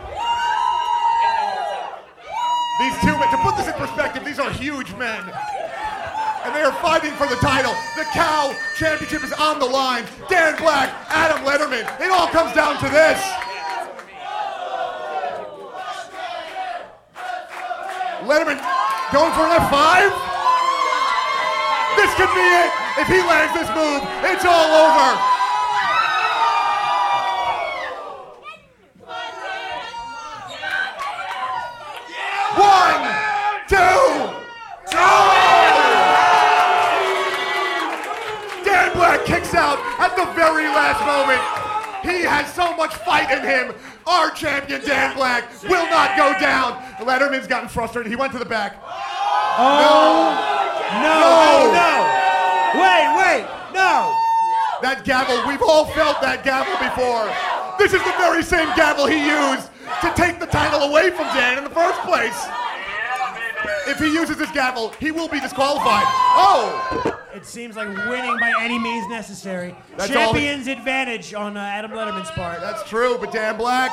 These 2.79 2.93
two 3.01 3.17
men, 3.17 3.29
to 3.31 3.37
put 3.41 3.57
this 3.57 3.67
in 3.67 3.73
perspective, 3.73 4.23
these 4.23 4.37
are 4.37 4.51
huge 4.51 4.93
men. 4.93 5.25
And 6.45 6.55
they 6.55 6.61
are 6.61 6.71
fighting 6.73 7.11
for 7.13 7.25
the 7.25 7.35
title. 7.37 7.73
The 7.97 8.03
Cow 8.13 8.55
Championship 8.77 9.23
is 9.23 9.33
on 9.33 9.59
the 9.59 9.65
line. 9.65 10.05
Dan 10.29 10.55
Black, 10.57 10.93
Adam 11.09 11.43
Letterman. 11.43 11.83
It 11.99 12.11
all 12.11 12.27
comes 12.27 12.53
down 12.53 12.77
to 12.77 12.89
this. 12.89 13.19
Letterman 18.21 18.61
going 19.11 19.33
for 19.33 19.49
an 19.49 19.57
F5. 19.65 20.13
This 21.97 22.13
could 22.13 22.29
be 22.37 22.45
it. 22.45 22.71
If 23.01 23.07
he 23.07 23.19
lands 23.25 23.53
this 23.57 23.69
move, 23.73 24.05
it's 24.29 24.45
all 24.45 24.69
over. 24.85 25.36
One, 32.57 33.01
two. 33.67 33.77
Dan 38.65 38.93
Black 38.93 39.25
kicks 39.25 39.53
out 39.53 39.79
at 39.99 40.15
the 40.15 40.25
very 40.33 40.65
last 40.67 41.01
moment. 41.05 41.41
He 42.03 42.23
has 42.23 42.51
so 42.53 42.75
much 42.75 42.93
fight 42.95 43.31
in 43.31 43.43
him. 43.43 43.75
Our 44.05 44.31
champion 44.31 44.81
Dan 44.85 45.15
Black 45.15 45.43
will 45.63 45.85
not 45.89 46.15
go 46.17 46.33
down. 46.39 46.81
Letterman's 46.99 47.47
gotten 47.47 47.69
frustrated. 47.69 48.09
He 48.09 48.15
went 48.15 48.31
to 48.33 48.39
the 48.39 48.45
back. 48.45 48.77
Oh, 49.59 50.31
no, 51.01 51.71
No. 51.71 51.73
no. 51.73 51.93
Wait, 52.79 53.07
wait, 53.17 53.43
no. 53.73 54.13
That 54.81 55.01
gavel, 55.03 55.41
we've 55.47 55.61
all 55.61 55.85
felt 55.85 56.21
that 56.21 56.43
gavel 56.43 56.77
before. 56.77 57.25
This 57.79 57.93
is 57.93 58.03
the 58.05 58.13
very 58.17 58.43
same 58.43 58.67
gavel 58.75 59.05
he 59.07 59.17
used 59.25 59.69
to 60.01 60.13
take 60.15 60.39
the 60.39 60.45
title 60.45 60.81
away 60.81 61.09
from 61.09 61.25
Dan 61.27 61.57
in 61.57 61.63
the 61.63 61.69
first 61.69 61.99
place. 62.01 62.45
If 63.87 63.99
he 63.99 64.13
uses 64.13 64.37
his 64.37 64.51
gavel, 64.51 64.91
he 64.99 65.11
will 65.11 65.27
be 65.27 65.39
disqualified. 65.39 66.03
Oh! 66.05 67.23
It 67.33 67.45
seems 67.45 67.75
like 67.75 67.87
winning 68.09 68.37
by 68.39 68.53
any 68.59 68.79
means 68.79 69.07
necessary. 69.07 69.75
That's 69.95 70.09
Champion's 70.09 70.67
advantage 70.67 71.33
on 71.33 71.55
uh, 71.55 71.61
Adam 71.61 71.91
Letterman's 71.91 72.31
part. 72.31 72.59
That's 72.61 72.83
true, 72.89 73.17
but 73.19 73.31
Dan 73.31 73.57
Black 73.57 73.91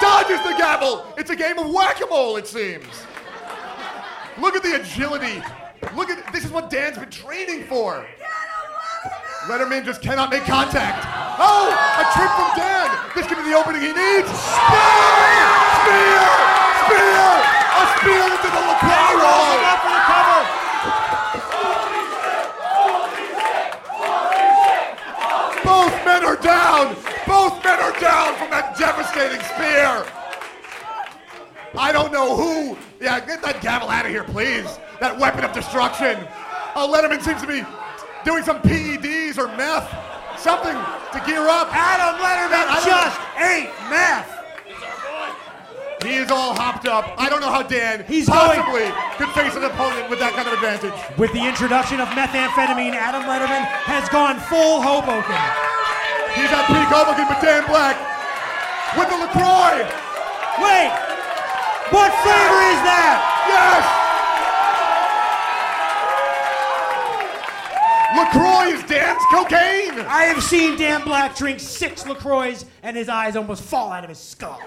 dodges 0.00 0.38
the 0.42 0.54
gavel. 0.58 1.06
It's 1.16 1.30
a 1.30 1.36
game 1.36 1.58
of 1.58 1.72
whack-a-mole, 1.72 2.36
it 2.36 2.46
seems. 2.46 2.86
Look 4.38 4.56
at 4.56 4.62
the 4.62 4.80
agility. 4.80 5.42
Look 5.94 6.10
at 6.10 6.32
this 6.32 6.44
is 6.44 6.50
what 6.50 6.70
Dan's 6.70 6.98
been 6.98 7.10
training 7.10 7.64
for. 7.64 8.06
Letterman 9.44 9.84
just 9.84 10.00
cannot 10.00 10.30
make 10.30 10.44
contact. 10.44 11.04
Oh, 11.38 11.68
a 11.68 12.04
trip 12.16 12.32
from 12.32 12.48
Dan. 12.56 12.88
This 13.14 13.26
could 13.26 13.36
be 13.36 13.44
the 13.44 13.52
opening 13.52 13.82
he 13.82 13.92
needs. 13.92 14.24
Spear! 14.32 15.44
Spear! 15.84 16.24
Spear! 16.80 17.28
A 17.76 17.84
spear 18.00 18.24
into 18.24 18.48
the 18.48 18.62
lapel 18.64 19.20
cover. 20.08 20.40
Both 25.60 25.96
men 26.08 26.24
are 26.24 26.40
down. 26.40 26.96
Both 27.28 27.62
men 27.64 27.78
are 27.80 28.00
down 28.00 28.36
from 28.40 28.48
that 28.48 28.76
devastating 28.78 29.44
spear. 29.52 30.08
I 31.76 31.92
don't 31.92 32.12
know 32.12 32.34
who. 32.34 32.78
Yeah, 32.98 33.20
get 33.20 33.42
that 33.42 33.60
gavel 33.60 33.90
out 33.90 34.06
of 34.06 34.10
here, 34.10 34.24
please. 34.24 34.78
That 35.00 35.18
weapon 35.18 35.44
of 35.44 35.52
destruction. 35.52 36.16
Oh, 36.74 36.88
Letterman 36.90 37.22
seems 37.22 37.42
to 37.42 37.46
be 37.46 37.62
doing 38.24 38.42
some 38.44 38.58
PEDs 38.60 39.38
or 39.38 39.48
meth. 39.56 39.88
Something 40.38 40.74
to 41.12 41.18
gear 41.26 41.46
up. 41.48 41.68
Adam 41.72 42.20
Letterman 42.20 42.66
just 42.84 43.16
ate 43.38 43.70
meth. 43.88 44.30
He 46.04 46.16
is 46.20 46.30
all 46.30 46.52
hopped 46.52 46.84
up. 46.86 47.14
I 47.16 47.30
don't 47.30 47.40
know 47.40 47.48
how 47.48 47.62
Dan 47.62 48.04
He's 48.06 48.28
going- 48.28 48.60
possibly 48.60 48.92
could 49.16 49.30
face 49.32 49.54
an 49.56 49.64
opponent 49.64 50.10
with 50.10 50.18
that 50.20 50.34
kind 50.36 50.44
of 50.46 50.52
advantage. 50.52 50.92
With 51.16 51.32
the 51.32 51.40
introduction 51.40 51.96
of 52.00 52.08
methamphetamine, 52.12 52.92
Adam 52.92 53.22
Letterman 53.24 53.64
has 53.88 54.04
gone 54.12 54.36
full 54.52 54.82
Hoboken. 54.84 55.40
He's 56.36 56.52
at 56.52 56.66
peak 56.68 56.88
Hoboken, 56.92 57.24
but 57.24 57.40
Dan 57.40 57.64
Black 57.64 57.96
with 59.00 59.08
the 59.08 59.16
LaCroix. 59.16 59.80
Wait, 60.60 60.92
what 61.88 62.10
flavor 62.20 62.60
is 62.68 62.80
that? 62.84 63.16
Yes! 63.48 64.03
LaCroix 68.16 68.74
is 68.74 68.82
Dan's 68.84 69.22
cocaine. 69.30 69.98
I 70.06 70.24
have 70.32 70.42
seen 70.42 70.78
Dan 70.78 71.02
Black 71.02 71.34
drink 71.36 71.58
six 71.58 72.06
LaCroix 72.06 72.64
and 72.82 72.96
his 72.96 73.08
eyes 73.08 73.34
almost 73.34 73.64
fall 73.64 73.90
out 73.90 74.04
of 74.04 74.08
his 74.08 74.18
skull. 74.18 74.60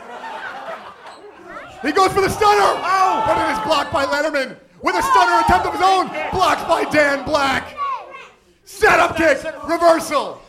He 1.82 1.91
goes 1.91 2.11
for 2.11 2.22
the 2.22 2.30
stunner. 2.30 2.74
Oh! 2.84 3.24
But 3.26 3.38
it 3.38 3.53
is 3.53 3.60
blocked 3.65 3.94
by 3.94 4.06
Letterman 4.06 4.57
with 4.82 4.95
a 4.95 5.02
stunner 5.02 5.41
attempt 5.44 5.68
of 5.68 5.74
his 5.74 5.82
own. 5.82 6.07
Blocked 6.32 6.68
by 6.68 6.84
Dan 6.91 7.24
Black. 7.24 7.78
Setup 8.65 9.15
kick. 9.15 9.44
Reversal. 9.64 10.41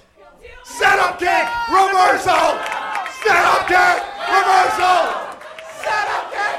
Setup 0.65 1.19
kick. 1.19 1.47
Reversal. 1.71 2.59
Setup 3.23 3.69
kick. 3.69 3.99
Reversal. 4.27 4.99
Setup 5.85 6.33
kick. 6.33 6.59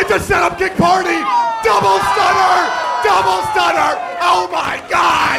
It's 0.00 0.10
a 0.10 0.20
setup 0.20 0.58
kick 0.58 0.76
party. 0.76 1.22
Double 1.62 1.98
stunner. 2.00 2.85
Double 3.06 3.38
stunner. 3.54 3.94
Oh 4.18 4.50
my 4.50 4.82
God. 4.90 5.38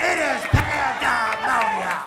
It 0.00 0.16
is 0.16 0.40
pandemonium. 0.48 2.00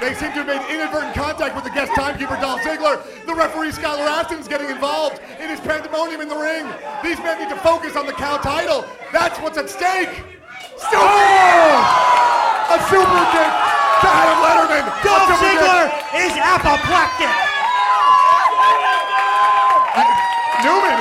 They 0.00 0.16
seem 0.16 0.32
to 0.32 0.40
have 0.40 0.48
made 0.48 0.64
inadvertent 0.72 1.12
contact 1.12 1.54
with 1.54 1.64
the 1.64 1.70
guest 1.76 1.92
timekeeper, 1.92 2.40
Dolph 2.40 2.62
Ziggler. 2.62 3.04
The 3.26 3.34
referee, 3.34 3.72
Skylar 3.76 4.24
is 4.40 4.48
getting 4.48 4.70
involved. 4.70 5.20
It 5.38 5.50
is 5.50 5.60
pandemonium 5.60 6.22
in 6.22 6.28
the 6.28 6.40
ring. 6.40 6.64
These 7.04 7.18
men 7.20 7.44
need 7.44 7.50
to 7.52 7.60
focus 7.60 7.94
on 7.94 8.06
the 8.06 8.16
cow 8.16 8.38
title. 8.38 8.86
That's 9.12 9.38
what's 9.40 9.58
at 9.58 9.68
stake. 9.68 10.24
Super 10.80 11.04
A 12.72 12.76
super 12.88 13.20
kick 13.36 13.52
to 14.00 14.08
Adam 14.08 14.40
Letterman. 14.40 14.88
Dolph. 15.04 15.28
Ziggler 15.44 15.92
is 16.24 16.32
apoplectic. 16.40 17.28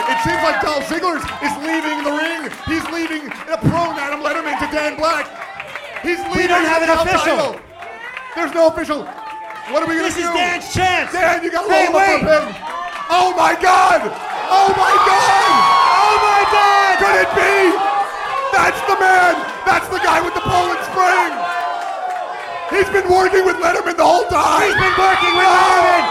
It 0.10 0.18
seems 0.24 0.42
like 0.44 0.60
Dolph 0.62 0.84
Ziggler 0.92 1.18
is 1.44 1.54
leaving 1.64 2.04
the 2.04 2.12
ring. 2.12 2.52
He's 2.68 2.84
leaving 2.92 3.32
a 3.48 3.58
prone 3.58 3.96
Adam 4.00 4.20
Letterman 4.20 4.60
to 4.60 4.68
Dan 4.72 4.96
Black. 4.98 5.28
He's 6.04 6.20
leaving 6.32 6.44
We 6.44 6.48
don't 6.48 6.66
have 6.68 6.84
an 6.84 6.92
official. 6.92 7.56
title. 7.56 7.60
There's 8.36 8.54
no 8.54 8.68
official. 8.68 9.04
What 9.72 9.80
are 9.84 9.88
we 9.88 9.96
gonna 9.96 10.12
do? 10.12 10.16
This 10.16 10.28
is 10.28 10.30
Dan's 10.36 10.68
chance. 10.74 11.12
Dan, 11.14 11.44
you 11.44 11.52
got 11.52 11.70
Hey, 11.72 11.88
roll 11.88 11.96
up 12.04 12.20
him. 12.20 12.44
Oh 13.10 13.32
my 13.40 13.56
God! 13.56 14.02
Oh 14.52 14.70
my 14.76 14.94
God! 15.08 15.52
Oh 16.04 16.16
my 16.20 16.42
God! 16.52 16.94
Could 17.00 17.18
it 17.24 17.32
be? 17.32 17.56
That's 18.52 18.82
the 18.92 18.98
man. 19.00 19.40
That's 19.64 19.88
the 19.88 20.00
guy 20.04 20.20
with 20.20 20.36
the 20.36 20.44
Poland 20.44 20.84
spring. 20.92 21.32
He's 22.76 22.90
been 22.92 23.08
working 23.08 23.46
with 23.48 23.56
Letterman 23.64 23.96
the 23.96 24.04
whole 24.04 24.28
time. 24.28 24.68
He's 24.68 24.76
been 24.76 24.98
working 25.00 25.34
with! 25.40 25.48
Letterman 25.48 26.04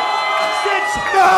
since 0.65 0.91
No! 1.13 1.29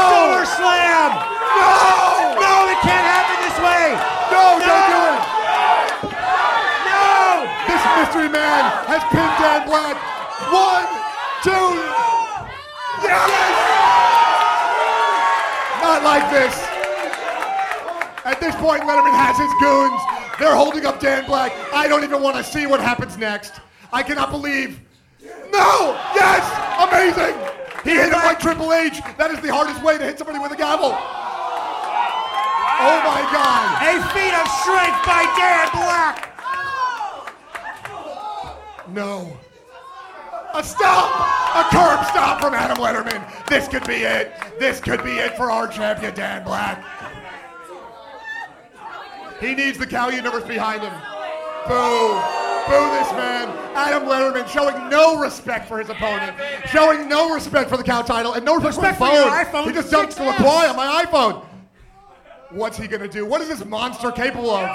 SummerSlam. 0.46 1.10
No! 1.54 2.34
No, 2.40 2.52
it 2.68 2.78
can't 2.82 3.06
happen 3.06 3.36
this 3.46 3.58
way. 3.62 3.94
No, 4.30 4.58
don't 4.58 4.90
do 4.90 5.00
it. 5.14 5.22
No! 6.90 7.46
This 7.70 7.82
mystery 7.98 8.28
man 8.28 8.62
has 8.90 9.02
pinned 9.14 9.34
Dan 9.38 9.66
Black. 9.66 9.96
One, 10.50 10.86
two. 11.42 11.66
Yes! 13.02 13.54
Not 15.82 16.02
like 16.02 16.30
this. 16.30 16.54
At 18.24 18.40
this 18.40 18.54
point, 18.56 18.82
Letterman 18.82 19.14
has 19.14 19.36
his 19.36 19.52
goons. 19.60 20.00
They're 20.38 20.56
holding 20.56 20.86
up 20.86 20.98
Dan 20.98 21.26
Black. 21.26 21.52
I 21.72 21.86
don't 21.88 22.04
even 22.04 22.22
want 22.22 22.36
to 22.36 22.44
see 22.44 22.66
what 22.66 22.80
happens 22.80 23.16
next. 23.16 23.60
I 23.92 24.02
cannot 24.02 24.30
believe. 24.30 24.80
No! 25.52 25.94
Yes! 26.14 26.42
Amazing! 26.88 27.36
He 27.84 27.90
hit 27.90 28.12
him 28.12 28.22
like 28.24 28.40
Triple 28.40 28.72
H. 28.72 29.00
That 29.18 29.30
is 29.30 29.40
the 29.40 29.52
hardest 29.52 29.82
way 29.82 29.98
to 29.98 30.04
hit 30.04 30.18
somebody 30.18 30.38
with 30.38 30.52
a 30.52 30.56
gavel. 30.56 30.96
Oh 32.86 33.00
my 33.00 33.22
God! 33.32 33.80
A 33.80 33.96
feat 34.12 34.34
of 34.36 34.46
strength 34.60 35.00
by 35.06 35.24
Dan 35.38 35.68
Black. 35.72 36.30
No. 38.88 39.34
A 40.52 40.62
stop! 40.62 41.08
A 41.56 41.64
curb 41.70 42.04
stomp 42.10 42.42
from 42.42 42.52
Adam 42.52 42.76
Letterman. 42.76 43.24
This 43.48 43.68
could 43.68 43.86
be 43.86 44.04
it. 44.04 44.32
This 44.58 44.80
could 44.80 45.02
be 45.02 45.12
it 45.12 45.34
for 45.34 45.50
our 45.50 45.66
champion, 45.66 46.14
Dan 46.14 46.44
Black. 46.44 46.84
He 49.40 49.54
needs 49.54 49.78
the 49.78 49.86
cow 49.86 50.10
universe 50.10 50.44
behind 50.44 50.82
him. 50.82 50.92
Boo. 51.66 52.20
Boo 52.66 52.90
this 52.98 53.10
man. 53.12 53.48
Adam 53.74 54.06
Letterman 54.06 54.46
showing 54.48 54.90
no 54.90 55.18
respect 55.18 55.68
for 55.68 55.78
his 55.78 55.88
opponent. 55.88 56.36
Showing 56.70 57.08
no 57.08 57.32
respect 57.34 57.70
for 57.70 57.78
the 57.78 57.82
cow 57.82 58.02
title 58.02 58.34
and 58.34 58.44
no 58.44 58.56
respect, 58.56 58.76
Respect 58.76 58.98
for 58.98 59.06
your 59.06 59.44
phone. 59.46 59.64
iPhone 59.64 59.66
He 59.68 59.72
just 59.72 59.90
dumped 59.90 60.16
the 60.16 60.24
LaCroix 60.24 60.68
on 60.68 60.76
my 60.76 61.04
iPhone. 61.04 61.44
What's 62.54 62.78
he 62.78 62.86
gonna 62.86 63.08
do? 63.08 63.26
What 63.26 63.40
is 63.40 63.48
this 63.48 63.64
monster 63.64 64.12
capable 64.12 64.50
of? 64.50 64.70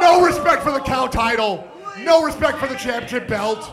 No 0.00 0.26
respect 0.26 0.64
for 0.64 0.72
the 0.72 0.80
cow 0.80 1.06
title. 1.06 1.64
No 2.00 2.24
respect 2.24 2.58
for 2.58 2.66
the 2.66 2.74
championship 2.74 3.28
belt. 3.28 3.70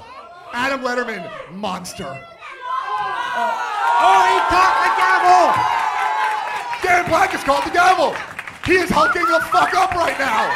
Adam 0.54 0.82
Letterman, 0.82 1.28
monster. 1.52 2.06
Oh, 2.06 4.20
he 4.30 4.38
caught 4.54 4.78
the 4.86 4.94
gavel. 4.94 5.58
Dan 6.86 7.10
Black 7.10 7.32
has 7.32 7.44
called 7.44 7.66
the 7.66 7.74
gavel. 7.74 8.14
He 8.70 8.78
is 8.78 8.92
hulking 8.94 9.26
the 9.26 9.42
fuck 9.50 9.74
up 9.74 9.98
right 9.98 10.14
now. 10.22 10.54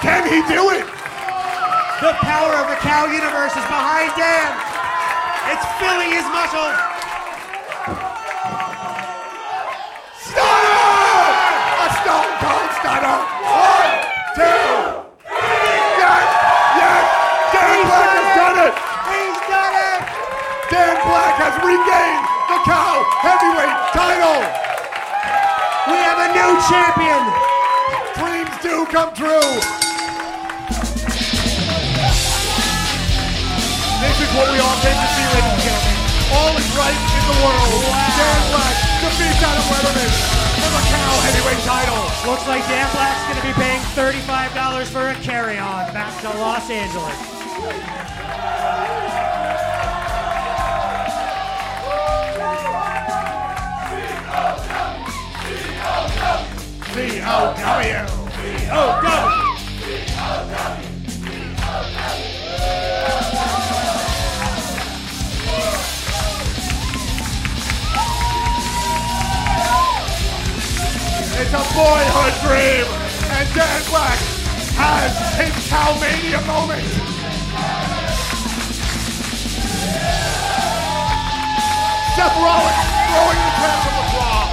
Can 0.00 0.24
he 0.24 0.40
do 0.48 0.72
it? 0.72 0.88
The 2.00 2.16
power 2.24 2.64
of 2.64 2.72
the 2.72 2.80
cow 2.80 3.12
universe 3.12 3.52
is 3.52 3.68
behind 3.68 4.08
Dan. 4.16 4.56
It's 5.52 5.68
filling 5.76 6.16
his 6.16 6.24
muscles. 6.32 6.80
Stunner! 10.26 11.30
A 11.76 11.88
stone 12.76 13.00
cold 13.00 13.16
stunner. 13.16 13.18
One, 13.46 13.92
two. 14.36 14.60
Yes! 15.96 16.26
Yes! 16.76 17.04
Dan 17.52 17.78
Black 17.86 18.10
has 18.12 18.28
done 18.36 18.58
it! 18.66 18.74
He's 19.08 19.38
done 19.48 19.76
it. 19.76 20.02
Dan 20.68 20.96
Black 21.06 21.34
has 21.40 21.54
regained 21.64 22.26
the 22.50 22.58
cow 22.68 22.96
heavyweight 23.24 23.78
title. 23.96 24.40
We 25.88 25.98
have 26.04 26.18
a 26.20 26.28
new 26.36 26.52
champion. 26.68 27.22
Dreams 28.18 28.54
do 28.60 28.84
come 28.92 29.10
true. 29.14 29.50
This 33.96 34.16
is 34.20 34.30
what 34.36 34.46
we 34.52 34.58
all 34.60 34.78
came 34.84 34.98
to 35.00 35.08
see, 35.16 35.26
ladies 35.32 35.52
and 35.52 35.62
gentlemen. 35.64 35.96
All 36.26 36.52
is 36.58 36.68
right 36.76 37.00
in 37.16 37.24
the 37.30 37.36
world. 37.40 37.84
Dan 38.16 38.40
Black 38.52 38.76
defeats 39.00 39.42
Adam 39.42 39.64
Letterman 39.70 40.10
for 40.10 40.45
the 40.72 40.82
cow 40.90 41.12
heavyweight 41.26 41.62
title. 41.64 42.02
Looks 42.30 42.46
like 42.48 42.62
Dan 42.66 42.88
Black's 42.92 43.22
going 43.28 43.40
to 43.40 43.46
be 43.46 43.54
paying 43.54 43.80
$35 43.94 44.86
for 44.86 45.08
a 45.08 45.14
carry-on 45.22 45.92
back 45.92 46.20
to 46.22 46.28
Los 46.38 46.70
Angeles. 46.70 47.36
C-O-W. 56.96 58.06
C-O-W. 58.36 59.25
A 71.56 71.64
boyhood 71.72 72.34
dream, 72.44 72.84
and 73.32 73.48
Dan 73.56 73.80
Black 73.88 74.18
has 74.76 75.08
his 75.40 75.56
Cowmania 75.72 76.44
moment. 76.44 76.84
Seth 82.12 82.36
Rollins 82.44 82.88
throwing 83.08 83.40
the 83.40 83.52
crown 83.56 83.88
of 83.88 83.94
the 83.96 84.04
Raw. 84.20 84.52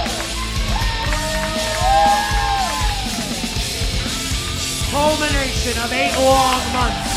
Culmination 4.88 5.76
of 5.84 5.92
eight 5.92 6.16
long 6.24 6.62
months. 6.72 7.12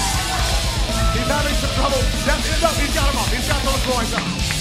He's 1.16 1.28
having 1.32 1.56
some 1.64 1.72
trouble. 1.80 2.04
He's 2.04 2.64
up. 2.64 2.76
He's 2.76 2.94
got 2.94 3.08
him 3.08 3.20
up. 3.24 3.28
He's 3.32 3.48
got 3.48 3.64
those 3.64 3.84
boys 3.88 4.14
up. 4.14 4.57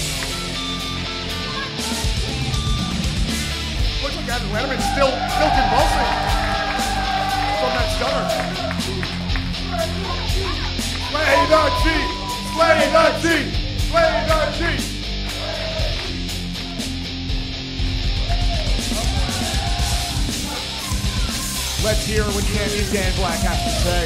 Letterman's 4.51 4.83
still, 4.93 5.11
still 5.11 5.51
convulsing 5.51 6.07
from 7.59 7.71
that 7.75 7.87
stunner. 7.95 8.27
Slay 11.11 11.35
the 11.51 11.63
Chief! 11.83 12.07
Slay 12.55 12.79
the 12.95 13.05
Chief! 13.21 13.47
Slay 13.89 14.11
the 14.27 14.39
Chief! 14.57 14.81
Let's 21.83 22.03
hear 22.05 22.23
what 22.23 22.45
Champion 22.45 22.87
Dan 22.93 23.11
Black 23.15 23.39
has 23.39 23.59
to 23.63 23.69
say. 23.83 24.05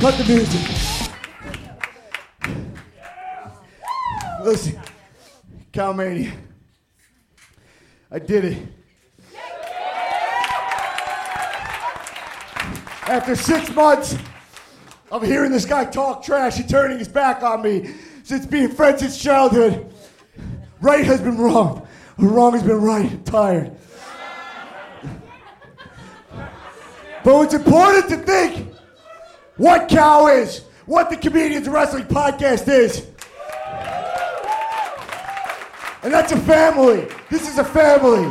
Cut 0.00 0.14
the 0.18 0.24
music. 0.34 0.83
Listen, 4.44 4.78
Cowmania. 5.72 6.30
I 8.10 8.18
did 8.18 8.44
it. 8.44 8.58
After 13.06 13.34
six 13.36 13.74
months 13.74 14.18
of 15.10 15.22
hearing 15.22 15.50
this 15.50 15.64
guy 15.64 15.86
talk 15.86 16.22
trash 16.22 16.58
and 16.58 16.68
turning 16.68 16.98
his 16.98 17.08
back 17.08 17.42
on 17.42 17.62
me 17.62 17.94
since 18.22 18.44
being 18.44 18.68
friends 18.68 19.00
since 19.00 19.16
childhood, 19.16 19.90
right 20.82 21.06
has 21.06 21.22
been 21.22 21.38
wrong. 21.38 21.88
Wrong 22.18 22.52
has 22.52 22.62
been 22.62 22.82
right. 22.82 23.10
I'm 23.10 23.24
tired. 23.24 23.72
But 27.24 27.44
it's 27.44 27.54
important 27.54 28.10
to 28.10 28.16
think 28.18 28.74
what 29.56 29.88
Cow 29.88 30.26
is, 30.26 30.64
what 30.84 31.08
the 31.08 31.16
Comedians 31.16 31.66
Wrestling 31.66 32.04
Podcast 32.04 32.68
is. 32.68 33.06
And 36.04 36.12
that's 36.12 36.32
a 36.32 36.40
family. 36.40 37.08
This 37.30 37.48
is 37.48 37.58
a 37.58 37.64
family. 37.64 38.28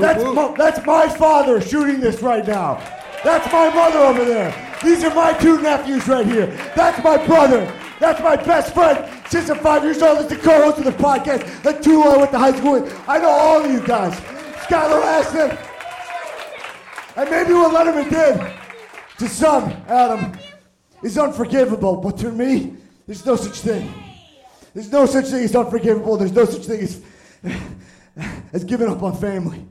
That's, 0.00 0.24
my, 0.24 0.54
that's 0.56 0.86
my 0.86 1.06
father 1.06 1.60
shooting 1.60 2.00
this 2.00 2.22
right 2.22 2.46
now. 2.46 2.82
That's 3.22 3.52
my 3.52 3.68
mother 3.68 3.98
over 3.98 4.24
there. 4.24 4.54
These 4.82 5.04
are 5.04 5.14
my 5.14 5.34
two 5.34 5.60
nephews 5.60 6.08
right 6.08 6.26
here. 6.26 6.46
That's 6.74 7.02
my 7.04 7.24
brother. 7.26 7.70
That's 8.00 8.20
my 8.22 8.36
best 8.36 8.74
friend 8.74 9.06
since 9.28 9.50
I'm 9.50 9.58
five 9.58 9.84
years 9.84 10.00
old. 10.02 10.18
That's 10.18 10.30
the 10.30 10.36
co-host 10.36 10.78
of 10.78 10.84
the 10.84 10.92
podcast. 10.92 11.62
The 11.62 11.72
two 11.72 12.02
I 12.02 12.16
went 12.16 12.30
to 12.32 12.38
high 12.38 12.56
school 12.56 12.72
with. 12.80 13.08
I 13.08 13.18
know 13.18 13.28
all 13.28 13.62
of 13.62 13.70
you 13.70 13.86
guys. 13.86 14.18
Skylar 14.64 15.02
Astin. 15.02 15.58
And 17.16 17.30
maybe 17.30 17.52
what 17.52 17.72
Letterman 17.74 18.08
did 18.08 19.18
to 19.18 19.28
some, 19.28 19.70
Adam, 19.86 20.32
is 21.02 21.18
unforgivable. 21.18 21.96
But 21.96 22.16
to 22.18 22.32
me, 22.32 22.76
there's 23.06 23.26
no 23.26 23.36
such 23.36 23.60
thing. 23.60 23.92
There's 24.74 24.90
no 24.90 25.06
such 25.06 25.26
thing 25.26 25.44
as 25.44 25.54
unforgivable. 25.54 26.16
There's 26.16 26.32
no 26.32 26.44
such 26.44 26.64
thing 26.66 26.80
as, 26.80 27.02
as 28.52 28.64
giving 28.64 28.88
up 28.88 29.02
on 29.02 29.16
family. 29.16 29.66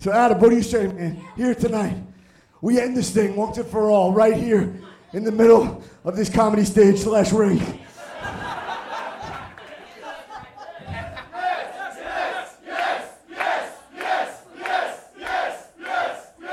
So, 0.00 0.10
Adam, 0.12 0.40
what 0.40 0.50
do 0.50 0.56
you 0.56 0.62
say, 0.62 0.88
man? 0.88 1.22
Here 1.36 1.54
tonight, 1.54 1.96
we 2.60 2.80
end 2.80 2.96
this 2.96 3.10
thing 3.10 3.36
once 3.36 3.58
and 3.58 3.66
for 3.66 3.90
all, 3.90 4.12
right 4.12 4.36
here 4.36 4.74
in 5.12 5.22
the 5.22 5.30
middle 5.30 5.82
of 6.04 6.16
this 6.16 6.28
comedy 6.28 6.64
stage 6.64 6.98
slash 6.98 7.32
ring. 7.32 7.60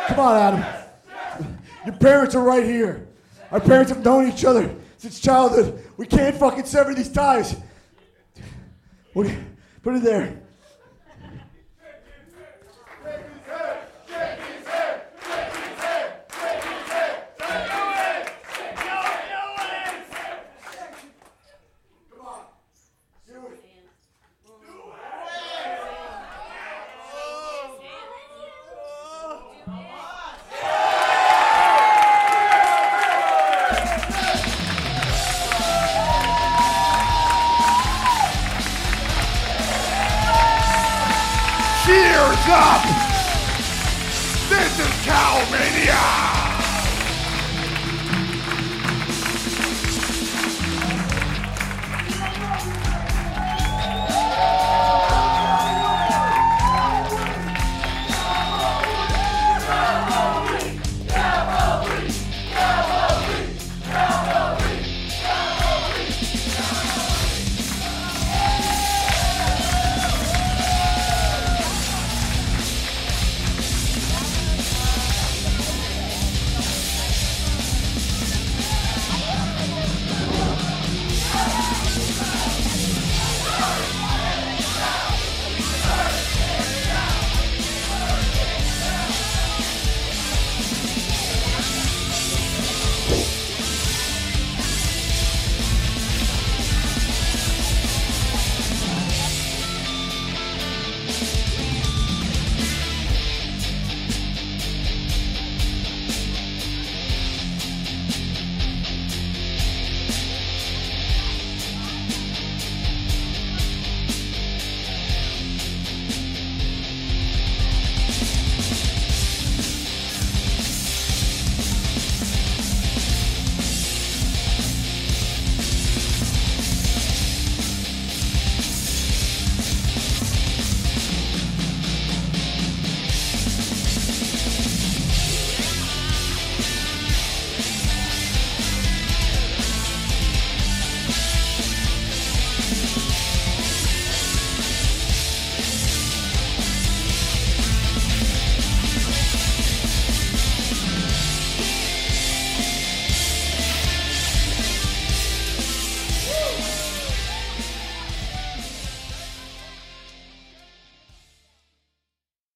Come 0.08 0.20
on, 0.20 0.36
Adam. 0.36 1.46
Your 1.86 1.96
parents 1.96 2.36
are 2.36 2.44
right 2.44 2.66
here. 2.66 3.08
Our 3.52 3.60
parents 3.60 3.92
have 3.92 4.04
known 4.04 4.28
each 4.28 4.46
other 4.46 4.76
since 4.98 5.20
childhood. 5.20 5.84
We 5.98 6.06
can't 6.06 6.36
fucking 6.36 6.66
sever 6.66 6.94
these 6.94 7.12
ties. 7.12 7.56
Put 9.82 9.96
it 9.96 10.04
there. 10.04 10.42